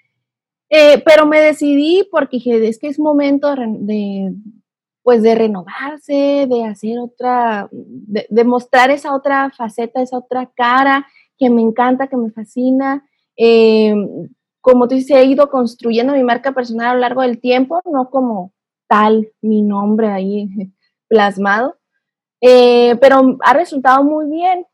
Eh, 0.70 1.02
pero 1.06 1.26
me 1.26 1.40
decidí 1.40 2.08
porque 2.12 2.38
dije, 2.38 2.68
es 2.68 2.78
que 2.78 2.88
es 2.88 3.00
momento 3.00 3.56
de, 3.56 4.34
pues 5.08 5.24
de 5.24 5.36
renovarse, 5.36 6.48
de 6.50 6.66
hacer 6.66 7.00
otra, 7.00 7.70
de, 7.72 8.44
mostrar 8.44 8.92
esa 8.92 9.16
otra 9.16 9.50
faceta, 9.56 10.02
esa 10.02 10.18
otra 10.18 10.52
cara 10.54 11.08
que 11.38 11.50
me 11.50 11.62
encanta, 11.62 12.08
que 12.08 12.18
me 12.18 12.30
fascina. 12.30 13.08
Eh, 13.38 13.96
como 14.60 14.86
tú 14.86 14.96
dices, 14.96 15.16
he 15.16 15.24
ido 15.24 15.50
construyendo 15.50 16.12
mi 16.12 16.24
marca 16.24 16.52
personal 16.52 16.88
a 16.88 16.94
lo 16.96 17.00
largo 17.00 17.22
del 17.22 17.40
tiempo, 17.40 17.80
no 17.90 18.10
como 18.10 18.52
tal 18.90 19.32
mi 19.42 19.62
nombre 19.62 20.10
ahí 20.10 20.50
plasmado, 21.08 21.78
eh, 22.42 22.98
pero 23.00 23.38
ha 23.46 23.54
resultado 23.54 24.04
muy 24.04 24.30
bien. 24.30 24.66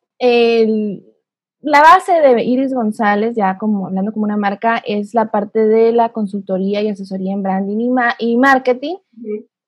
la 1.62 1.82
base 1.82 2.12
de 2.12 2.44
Iris 2.44 2.74
González, 2.74 3.36
ya 3.36 3.60
como 3.60 3.86
hablando 3.86 4.12
como 4.12 4.26
una 4.26 4.38
marca, 4.38 4.82
es 4.84 5.14
la 5.14 5.30
parte 5.30 5.60
de 5.60 5.92
la 5.92 6.10
consultoría 6.10 6.82
y 6.82 6.90
asesoría 6.90 7.34
en 7.34 7.44
branding 7.44 7.92
y, 8.18 8.36
marketing 8.36 8.96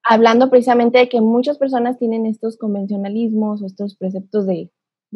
hablando 0.06 0.50
precisamente 0.50 1.00
de 1.00 1.10
que 1.10 1.20
muchas 1.20 1.58
personas 1.58 1.98
tienen 1.98 2.26
estos 2.26 2.58
convencionalismos 2.58 3.62
o 3.62 3.66
estos 3.66 3.96
preceptos 3.96 4.46
de, 4.46 4.72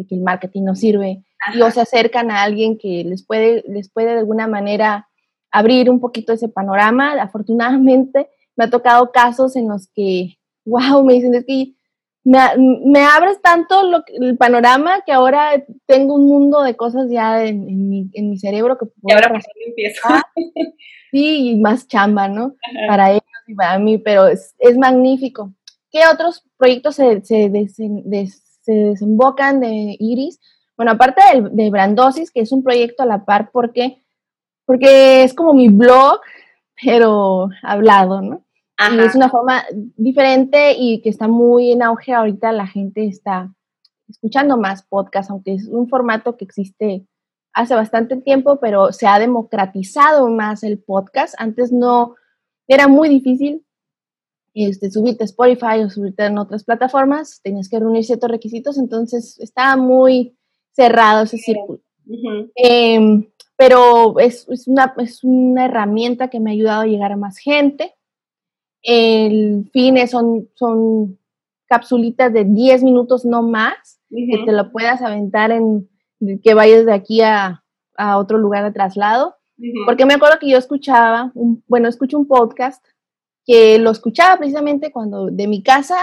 que 0.08 0.16
el 0.16 0.22
marketing 0.22 0.64
no 0.64 0.76
sirve 0.76 1.24
y 1.54 1.62
o 1.62 1.70
se 1.72 1.82
acercan 1.82 2.32
a 2.32 2.42
alguien 2.42 2.78
que 2.78 3.04
les 3.04 3.26
puede, 3.26 3.64
les 3.68 3.90
puede 3.90 4.14
de 4.14 4.20
alguna 4.20 4.48
manera 4.48 5.10
abrir 5.52 5.90
un 5.90 6.00
poquito 6.00 6.34
ese 6.34 6.48
panorama. 6.48 7.14
Afortunadamente 7.22 8.30
me 8.56 8.66
ha 8.66 8.70
tocado 8.70 9.12
casos 9.12 9.56
en 9.56 9.68
los 9.68 9.88
que, 9.94 10.38
wow, 10.66 11.04
me 11.04 11.14
dicen, 11.14 11.36
es 11.36 11.46
que 11.46 11.76
me, 12.30 13.02
abres 13.02 13.42
tanto 13.42 13.84
lo, 13.84 14.04
el 14.08 14.38
panorama 14.38 15.02
que 15.06 15.12
ahora 15.12 15.64
tengo 15.86 16.16
un 16.16 16.28
mundo 16.28 16.62
de 16.62 16.76
cosas 16.76 17.10
ya 17.10 17.44
en, 17.44 17.90
mi, 17.90 18.10
en 18.14 18.30
mi, 18.30 18.38
cerebro 18.38 18.78
que... 18.78 18.86
Y 19.04 19.14
ahora 19.14 19.30
pues 19.30 19.46
empiezo. 19.66 20.08
Sí, 21.12 21.50
y 21.50 21.60
más 21.60 21.88
chamba, 21.88 22.28
¿no? 22.28 22.56
Para 22.88 23.10
ellos 23.10 23.24
y 23.48 23.56
para 23.56 23.80
mí, 23.80 23.98
pero 23.98 24.28
es, 24.28 24.54
es 24.60 24.78
magnífico. 24.78 25.52
¿qué 25.92 26.02
otros 26.12 26.44
proyectos 26.58 26.96
se, 26.96 27.24
se, 27.24 27.50
desembocan 28.66 29.60
de 29.60 29.96
Iris? 30.00 30.40
Bueno, 30.78 30.94
aparte 30.94 31.22
de, 31.34 31.50
de 31.52 31.70
Brandosis, 31.70 32.32
que 32.32 32.42
es 32.42 32.52
un 32.52 32.64
proyecto 32.64 33.04
a 33.04 33.06
la 33.06 33.26
par 33.26 33.52
porque, 33.52 34.04
porque 34.66 35.24
es 35.24 35.34
como 35.34 35.54
mi 35.54 35.70
blog, 35.70 36.22
pero 36.82 37.50
hablado, 37.64 38.22
¿no? 38.22 38.46
Y 38.80 39.00
es 39.00 39.14
una 39.14 39.30
forma 39.30 39.66
diferente 39.98 40.74
y 40.78 41.02
que 41.02 41.10
está 41.10 41.28
muy 41.28 41.72
en 41.72 41.84
auge 41.84 42.14
ahorita. 42.14 42.54
La 42.54 42.66
gente 42.66 43.06
está 43.06 43.54
escuchando 44.08 44.58
más 44.58 44.84
podcast, 44.84 45.30
aunque 45.30 45.56
es 45.56 45.68
un 45.68 45.90
formato 45.90 46.38
que 46.38 46.46
existe 46.46 47.06
hace 47.52 47.76
bastante 47.76 48.16
tiempo, 48.16 48.60
pero 48.62 48.94
se 48.94 49.06
ha 49.06 49.20
democratizado 49.20 50.30
más 50.30 50.64
el 50.64 50.80
podcast. 50.80 51.36
Antes 51.38 51.74
no 51.74 52.16
era 52.68 52.88
muy 52.88 53.10
difícil 53.10 53.66
este, 54.54 54.90
subirte 54.90 55.24
a 55.24 55.26
Spotify 55.26 55.82
o 55.84 55.90
subirte 55.90 56.26
en 56.26 56.38
otras 56.38 56.64
plataformas, 56.64 57.42
tenías 57.44 57.68
que 57.68 57.80
reunir 57.80 58.06
ciertos 58.06 58.32
requisitos, 58.32 58.78
entonces 58.78 59.40
estaba 59.40 59.76
muy 59.76 60.38
cerrado 60.72 61.24
ese 61.24 61.38
círculo. 61.38 61.82
Em, 62.56 63.30
pero 63.56 64.20
es, 64.20 64.48
es, 64.50 64.68
una, 64.68 64.94
es 64.98 65.24
una 65.24 65.66
herramienta 65.66 66.30
que 66.30 66.40
me 66.40 66.50
ha 66.50 66.54
ayudado 66.54 66.82
a 66.82 66.88
llegar 66.88 67.12
a 67.12 67.18
más 67.18 67.38
gente 67.38 67.94
el 68.84 69.70
fin 69.72 70.08
son, 70.08 70.48
son 70.56 71.20
capsulitas 71.68 72.34
de 72.34 72.46
10 72.46 72.84
minutos 72.84 73.26
no 73.26 73.44
más, 73.44 74.00
que 74.10 74.44
te 74.46 74.52
lo 74.52 74.72
puedas 74.72 75.02
aventar 75.02 75.52
en 75.52 75.88
que 76.44 76.54
vayas 76.54 76.86
de 76.86 76.94
aquí 76.94 77.22
a, 77.22 77.64
otro 78.18 78.38
lugar 78.38 78.64
de 78.64 78.72
traslado. 78.72 79.36
Porque 79.86 80.06
me 80.06 80.14
acuerdo 80.14 80.40
que 80.40 80.50
yo 80.50 80.58
escuchaba, 80.58 81.32
un, 81.36 81.62
bueno, 81.68 81.90
escucho 81.90 82.18
un 82.18 82.28
podcast 82.28 82.86
que 83.46 83.78
lo 83.78 83.92
escuchaba 83.92 84.38
precisamente 84.38 84.90
cuando 84.90 85.26
de 85.26 85.48
mi 85.48 85.62
casa 85.64 85.98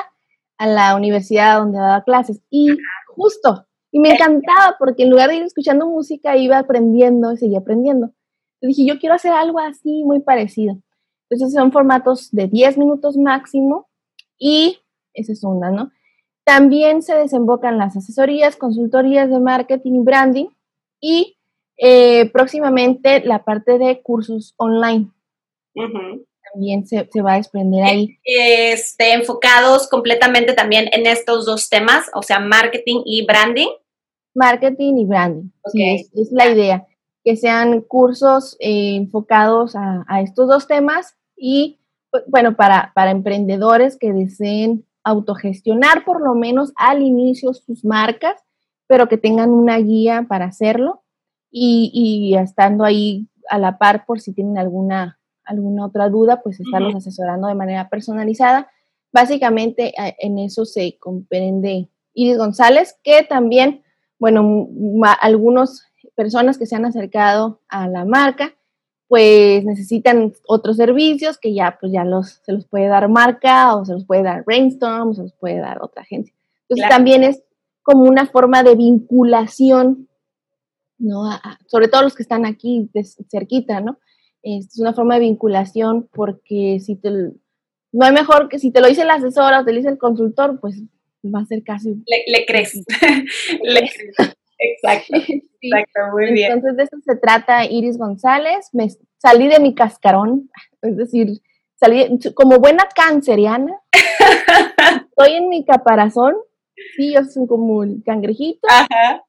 a 0.58 0.66
la 0.66 0.94
universidad 0.94 1.58
donde 1.58 1.78
daba 1.78 2.04
clases. 2.04 2.42
Y 2.50 2.68
justo, 3.08 3.66
y 3.90 3.98
me 3.98 4.10
encantaba 4.10 4.76
porque 4.78 5.04
en 5.04 5.10
lugar 5.10 5.30
de 5.30 5.36
ir 5.36 5.42
escuchando 5.42 5.86
música 5.86 6.36
iba 6.36 6.58
aprendiendo 6.58 7.32
y 7.32 7.38
seguía 7.38 7.60
aprendiendo. 7.60 8.12
dije, 8.60 8.84
yo 8.84 8.98
quiero 8.98 9.14
hacer 9.14 9.32
algo 9.32 9.58
así 9.58 10.04
muy 10.04 10.20
parecido. 10.20 10.76
Entonces 11.28 11.54
son 11.58 11.72
formatos 11.72 12.30
de 12.30 12.46
10 12.46 12.78
minutos 12.78 13.16
máximo 13.16 13.88
y 14.38 14.78
esa 15.12 15.32
es 15.32 15.42
una, 15.44 15.70
¿no? 15.70 15.90
También 16.44 17.02
se 17.02 17.16
desembocan 17.16 17.78
las 17.78 17.96
asesorías, 17.96 18.56
consultorías 18.56 19.28
de 19.28 19.40
marketing 19.40 19.94
y 19.94 20.04
branding 20.04 20.46
y 21.00 21.36
eh, 21.78 22.30
próximamente 22.30 23.20
la 23.24 23.42
parte 23.44 23.78
de 23.78 24.00
cursos 24.02 24.54
online. 24.56 25.10
También 26.52 26.86
se, 26.86 27.08
va 27.20 27.34
a 27.34 27.36
desprender 27.36 27.84
ahí. 27.84 28.18
Este, 28.24 29.12
enfocados 29.14 29.88
completamente 29.88 30.54
también 30.54 30.88
en 30.92 31.06
estos 31.06 31.44
dos 31.44 31.68
temas, 31.68 32.08
o 32.14 32.22
sea, 32.22 32.38
marketing 32.38 33.02
y 33.04 33.26
branding. 33.26 33.68
Marketing 34.32 34.98
y 34.98 35.04
branding. 35.04 35.50
Sí, 35.72 36.08
es 36.14 36.30
la 36.30 36.48
idea 36.48 36.86
que 37.26 37.34
sean 37.34 37.80
cursos 37.80 38.56
eh, 38.60 38.94
enfocados 38.94 39.74
a, 39.74 40.20
estos 40.22 40.46
dos 40.46 40.68
temas 40.68 41.16
y, 41.36 41.80
bueno, 42.28 42.54
para, 42.54 42.92
para 42.94 43.10
emprendedores 43.10 43.98
que 43.98 44.12
deseen 44.12 44.86
autogestionar 45.02 46.04
por 46.04 46.20
lo 46.20 46.36
menos 46.36 46.72
al 46.76 47.02
inicio 47.02 47.52
sus 47.52 47.84
marcas, 47.84 48.40
pero 48.86 49.08
que 49.08 49.18
tengan 49.18 49.50
una 49.50 49.76
guía 49.78 50.26
para 50.28 50.44
hacerlo 50.44 51.02
y, 51.50 51.90
y 51.92 52.36
estando 52.36 52.84
ahí 52.84 53.28
a 53.50 53.58
la 53.58 53.76
par 53.76 54.06
por 54.06 54.20
si 54.20 54.32
tienen 54.32 54.56
alguna, 54.56 55.18
alguna 55.44 55.86
otra 55.86 56.08
duda, 56.08 56.42
pues 56.44 56.60
estarlos 56.60 56.94
asesorando 56.94 57.48
de 57.48 57.56
manera 57.56 57.88
personalizada. 57.88 58.70
Básicamente 59.12 59.92
en 60.20 60.38
eso 60.38 60.64
se 60.64 60.96
comprende 61.00 61.88
Iris 62.14 62.38
González, 62.38 62.96
que 63.02 63.24
también, 63.24 63.82
bueno, 64.20 64.68
algunos 65.20 65.82
personas 66.16 66.58
que 66.58 66.66
se 66.66 66.74
han 66.74 66.84
acercado 66.84 67.60
a 67.68 67.86
la 67.88 68.04
marca, 68.04 68.56
pues 69.08 69.64
necesitan 69.64 70.32
otros 70.48 70.76
servicios 70.76 71.38
que 71.38 71.54
ya, 71.54 71.78
pues 71.80 71.92
ya 71.92 72.04
los, 72.04 72.40
se 72.44 72.52
los 72.52 72.66
puede 72.66 72.88
dar 72.88 73.08
marca 73.08 73.76
o 73.76 73.84
se 73.84 73.92
los 73.92 74.04
puede 74.04 74.24
dar 74.24 74.44
Brainstorm 74.44 75.10
o 75.10 75.14
se 75.14 75.22
los 75.22 75.34
puede 75.34 75.58
dar 75.58 75.80
otra 75.80 76.02
agencia. 76.02 76.34
Entonces 76.68 76.88
también 76.88 77.22
es 77.22 77.42
como 77.82 78.02
una 78.02 78.26
forma 78.26 78.64
de 78.64 78.74
vinculación, 78.74 80.08
¿no? 80.98 81.30
sobre 81.66 81.86
todo 81.86 82.02
los 82.02 82.16
que 82.16 82.24
están 82.24 82.44
aquí 82.44 82.90
cerquita, 83.30 83.80
¿no? 83.80 83.98
Es 84.42 84.76
una 84.78 84.92
forma 84.92 85.14
de 85.14 85.20
vinculación 85.20 86.08
porque 86.12 86.80
si 86.80 86.96
te, 86.96 87.10
no 87.10 88.04
hay 88.04 88.12
mejor 88.12 88.48
que 88.48 88.58
si 88.58 88.72
te 88.72 88.80
lo 88.80 88.88
dice 88.88 89.02
el 89.02 89.10
asesor 89.10 89.52
o 89.52 89.64
te 89.64 89.72
lo 89.72 89.76
dice 89.76 89.90
el 89.90 89.98
consultor, 89.98 90.58
pues 90.60 90.82
va 91.24 91.40
a 91.40 91.46
ser 91.46 91.62
casi... 91.62 91.90
Le, 92.06 92.24
le 92.26 92.44
crees. 92.46 92.74
le 93.62 93.88
crees. 93.88 94.35
Exacto, 94.58 95.16
exacto, 95.60 96.00
muy 96.12 96.32
bien. 96.32 96.52
Entonces 96.52 96.76
de 96.76 96.82
eso 96.84 96.96
se 97.04 97.16
trata 97.16 97.64
Iris 97.64 97.98
González. 97.98 98.70
Me 98.72 98.88
salí 99.18 99.48
de 99.48 99.60
mi 99.60 99.74
cascarón, 99.74 100.50
es 100.82 100.96
decir, 100.96 101.40
salí 101.74 102.18
como 102.34 102.58
buena 102.58 102.86
canceriana. 102.94 103.80
estoy 105.10 105.36
en 105.36 105.48
mi 105.48 105.64
caparazón, 105.64 106.34
sí, 106.96 107.14
yo 107.14 107.24
soy 107.24 107.46
como 107.46 107.82
el 107.82 108.02
cangrejito. 108.04 108.66
Ajá. 108.70 109.22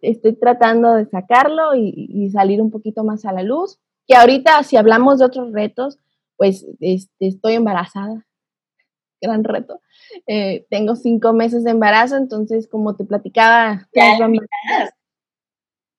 Estoy 0.00 0.34
tratando 0.34 0.94
de 0.94 1.06
sacarlo 1.06 1.74
y, 1.76 2.28
salir 2.32 2.60
un 2.60 2.72
poquito 2.72 3.04
más 3.04 3.24
a 3.24 3.32
la 3.32 3.42
luz. 3.42 3.78
Que 4.06 4.16
ahorita, 4.16 4.62
si 4.64 4.76
hablamos 4.76 5.18
de 5.18 5.26
otros 5.26 5.52
retos, 5.52 5.98
pues 6.36 6.66
este, 6.80 7.28
estoy 7.28 7.54
embarazada. 7.54 8.26
Gran 9.20 9.44
reto. 9.44 9.80
Eh, 10.26 10.66
tengo 10.70 10.96
cinco 10.96 11.32
meses 11.32 11.64
de 11.64 11.70
embarazo, 11.70 12.16
entonces 12.16 12.68
como 12.68 12.96
te 12.96 13.04
platicaba, 13.04 13.88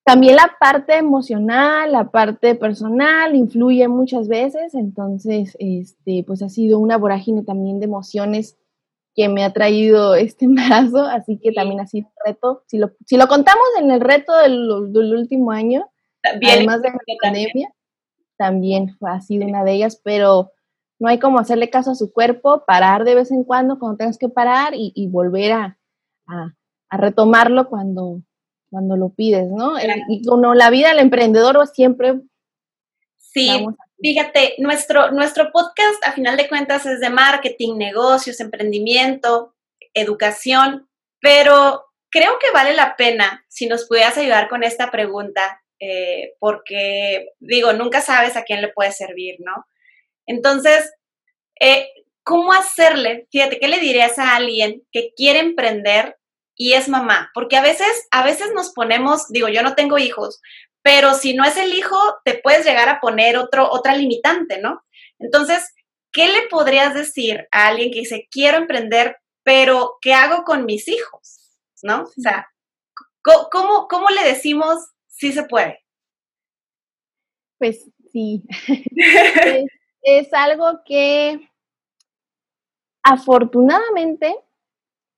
también 0.09 0.37
la 0.37 0.55
parte 0.59 0.95
emocional, 0.95 1.91
la 1.91 2.09
parte 2.09 2.55
personal 2.55 3.35
influye 3.35 3.87
muchas 3.87 4.27
veces, 4.27 4.73
entonces 4.73 5.55
este, 5.59 6.23
pues 6.25 6.41
ha 6.41 6.49
sido 6.49 6.79
una 6.79 6.97
vorágine 6.97 7.43
también 7.43 7.79
de 7.79 7.85
emociones 7.85 8.57
que 9.13 9.29
me 9.29 9.43
ha 9.43 9.53
traído 9.53 10.15
este 10.15 10.45
embarazo, 10.45 11.03
así 11.03 11.37
que 11.37 11.51
también 11.51 11.79
ha 11.79 11.85
sido 11.85 12.07
un 12.07 12.13
reto. 12.25 12.63
Si 12.65 12.79
lo, 12.79 12.91
si 13.05 13.17
lo 13.17 13.27
contamos 13.27 13.67
en 13.79 13.91
el 13.91 14.01
reto 14.01 14.35
del, 14.37 15.13
último 15.13 15.51
año, 15.51 15.87
además 16.23 16.81
de 16.81 16.89
la 16.89 16.97
pandemia, 17.21 17.71
también 18.35 18.97
ha 19.01 19.21
sido 19.21 19.45
una 19.45 19.63
de 19.63 19.73
ellas, 19.73 20.01
pero 20.03 20.51
no 20.99 21.07
hay 21.07 21.17
como 21.17 21.39
hacerle 21.39 21.69
caso 21.69 21.91
a 21.91 21.95
su 21.95 22.11
cuerpo, 22.11 22.65
parar 22.65 23.05
de 23.05 23.15
vez 23.15 23.31
en 23.31 23.43
cuando 23.43 23.79
cuando 23.79 23.97
tengas 23.97 24.17
que 24.17 24.29
parar 24.29 24.73
y, 24.75 25.07
volver 25.07 25.53
a, 25.53 25.77
retomarlo 26.91 27.69
cuando, 27.69 28.21
cuando 28.69 28.97
lo 28.97 29.09
pides, 29.09 29.49
¿no? 29.49 29.73
Y 30.09 30.25
como 30.25 30.53
la 30.53 30.69
vida 30.69 30.89
del 30.89 30.99
emprendedor 30.99 31.65
siempre... 31.67 32.19
Sí, 33.17 33.65
fíjate, 34.01 34.55
nuestro, 34.57 35.11
nuestro 35.11 35.51
podcast 35.51 36.05
a 36.05 36.11
final 36.11 36.35
de 36.35 36.49
cuentas 36.49 36.85
es 36.85 36.99
de 36.99 37.09
marketing, 37.09 37.77
negocios, 37.77 38.39
emprendimiento, 38.39 39.55
educación, 39.93 40.89
pero 41.21 41.85
creo 42.09 42.39
que 42.39 42.51
vale 42.51 42.73
la 42.73 42.95
pena 42.95 43.45
si 43.47 43.67
nos 43.67 43.85
pudieras 43.85 44.17
ayudar 44.17 44.49
con 44.49 44.63
esta 44.63 44.89
pregunta, 44.89 45.61
eh, 45.79 46.33
porque 46.39 47.33
digo, 47.39 47.71
nunca 47.73 48.01
sabes 48.01 48.35
a 48.35 48.43
quién 48.43 48.61
le 48.61 48.69
puede 48.69 48.91
servir, 48.91 49.35
¿no? 49.39 49.65
Entonces, 50.29 50.93
eh, 51.59 51.89
¿cómo 52.23 52.53
hacerle? 52.53 53.27
Fíjate, 53.31 53.59
¿qué 53.59 53.67
le 53.67 53.79
dirías 53.79 54.19
a 54.19 54.35
alguien 54.35 54.83
que 54.91 55.11
quiere 55.15 55.39
emprender 55.39 56.17
y 56.55 56.73
es 56.73 56.87
mamá? 56.87 57.31
Porque 57.33 57.57
a 57.57 57.63
veces, 57.63 58.07
a 58.11 58.23
veces 58.23 58.51
nos 58.53 58.71
ponemos, 58.71 59.27
digo, 59.29 59.49
yo 59.49 59.63
no 59.63 59.73
tengo 59.73 59.97
hijos, 59.97 60.39
pero 60.83 61.15
si 61.15 61.33
no 61.33 61.43
es 61.45 61.57
el 61.57 61.73
hijo, 61.73 61.97
te 62.23 62.35
puedes 62.35 62.63
llegar 62.63 62.89
a 62.89 62.99
poner 62.99 63.37
otro, 63.37 63.71
otra 63.71 63.95
limitante, 63.95 64.59
¿no? 64.61 64.83
Entonces, 65.17 65.73
¿qué 66.13 66.27
le 66.27 66.47
podrías 66.47 66.93
decir 66.93 67.47
a 67.51 67.67
alguien 67.67 67.91
que 67.91 68.01
dice, 68.01 68.27
quiero 68.29 68.57
emprender, 68.57 69.17
pero 69.43 69.97
¿qué 69.99 70.13
hago 70.13 70.43
con 70.43 70.65
mis 70.65 70.87
hijos? 70.87 71.57
¿No? 71.81 72.03
O 72.03 72.21
sea, 72.21 72.47
¿cómo, 73.23 73.87
cómo 73.87 74.09
le 74.11 74.23
decimos 74.25 74.77
si 75.07 75.33
se 75.33 75.43
puede? 75.43 75.83
Pues 77.57 77.83
sí. 78.11 78.43
es 80.17 80.33
algo 80.33 80.81
que 80.83 81.39
afortunadamente, 83.03 84.35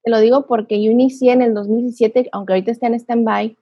te 0.02 0.10
lo 0.10 0.20
digo 0.20 0.46
porque 0.46 0.82
yo 0.82 0.90
inicié 0.90 1.32
en 1.32 1.42
el 1.42 1.54
2017, 1.54 2.28
aunque 2.32 2.52
ahorita 2.52 2.70
está 2.70 2.86
en 2.86 2.94
stand-by, 2.94 3.56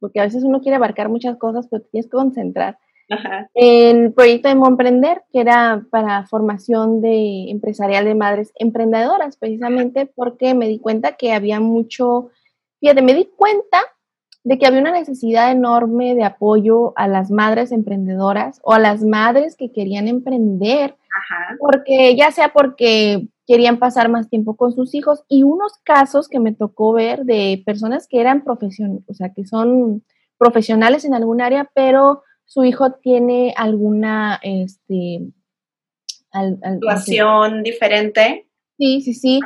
porque 0.00 0.20
a 0.20 0.24
veces 0.24 0.44
uno 0.44 0.60
quiere 0.60 0.76
abarcar 0.76 1.08
muchas 1.08 1.36
cosas, 1.36 1.68
pero 1.70 1.82
tienes 1.84 2.06
que 2.06 2.16
concentrar. 2.16 2.78
El 3.54 4.12
proyecto 4.14 4.48
de 4.48 4.54
Emprender, 4.54 5.22
que 5.30 5.40
era 5.40 5.84
para 5.90 6.26
formación 6.26 7.02
de 7.02 7.50
empresarial 7.50 8.06
de 8.06 8.14
madres 8.14 8.52
emprendedoras, 8.54 9.36
precisamente 9.36 10.06
porque 10.06 10.54
me 10.54 10.66
di 10.66 10.78
cuenta 10.78 11.16
que 11.16 11.32
había 11.32 11.60
mucho, 11.60 12.30
fíjate, 12.80 13.02
me 13.02 13.14
di 13.14 13.26
cuenta 13.36 13.82
de 14.44 14.58
que 14.58 14.66
había 14.66 14.80
una 14.80 14.92
necesidad 14.92 15.52
enorme 15.52 16.14
de 16.14 16.24
apoyo 16.24 16.92
a 16.96 17.06
las 17.06 17.30
madres 17.30 17.70
emprendedoras 17.70 18.60
o 18.62 18.72
a 18.72 18.78
las 18.78 19.02
madres 19.02 19.56
que 19.56 19.72
querían 19.72 20.08
emprender, 20.08 20.96
porque 21.60 22.16
ya 22.16 22.30
sea 22.32 22.48
porque 22.52 23.28
querían 23.46 23.78
pasar 23.78 24.08
más 24.08 24.28
tiempo 24.28 24.56
con 24.56 24.72
sus 24.72 24.94
hijos 24.94 25.24
y 25.28 25.42
unos 25.42 25.72
casos 25.84 26.28
que 26.28 26.40
me 26.40 26.52
tocó 26.52 26.92
ver 26.92 27.24
de 27.24 27.62
personas 27.64 28.08
que 28.08 28.20
eran 28.20 28.42
profesionales, 28.42 29.04
o 29.08 29.14
sea, 29.14 29.32
que 29.32 29.44
son 29.44 30.04
profesionales 30.38 31.04
en 31.04 31.14
algún 31.14 31.40
área, 31.40 31.70
pero 31.74 32.22
su 32.44 32.64
hijo 32.64 32.92
tiene 32.92 33.54
alguna 33.56 34.40
este, 34.42 35.20
situación 36.80 37.62
diferente. 37.62 38.48
Sí, 38.76 39.00
sí, 39.02 39.14
sí. 39.14 39.40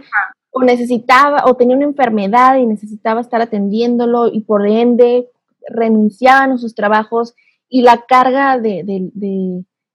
O 0.58 0.62
necesitaba, 0.62 1.44
o 1.44 1.54
tenía 1.54 1.76
una 1.76 1.84
enfermedad 1.84 2.56
y 2.56 2.64
necesitaba 2.66 3.20
estar 3.20 3.42
atendiéndolo 3.42 4.28
y 4.28 4.40
por 4.40 4.66
ende 4.66 5.28
renunciaban 5.68 6.52
a 6.52 6.58
sus 6.58 6.74
trabajos 6.74 7.34
y 7.68 7.82
la 7.82 8.06
carga 8.08 8.58
de, 8.58 8.82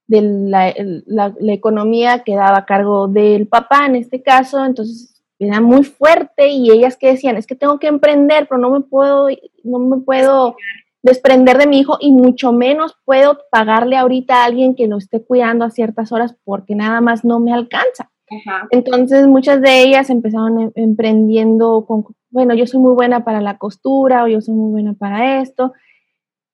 la, 0.07 0.73
la, 1.07 1.53
economía 1.53 2.19
quedaba 2.23 2.59
a 2.59 2.65
cargo 2.65 3.07
del 3.07 3.47
papá 3.47 3.87
en 3.87 3.95
este 3.95 4.21
caso, 4.21 4.63
entonces 4.63 5.23
era 5.39 5.61
muy 5.61 5.83
fuerte 5.83 6.49
y 6.49 6.69
ellas 6.69 6.95
que 6.95 7.07
decían, 7.07 7.37
es 7.37 7.47
que 7.47 7.55
tengo 7.55 7.79
que 7.79 7.87
emprender, 7.87 8.47
pero 8.47 8.59
no 8.59 8.69
me 8.69 8.81
puedo, 8.81 9.29
no 9.63 9.79
me 9.79 9.97
puedo 9.97 10.55
desprender 11.01 11.57
de 11.57 11.65
mi 11.65 11.79
hijo 11.79 11.97
y 11.99 12.11
mucho 12.11 12.51
menos 12.51 12.95
puedo 13.05 13.39
pagarle 13.49 13.97
ahorita 13.97 14.35
a 14.35 14.45
alguien 14.45 14.75
que 14.75 14.87
lo 14.87 14.97
esté 14.97 15.23
cuidando 15.23 15.65
a 15.65 15.71
ciertas 15.71 16.11
horas 16.11 16.35
porque 16.43 16.75
nada 16.75 17.01
más 17.01 17.25
no 17.25 17.39
me 17.39 17.53
alcanza. 17.53 18.10
Entonces 18.71 19.27
muchas 19.27 19.61
de 19.61 19.83
ellas 19.83 20.09
empezaron 20.09 20.59
em, 20.59 20.71
emprendiendo 20.75 21.85
con, 21.85 22.05
bueno, 22.29 22.53
yo 22.53 22.65
soy 22.65 22.79
muy 22.79 22.93
buena 22.93 23.23
para 23.23 23.41
la 23.41 23.57
costura 23.57 24.23
o 24.23 24.27
yo 24.27 24.41
soy 24.41 24.55
muy 24.55 24.71
buena 24.71 24.93
para 24.93 25.41
esto. 25.41 25.73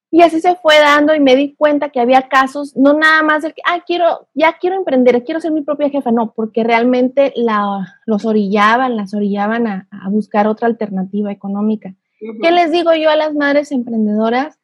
Y 0.10 0.22
así 0.22 0.40
se 0.40 0.56
fue 0.56 0.80
dando 0.80 1.14
y 1.14 1.20
me 1.20 1.36
di 1.36 1.54
cuenta 1.56 1.90
que 1.90 2.00
había 2.00 2.30
casos, 2.30 2.76
no 2.78 2.94
nada 2.94 3.24
más 3.24 3.44
de 3.44 3.52
que, 3.52 3.62
ah, 3.66 3.84
quiero, 3.86 4.28
ya 4.34 4.58
quiero 4.58 4.78
emprender, 4.78 5.24
quiero 5.26 5.42
ser 5.42 5.52
mi 5.52 5.62
propia 5.62 5.90
jefa, 5.90 6.12
no, 6.12 6.32
porque 6.34 6.64
realmente 6.64 7.34
la, 7.36 8.00
los 8.06 8.24
orillaban, 8.26 8.96
las 8.96 9.14
orillaban 9.14 9.68
a, 9.68 9.88
a 9.92 10.10
buscar 10.10 10.48
otra 10.48 10.68
alternativa 10.68 11.32
económica. 11.32 11.94
¿Qué 12.42 12.52
les 12.52 12.72
digo 12.72 12.94
yo 12.96 13.10
a 13.10 13.16
las 13.16 13.34
madres 13.34 13.72
emprendedoras? 13.72 14.58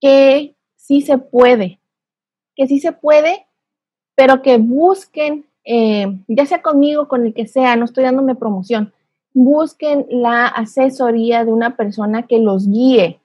Que 0.00 0.56
sí 0.76 1.02
se 1.02 1.18
puede, 1.18 1.80
que 2.56 2.66
sí 2.66 2.80
se 2.80 2.92
puede, 2.92 3.46
pero 4.14 4.42
que 4.42 4.56
busquen, 4.56 5.47
eh, 5.70 6.18
ya 6.28 6.46
sea 6.46 6.62
conmigo, 6.62 7.08
con 7.08 7.26
el 7.26 7.34
que 7.34 7.46
sea, 7.46 7.76
no 7.76 7.84
estoy 7.84 8.04
dándome 8.04 8.34
promoción, 8.34 8.94
busquen 9.34 10.06
la 10.08 10.46
asesoría 10.46 11.44
de 11.44 11.52
una 11.52 11.76
persona 11.76 12.22
que 12.22 12.38
los 12.38 12.66
guíe. 12.68 13.20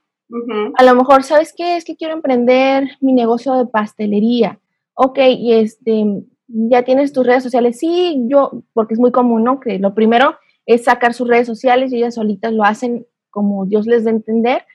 A 0.76 0.84
lo 0.84 0.96
mejor, 0.96 1.24
¿sabes 1.24 1.54
qué? 1.56 1.78
Es 1.78 1.86
que 1.86 1.96
quiero 1.96 2.14
emprender 2.14 2.90
mi 3.00 3.14
negocio 3.14 3.54
de 3.54 3.66
pastelería. 3.66 4.60
Ok, 4.94 5.20
y 5.20 5.54
este, 5.54 6.24
ya 6.48 6.84
tienes 6.84 7.14
tus 7.14 7.26
redes 7.26 7.44
sociales. 7.44 7.80
Sí, 7.80 8.26
yo, 8.28 8.64
porque 8.74 8.96
es 8.96 9.00
muy 9.00 9.12
común, 9.12 9.46
¿no? 9.46 9.62
Que 9.62 9.80
lo 9.80 9.94
primero 9.94 10.36
es 10.66 10.84
sacar 10.84 11.14
sus 11.14 11.30
redes 11.30 11.48
sociales 11.48 11.94
y 11.94 11.98
ellas 11.98 12.16
solitas 12.16 12.52
lo 12.52 12.66
hacen 12.66 13.06
como 13.30 13.66
Dios 13.66 13.88
les 13.88 14.04
dé 14.04 14.12
entender, 14.12 14.66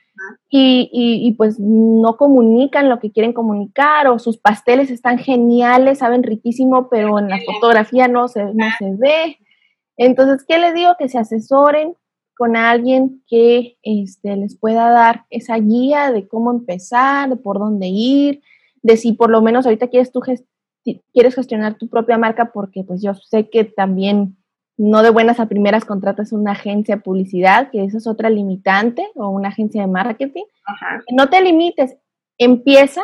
y, 0.49 0.89
y, 0.91 1.33
pues 1.33 1.59
no 1.59 2.17
comunican 2.17 2.89
lo 2.89 2.99
que 2.99 3.11
quieren 3.11 3.33
comunicar, 3.33 4.07
o 4.07 4.19
sus 4.19 4.37
pasteles 4.37 4.89
están 4.89 5.19
geniales, 5.19 5.99
saben 5.99 6.23
riquísimo, 6.23 6.89
pero 6.89 7.19
en 7.19 7.29
la 7.29 7.39
fotografía 7.45 8.07
no 8.07 8.27
se, 8.27 8.43
no 8.43 8.65
se 8.77 8.91
ve. 8.97 9.37
Entonces, 9.97 10.45
¿qué 10.47 10.57
les 10.57 10.73
digo? 10.73 10.95
Que 10.97 11.09
se 11.09 11.19
asesoren 11.19 11.95
con 12.35 12.55
alguien 12.55 13.21
que 13.27 13.77
este, 13.83 14.37
les 14.37 14.57
pueda 14.57 14.89
dar 14.89 15.25
esa 15.29 15.57
guía 15.57 16.11
de 16.11 16.27
cómo 16.27 16.51
empezar, 16.51 17.29
de 17.29 17.35
por 17.35 17.59
dónde 17.59 17.87
ir, 17.87 18.41
de 18.81 18.97
si 18.97 19.13
por 19.13 19.29
lo 19.29 19.41
menos 19.41 19.65
ahorita 19.65 19.89
quieres, 19.89 20.11
tú 20.11 20.21
quieres 21.13 21.35
gestionar 21.35 21.77
tu 21.77 21.89
propia 21.89 22.17
marca, 22.17 22.51
porque 22.53 22.83
pues 22.83 23.01
yo 23.01 23.13
sé 23.13 23.49
que 23.49 23.65
también 23.65 24.37
no 24.79 25.03
de 25.03 25.09
buenas 25.09 25.41
a 25.41 25.47
primeras 25.47 25.83
contratas 25.83 26.31
una 26.31 26.53
agencia 26.53 26.95
de 26.95 27.01
publicidad, 27.01 27.69
que 27.69 27.83
esa 27.83 27.97
es 27.97 28.07
otra 28.07 28.29
limitante, 28.29 29.05
o 29.15 29.27
una 29.27 29.49
agencia 29.49 29.81
de 29.81 29.87
marketing. 29.87 30.45
No 31.11 31.29
te 31.29 31.41
limites, 31.41 31.97
empieza 32.37 33.01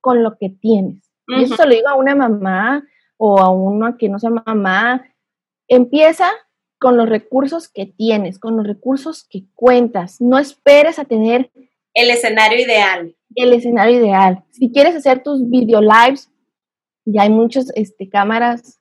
con 0.00 0.24
lo 0.24 0.36
que 0.36 0.50
tienes. 0.50 1.08
Y 1.28 1.44
eso 1.44 1.54
se 1.54 1.64
lo 1.64 1.70
digo 1.70 1.88
a 1.88 1.94
una 1.94 2.16
mamá 2.16 2.84
o 3.18 3.38
a 3.38 3.50
uno 3.50 3.96
que 3.96 4.08
no 4.08 4.18
sea 4.18 4.30
mamá. 4.30 5.04
Empieza 5.68 6.26
con 6.80 6.96
los 6.96 7.08
recursos 7.08 7.68
que 7.68 7.86
tienes, 7.86 8.40
con 8.40 8.56
los 8.56 8.66
recursos 8.66 9.24
que 9.30 9.44
cuentas. 9.54 10.20
No 10.20 10.38
esperes 10.38 10.98
a 10.98 11.04
tener 11.04 11.52
el 11.94 12.10
escenario 12.10 12.60
ideal. 12.60 13.14
El 13.36 13.52
escenario 13.52 14.00
ideal. 14.00 14.42
Si 14.50 14.72
quieres 14.72 14.96
hacer 14.96 15.22
tus 15.22 15.48
video 15.48 15.80
lives, 15.80 16.32
ya 17.04 17.22
hay 17.22 17.30
muchas 17.30 17.70
este, 17.76 18.08
cámaras, 18.08 18.80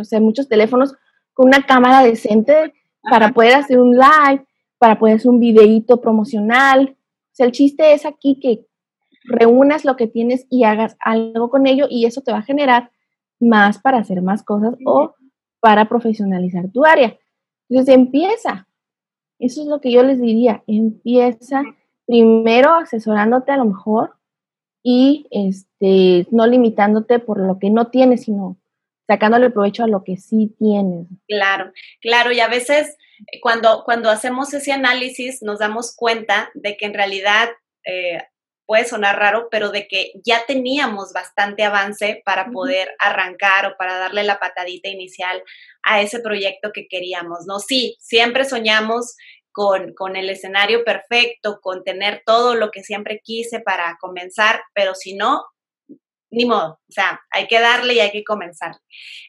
o 0.00 0.04
sea, 0.04 0.20
muchos 0.20 0.48
teléfonos 0.48 0.94
una 1.40 1.64
cámara 1.66 2.02
decente 2.02 2.74
para 3.02 3.32
poder 3.32 3.54
hacer 3.54 3.78
un 3.78 3.96
live, 3.96 4.44
para 4.78 4.98
poder 4.98 5.16
hacer 5.16 5.30
un 5.30 5.40
videíto 5.40 6.00
promocional. 6.00 6.96
O 6.96 7.34
sea, 7.34 7.46
el 7.46 7.52
chiste 7.52 7.92
es 7.92 8.06
aquí 8.06 8.38
que 8.40 8.66
reúnas 9.24 9.84
lo 9.84 9.96
que 9.96 10.06
tienes 10.06 10.46
y 10.50 10.64
hagas 10.64 10.96
algo 11.00 11.50
con 11.50 11.66
ello 11.66 11.86
y 11.88 12.06
eso 12.06 12.20
te 12.22 12.32
va 12.32 12.38
a 12.38 12.42
generar 12.42 12.90
más 13.38 13.78
para 13.78 13.98
hacer 13.98 14.22
más 14.22 14.42
cosas 14.42 14.74
o 14.84 15.14
para 15.60 15.88
profesionalizar 15.88 16.70
tu 16.70 16.84
área. 16.84 17.18
Entonces 17.68 17.94
empieza. 17.94 18.66
Eso 19.38 19.62
es 19.62 19.68
lo 19.68 19.80
que 19.80 19.92
yo 19.92 20.02
les 20.02 20.20
diría. 20.20 20.62
Empieza 20.66 21.62
primero 22.06 22.74
asesorándote 22.74 23.52
a 23.52 23.56
lo 23.56 23.64
mejor 23.64 24.14
y 24.82 25.26
este, 25.30 26.26
no 26.30 26.46
limitándote 26.46 27.18
por 27.18 27.38
lo 27.40 27.58
que 27.58 27.70
no 27.70 27.88
tienes, 27.88 28.24
sino 28.24 28.56
sacándole 29.10 29.50
provecho 29.50 29.82
a 29.82 29.88
lo 29.88 30.04
que 30.04 30.16
sí 30.16 30.54
tienes. 30.56 31.08
Claro, 31.26 31.72
claro, 32.00 32.30
y 32.30 32.38
a 32.38 32.46
veces 32.46 32.96
eh, 33.32 33.40
cuando, 33.40 33.82
cuando 33.84 34.08
hacemos 34.08 34.54
ese 34.54 34.70
análisis 34.70 35.42
nos 35.42 35.58
damos 35.58 35.96
cuenta 35.96 36.48
de 36.54 36.76
que 36.76 36.86
en 36.86 36.94
realidad 36.94 37.48
eh, 37.84 38.18
puede 38.66 38.84
sonar 38.84 39.18
raro, 39.18 39.48
pero 39.50 39.70
de 39.70 39.88
que 39.88 40.12
ya 40.24 40.42
teníamos 40.46 41.12
bastante 41.12 41.64
avance 41.64 42.22
para 42.24 42.52
poder 42.52 42.94
arrancar 43.00 43.66
o 43.66 43.76
para 43.76 43.98
darle 43.98 44.22
la 44.22 44.38
patadita 44.38 44.88
inicial 44.88 45.42
a 45.82 46.00
ese 46.00 46.20
proyecto 46.20 46.70
que 46.72 46.86
queríamos, 46.86 47.46
¿no? 47.48 47.58
Sí, 47.58 47.96
siempre 47.98 48.44
soñamos 48.44 49.16
con, 49.50 49.92
con, 49.94 50.14
el 50.14 50.30
escenario 50.30 50.84
perfecto, 50.84 51.58
con 51.60 51.82
tener 51.82 52.22
todo 52.24 52.54
lo 52.54 52.70
que 52.70 52.84
siempre 52.84 53.20
quise 53.24 53.58
para 53.58 53.98
comenzar, 54.00 54.62
pero 54.72 54.94
si 54.94 55.16
no, 55.16 55.42
ni 56.30 56.44
modo, 56.44 56.80
o 56.88 56.92
sea, 56.92 57.20
hay 57.30 57.46
que 57.48 57.60
darle 57.60 57.94
y 57.94 58.00
hay 58.00 58.10
que 58.10 58.24
comenzar. 58.24 58.72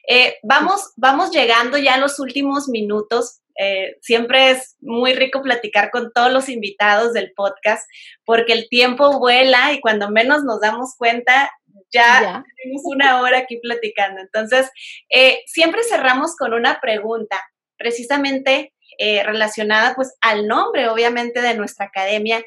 Eh, 0.08 0.38
vamos, 0.42 0.92
vamos 0.96 1.30
llegando 1.32 1.76
ya 1.78 1.94
a 1.94 1.98
los 1.98 2.18
últimos 2.20 2.68
minutos. 2.68 3.40
Eh, 3.58 3.96
siempre 4.00 4.50
es 4.50 4.76
muy 4.80 5.12
rico 5.14 5.42
platicar 5.42 5.90
con 5.90 6.12
todos 6.12 6.32
los 6.32 6.48
invitados 6.48 7.12
del 7.12 7.32
podcast 7.34 7.86
porque 8.24 8.54
el 8.54 8.68
tiempo 8.68 9.18
vuela 9.18 9.72
y 9.72 9.80
cuando 9.80 10.10
menos 10.10 10.42
nos 10.44 10.60
damos 10.60 10.94
cuenta 10.96 11.50
ya, 11.92 12.42
tenemos 12.56 12.82
una 12.84 13.20
hora 13.20 13.38
aquí 13.38 13.58
platicando. 13.58 14.22
Entonces, 14.22 14.70
eh, 15.10 15.42
siempre 15.46 15.82
cerramos 15.84 16.36
con 16.36 16.54
una 16.54 16.80
pregunta, 16.80 17.38
precisamente 17.76 18.72
relacionada 18.98 19.94
pues 19.94 20.14
al 20.20 20.46
nombre, 20.46 20.88
obviamente, 20.88 21.40
de 21.40 21.54
nuestra 21.54 21.86
academia 21.86 22.40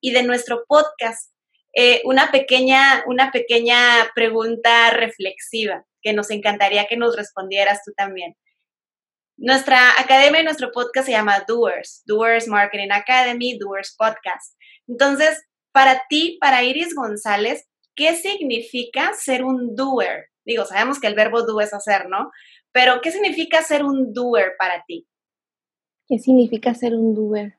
y 0.00 0.12
de 0.12 0.22
nuestro 0.22 0.64
podcast. 0.66 1.30
Eh, 1.80 2.02
una, 2.04 2.32
pequeña, 2.32 3.04
una 3.06 3.30
pequeña 3.30 3.78
pregunta 4.12 4.90
reflexiva 4.90 5.86
que 6.02 6.12
nos 6.12 6.28
encantaría 6.32 6.88
que 6.88 6.96
nos 6.96 7.14
respondieras 7.14 7.84
tú 7.84 7.92
también. 7.96 8.36
Nuestra 9.36 9.92
academia 9.96 10.40
y 10.40 10.44
nuestro 10.44 10.72
podcast 10.72 11.06
se 11.06 11.12
llama 11.12 11.44
Doers, 11.46 12.02
Doers 12.04 12.48
Marketing 12.48 12.88
Academy, 12.90 13.56
Doers 13.56 13.94
Podcast. 13.96 14.58
Entonces, 14.88 15.40
para 15.70 16.02
ti, 16.08 16.36
para 16.40 16.64
Iris 16.64 16.96
González, 16.96 17.68
¿qué 17.94 18.16
significa 18.16 19.12
ser 19.12 19.44
un 19.44 19.76
doer? 19.76 20.30
Digo, 20.44 20.64
sabemos 20.64 20.98
que 20.98 21.06
el 21.06 21.14
verbo 21.14 21.42
do 21.42 21.60
es 21.60 21.72
hacer, 21.72 22.08
¿no? 22.08 22.32
Pero, 22.72 23.00
¿qué 23.00 23.12
significa 23.12 23.62
ser 23.62 23.84
un 23.84 24.12
doer 24.12 24.54
para 24.58 24.82
ti? 24.84 25.06
¿Qué 26.08 26.18
significa 26.18 26.74
ser 26.74 26.94
un 26.94 27.14
doer? 27.14 27.56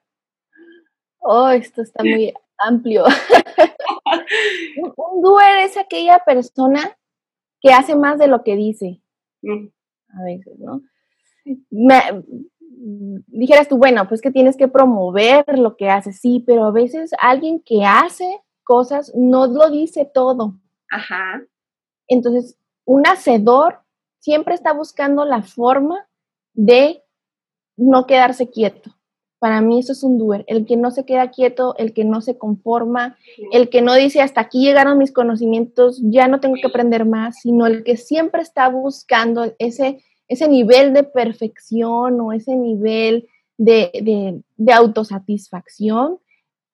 Oh, 1.20 1.52
esto 1.52 1.84
está 1.84 2.04
muy 2.04 2.34
amplio. 2.60 3.06
un 4.96 5.22
doer 5.22 5.60
es 5.60 5.78
aquella 5.78 6.20
persona 6.26 6.98
que 7.62 7.72
hace 7.72 7.96
más 7.96 8.20
de 8.20 8.28
lo 8.28 8.44
que 8.44 8.56
dice. 8.56 9.02
Mm. 9.42 9.68
A 10.10 10.24
veces, 10.24 10.60
¿no? 10.60 10.82
dijeras 13.28 13.68
tú, 13.68 13.78
bueno, 13.78 14.08
pues 14.08 14.22
que 14.22 14.32
tienes 14.32 14.56
que 14.56 14.68
promover 14.68 15.44
lo 15.58 15.76
que 15.76 15.90
haces, 15.90 16.20
sí, 16.20 16.44
pero 16.46 16.66
a 16.66 16.72
veces 16.72 17.12
alguien 17.20 17.62
que 17.62 17.84
hace 17.84 18.42
cosas 18.64 19.12
no 19.16 19.48
lo 19.48 19.70
dice 19.70 20.10
todo. 20.12 20.56
Ajá. 20.90 21.44
Entonces, 22.08 22.58
un 22.86 23.06
hacedor 23.06 23.82
siempre 24.20 24.56
está 24.56 24.74
buscando 24.74 25.26
la 25.26 25.42
forma 25.42 26.08
de 26.54 27.04
no 27.78 28.06
quedarse 28.06 28.50
quieto. 28.50 28.92
Para 29.40 29.62
mí 29.62 29.80
eso 29.80 29.94
es 29.94 30.04
un 30.04 30.18
doer, 30.18 30.44
el 30.48 30.66
que 30.66 30.76
no 30.76 30.92
se 30.92 31.06
queda 31.06 31.32
quieto, 31.32 31.74
el 31.78 31.94
que 31.94 32.04
no 32.04 32.20
se 32.20 32.38
conforma, 32.38 33.18
el 33.54 33.70
que 33.70 33.82
no 33.82 33.96
dice 33.96 34.20
hasta 34.22 34.42
aquí 34.42 34.66
llegaron 34.66 34.98
mis 34.98 35.14
conocimientos, 35.14 36.02
ya 36.04 36.28
no 36.28 36.42
tengo 36.42 36.56
que 36.56 36.68
aprender 36.68 37.06
más, 37.06 37.38
sino 37.42 37.66
el 37.66 37.86
que 37.86 37.96
siempre 37.96 38.42
está 38.42 38.68
buscando 38.68 39.54
ese, 39.58 40.04
ese 40.28 40.50
nivel 40.50 40.94
de 40.94 41.04
perfección 41.04 42.20
o 42.20 42.34
ese 42.34 42.58
nivel 42.58 43.30
de, 43.58 44.42
de, 44.58 44.74
autosatisfacción 44.74 46.20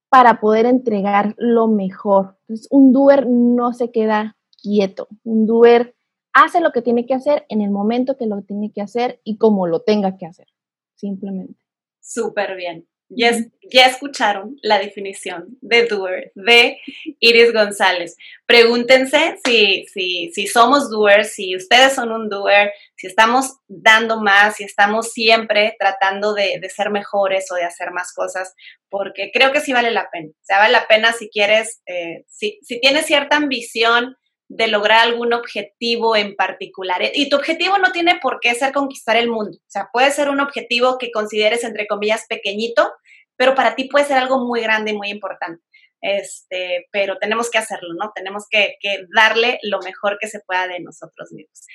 para 0.10 0.40
poder 0.40 0.66
entregar 0.66 1.36
lo 1.38 1.68
mejor. 1.68 2.38
Entonces, 2.42 2.68
un 2.72 2.94
doer 2.94 3.28
no 3.28 3.74
se 3.74 3.92
queda 3.92 4.38
quieto, 4.62 5.08
un 5.24 5.46
doer 5.46 5.96
hace 6.34 6.62
lo 6.62 6.72
que 6.72 6.82
tiene 6.82 7.06
que 7.06 7.14
hacer 7.14 7.46
en 7.50 7.62
el 7.62 7.70
momento 7.70 8.18
que 8.18 8.26
lo 8.26 8.42
tiene 8.42 8.72
que 8.72 8.82
hacer 8.82 9.22
y 9.24 9.38
como 9.38 9.68
lo 9.68 9.82
tenga 9.82 10.18
que 10.18 10.26
hacer, 10.26 10.48
simplemente. 10.96 11.65
Súper 12.06 12.56
bien. 12.56 12.88
Ya, 13.10 13.32
ya, 13.72 13.86
escucharon 13.86 14.58
la 14.64 14.80
definición 14.80 15.58
de 15.62 15.86
doer 15.86 16.32
de 16.34 16.80
Iris 17.20 17.54
González. 17.54 18.16
Pregúntense 18.48 19.38
si, 19.46 19.86
si, 19.86 20.32
si 20.34 20.48
somos 20.48 20.90
doers, 20.90 21.34
si 21.34 21.56
ustedes 21.56 21.94
son 21.94 22.12
un 22.12 22.30
doer, 22.30 22.74
si 22.96 23.06
estamos 23.06 23.58
dando 23.68 24.22
más, 24.22 24.56
si 24.56 24.64
estamos 24.64 25.12
siempre 25.12 25.76
tratando 25.80 26.34
de, 26.34 26.60
de, 26.60 26.70
ser 26.70 26.90
mejores 26.90 27.52
o 27.52 27.56
de 27.56 27.64
hacer 27.64 27.92
más 27.92 28.12
cosas, 28.12 28.56
porque 28.90 29.30
creo 29.32 29.52
que 29.52 29.62
sí 29.62 29.72
vale 29.72 29.92
la 29.92 30.10
pena. 30.12 30.30
O 30.30 30.46
sea, 30.46 30.58
vale 30.58 30.74
la 30.74 30.88
pena 30.88 31.14
si 31.14 31.30
quieres, 31.30 31.84
eh, 31.86 32.24
si, 32.28 32.60
si 32.64 32.80
tienes 32.80 33.06
cierta 33.06 33.36
ambición 33.38 34.16
de 34.48 34.68
lograr 34.68 35.00
algún 35.00 35.34
objetivo 35.34 36.16
en 36.16 36.36
particular. 36.36 37.02
Y 37.14 37.30
tu 37.30 37.36
objetivo 37.36 37.78
no 37.78 37.92
tiene 37.92 38.20
por 38.22 38.40
qué 38.40 38.54
ser 38.54 38.74
conquistar 38.74 39.18
el 39.18 39.30
mundo. 39.30 39.58
O 39.58 39.70
sea, 39.70 39.90
puede 39.92 40.12
ser 40.12 40.30
un 40.30 40.40
objetivo 40.40 40.98
que 40.98 41.12
consideres, 41.12 41.64
entre 41.64 41.88
comillas, 41.88 42.26
pequeñito, 42.28 42.92
pero 43.36 43.56
para 43.56 43.76
ti 43.76 43.86
puede 43.86 44.06
ser 44.06 44.18
algo 44.18 44.40
muy 44.40 44.62
grande 44.62 44.92
y 44.92 44.98
muy 44.98 45.10
importante. 45.10 45.64
Este, 46.02 46.88
pero 46.92 47.18
tenemos 47.18 47.50
que 47.50 47.58
hacerlo, 47.58 47.94
¿no? 48.00 48.12
Tenemos 48.14 48.46
que, 48.50 48.78
darle 49.16 49.60
lo 49.64 49.80
mejor 49.80 50.18
que 50.20 50.28
se 50.28 50.40
pueda 50.42 50.68
de 50.68 50.80
nosotros 50.80 51.32
mismos. 51.32 51.66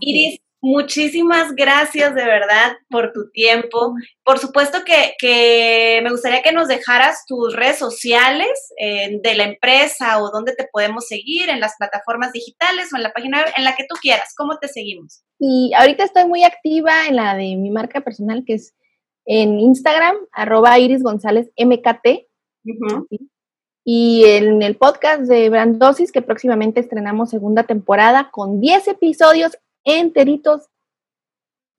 Iris, 0.00 0.40
Muchísimas 0.62 1.54
gracias 1.54 2.14
de 2.14 2.24
verdad 2.24 2.76
por 2.90 3.12
tu 3.12 3.30
tiempo. 3.30 3.94
Por 4.22 4.38
supuesto 4.38 4.80
que, 4.84 6.00
me 6.02 6.10
gustaría 6.10 6.42
que 6.42 6.52
nos 6.52 6.68
dejaras 6.68 7.24
tus 7.26 7.56
redes 7.56 7.78
sociales 7.78 8.48
eh, 8.78 9.20
de 9.22 9.34
la 9.36 9.44
empresa 9.44 10.22
o 10.22 10.30
dónde 10.30 10.54
te 10.54 10.68
podemos 10.70 11.06
seguir, 11.06 11.48
en 11.48 11.60
las 11.60 11.76
plataformas 11.78 12.32
digitales 12.32 12.92
o 12.92 12.96
en 12.96 13.04
la 13.04 13.12
página 13.12 13.42
en 13.56 13.64
la 13.64 13.74
que 13.74 13.86
tú 13.88 13.96
quieras. 14.02 14.34
¿Cómo 14.36 14.58
te 14.58 14.68
seguimos? 14.68 15.22
Y 15.38 15.72
ahorita 15.74 16.04
estoy 16.04 16.26
muy 16.26 16.44
activa 16.44 17.06
en 17.08 17.16
la 17.16 17.34
de 17.34 17.56
mi 17.56 17.70
marca 17.70 18.02
personal, 18.02 18.44
que 18.46 18.54
es 18.54 18.74
en 19.24 19.58
Instagram, 19.58 20.16
arroba 20.32 20.78
Iris 20.78 21.02
González 21.02 21.50
MKT. 21.56 22.26
Y 23.92 24.22
en 24.24 24.62
el 24.62 24.76
podcast 24.76 25.22
de 25.22 25.50
Brandosis, 25.50 26.12
que 26.12 26.22
próximamente 26.22 26.78
estrenamos 26.78 27.30
segunda 27.30 27.64
temporada 27.64 28.30
con 28.30 28.60
10 28.60 28.86
episodios 28.86 29.58
enteritos 29.82 30.68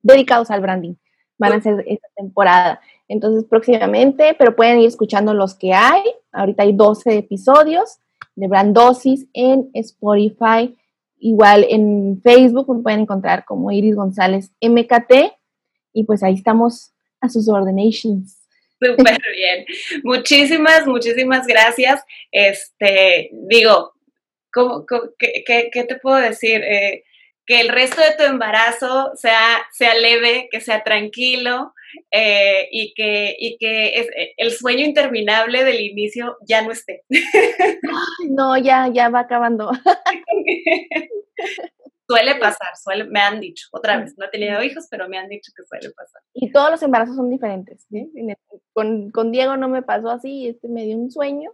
dedicados 0.02 0.50
al 0.50 0.60
branding. 0.60 0.96
Van 1.38 1.54
a 1.54 1.62
ser 1.62 1.82
esta 1.86 2.08
temporada. 2.14 2.82
Entonces, 3.08 3.46
próximamente, 3.48 4.36
pero 4.38 4.54
pueden 4.54 4.80
ir 4.80 4.88
escuchando 4.88 5.32
los 5.32 5.54
que 5.54 5.72
hay. 5.72 6.02
Ahorita 6.32 6.64
hay 6.64 6.74
12 6.74 7.16
episodios 7.16 7.98
de 8.36 8.46
Brandosis 8.46 9.26
en 9.32 9.70
Spotify. 9.72 10.76
Igual 11.18 11.64
en 11.66 12.20
Facebook 12.22 12.76
me 12.76 12.82
pueden 12.82 13.00
encontrar 13.00 13.46
como 13.46 13.72
Iris 13.72 13.96
González 13.96 14.52
MKT. 14.60 15.32
Y 15.94 16.04
pues 16.04 16.22
ahí 16.22 16.34
estamos 16.34 16.92
a 17.22 17.30
sus 17.30 17.48
ordenations. 17.48 18.41
Súper 18.82 19.18
bien. 19.36 19.64
Muchísimas, 20.02 20.86
muchísimas 20.86 21.46
gracias. 21.46 22.02
Este, 22.30 23.30
digo, 23.32 23.92
¿cómo, 24.52 24.84
qué, 25.18 25.70
qué, 25.72 25.84
te 25.84 25.96
puedo 25.96 26.16
decir? 26.16 26.62
Eh, 26.62 27.04
que 27.46 27.60
el 27.60 27.68
resto 27.68 28.00
de 28.00 28.14
tu 28.16 28.24
embarazo 28.24 29.12
sea, 29.14 29.64
sea 29.72 29.94
leve, 29.94 30.48
que 30.50 30.60
sea 30.60 30.82
tranquilo 30.82 31.74
eh, 32.10 32.68
y 32.70 32.94
que, 32.94 33.36
y 33.38 33.56
que 33.58 34.00
es, 34.00 34.08
eh, 34.16 34.34
el 34.36 34.52
sueño 34.52 34.84
interminable 34.84 35.64
del 35.64 35.80
inicio 35.80 36.36
ya 36.46 36.62
no 36.62 36.72
esté. 36.72 37.02
no, 38.30 38.56
ya, 38.58 38.88
ya 38.92 39.08
va 39.08 39.20
acabando. 39.20 39.70
suele 42.06 42.36
pasar, 42.36 42.76
suele, 42.82 43.04
me 43.04 43.20
han 43.20 43.40
dicho, 43.40 43.68
otra 43.72 43.98
vez, 43.98 44.14
no 44.18 44.26
he 44.26 44.28
tenido 44.28 44.62
hijos, 44.62 44.86
pero 44.90 45.08
me 45.08 45.18
han 45.18 45.28
dicho 45.28 45.52
que 45.56 45.64
suele 45.64 45.90
pasar. 45.90 46.22
Y 46.34 46.50
todos 46.52 46.70
los 46.70 46.82
embarazos 46.82 47.16
son 47.16 47.30
diferentes. 47.30 47.86
Con, 48.72 49.10
con, 49.10 49.32
Diego 49.32 49.56
no 49.56 49.68
me 49.68 49.82
pasó 49.82 50.10
así, 50.10 50.48
este 50.48 50.68
me 50.68 50.84
dio 50.84 50.96
un 50.96 51.10
sueño. 51.10 51.50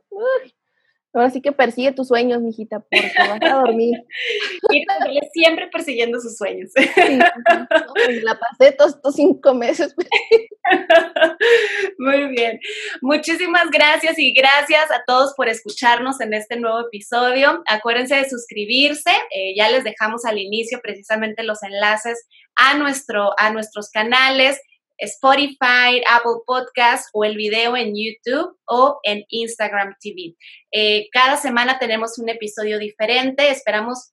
Ahora 1.15 1.31
sí 1.31 1.41
que 1.41 1.53
persigue 1.53 1.93
tus 1.93 2.09
sueños, 2.09 2.43
mijita, 2.43 2.81
porque 2.81 3.11
vas 3.17 3.41
a 3.43 3.55
dormir. 3.61 3.97
y 4.71 4.85
siempre 5.33 5.69
persiguiendo 5.73 6.21
sus 6.21 6.37
sueños. 6.37 6.71
Pues, 6.75 8.23
la 8.23 8.39
pasé 8.39 8.73
todos 8.73 8.97
estos 8.97 9.15
cinco 9.15 9.55
meses. 9.55 9.95
Muy 11.99 12.29
bien. 12.29 12.61
Muchísimas 13.01 13.71
gracias 13.71 14.19
y 14.19 14.35
gracias 14.35 14.91
a 14.91 15.03
todos 15.07 15.33
por 15.35 15.49
escucharnos 15.49 16.21
en 16.21 16.35
este 16.35 16.57
nuevo 16.57 16.81
episodio. 16.81 17.63
Acuérdense 17.67 18.17
de 18.17 18.29
suscribirse. 18.29 19.11
Eh, 19.35 19.55
ya 19.57 19.71
les 19.71 19.85
dejamos 19.85 20.27
al 20.27 20.39
inicio 20.39 20.81
precisamente 20.83 21.43
los 21.43 21.63
enlaces 21.63 22.29
a, 22.55 22.77
nuestro, 22.77 23.33
a 23.39 23.51
nuestros 23.51 23.91
canales. 23.91 24.61
Spotify, 24.99 26.03
Apple 26.11 26.43
Podcast 26.47 27.09
o 27.13 27.25
el 27.25 27.37
video 27.37 27.77
en 27.77 27.95
YouTube 27.95 28.59
o 28.67 29.01
en 29.03 29.25
Instagram 29.29 29.95
TV. 30.01 30.35
Eh, 30.73 31.09
cada 31.13 31.37
semana 31.37 31.79
tenemos 31.79 32.19
un 32.19 32.29
episodio 32.29 32.79
diferente. 32.79 33.51
Esperamos 33.51 34.13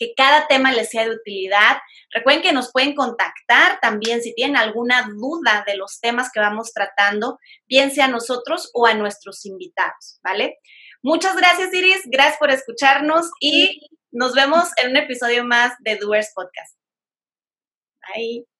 que 0.00 0.14
cada 0.16 0.46
tema 0.46 0.72
les 0.72 0.88
sea 0.88 1.04
de 1.04 1.14
utilidad. 1.14 1.76
Recuerden 2.10 2.42
que 2.42 2.52
nos 2.52 2.72
pueden 2.72 2.94
contactar 2.94 3.78
también 3.80 4.22
si 4.22 4.34
tienen 4.34 4.56
alguna 4.56 5.06
duda 5.14 5.62
de 5.66 5.76
los 5.76 6.00
temas 6.00 6.30
que 6.32 6.40
vamos 6.40 6.72
tratando, 6.72 7.38
bien 7.68 7.90
sea 7.90 8.08
nosotros 8.08 8.70
o 8.72 8.86
a 8.86 8.94
nuestros 8.94 9.44
invitados, 9.44 10.18
¿vale? 10.24 10.58
Muchas 11.02 11.36
gracias, 11.36 11.72
Iris. 11.74 12.02
Gracias 12.06 12.38
por 12.38 12.50
escucharnos 12.50 13.30
y 13.40 13.88
nos 14.10 14.34
vemos 14.34 14.70
en 14.82 14.90
un 14.90 14.96
episodio 14.96 15.44
más 15.44 15.74
de 15.80 15.96
Doers 15.96 16.32
Podcast. 16.34 16.76
Bye. 18.08 18.59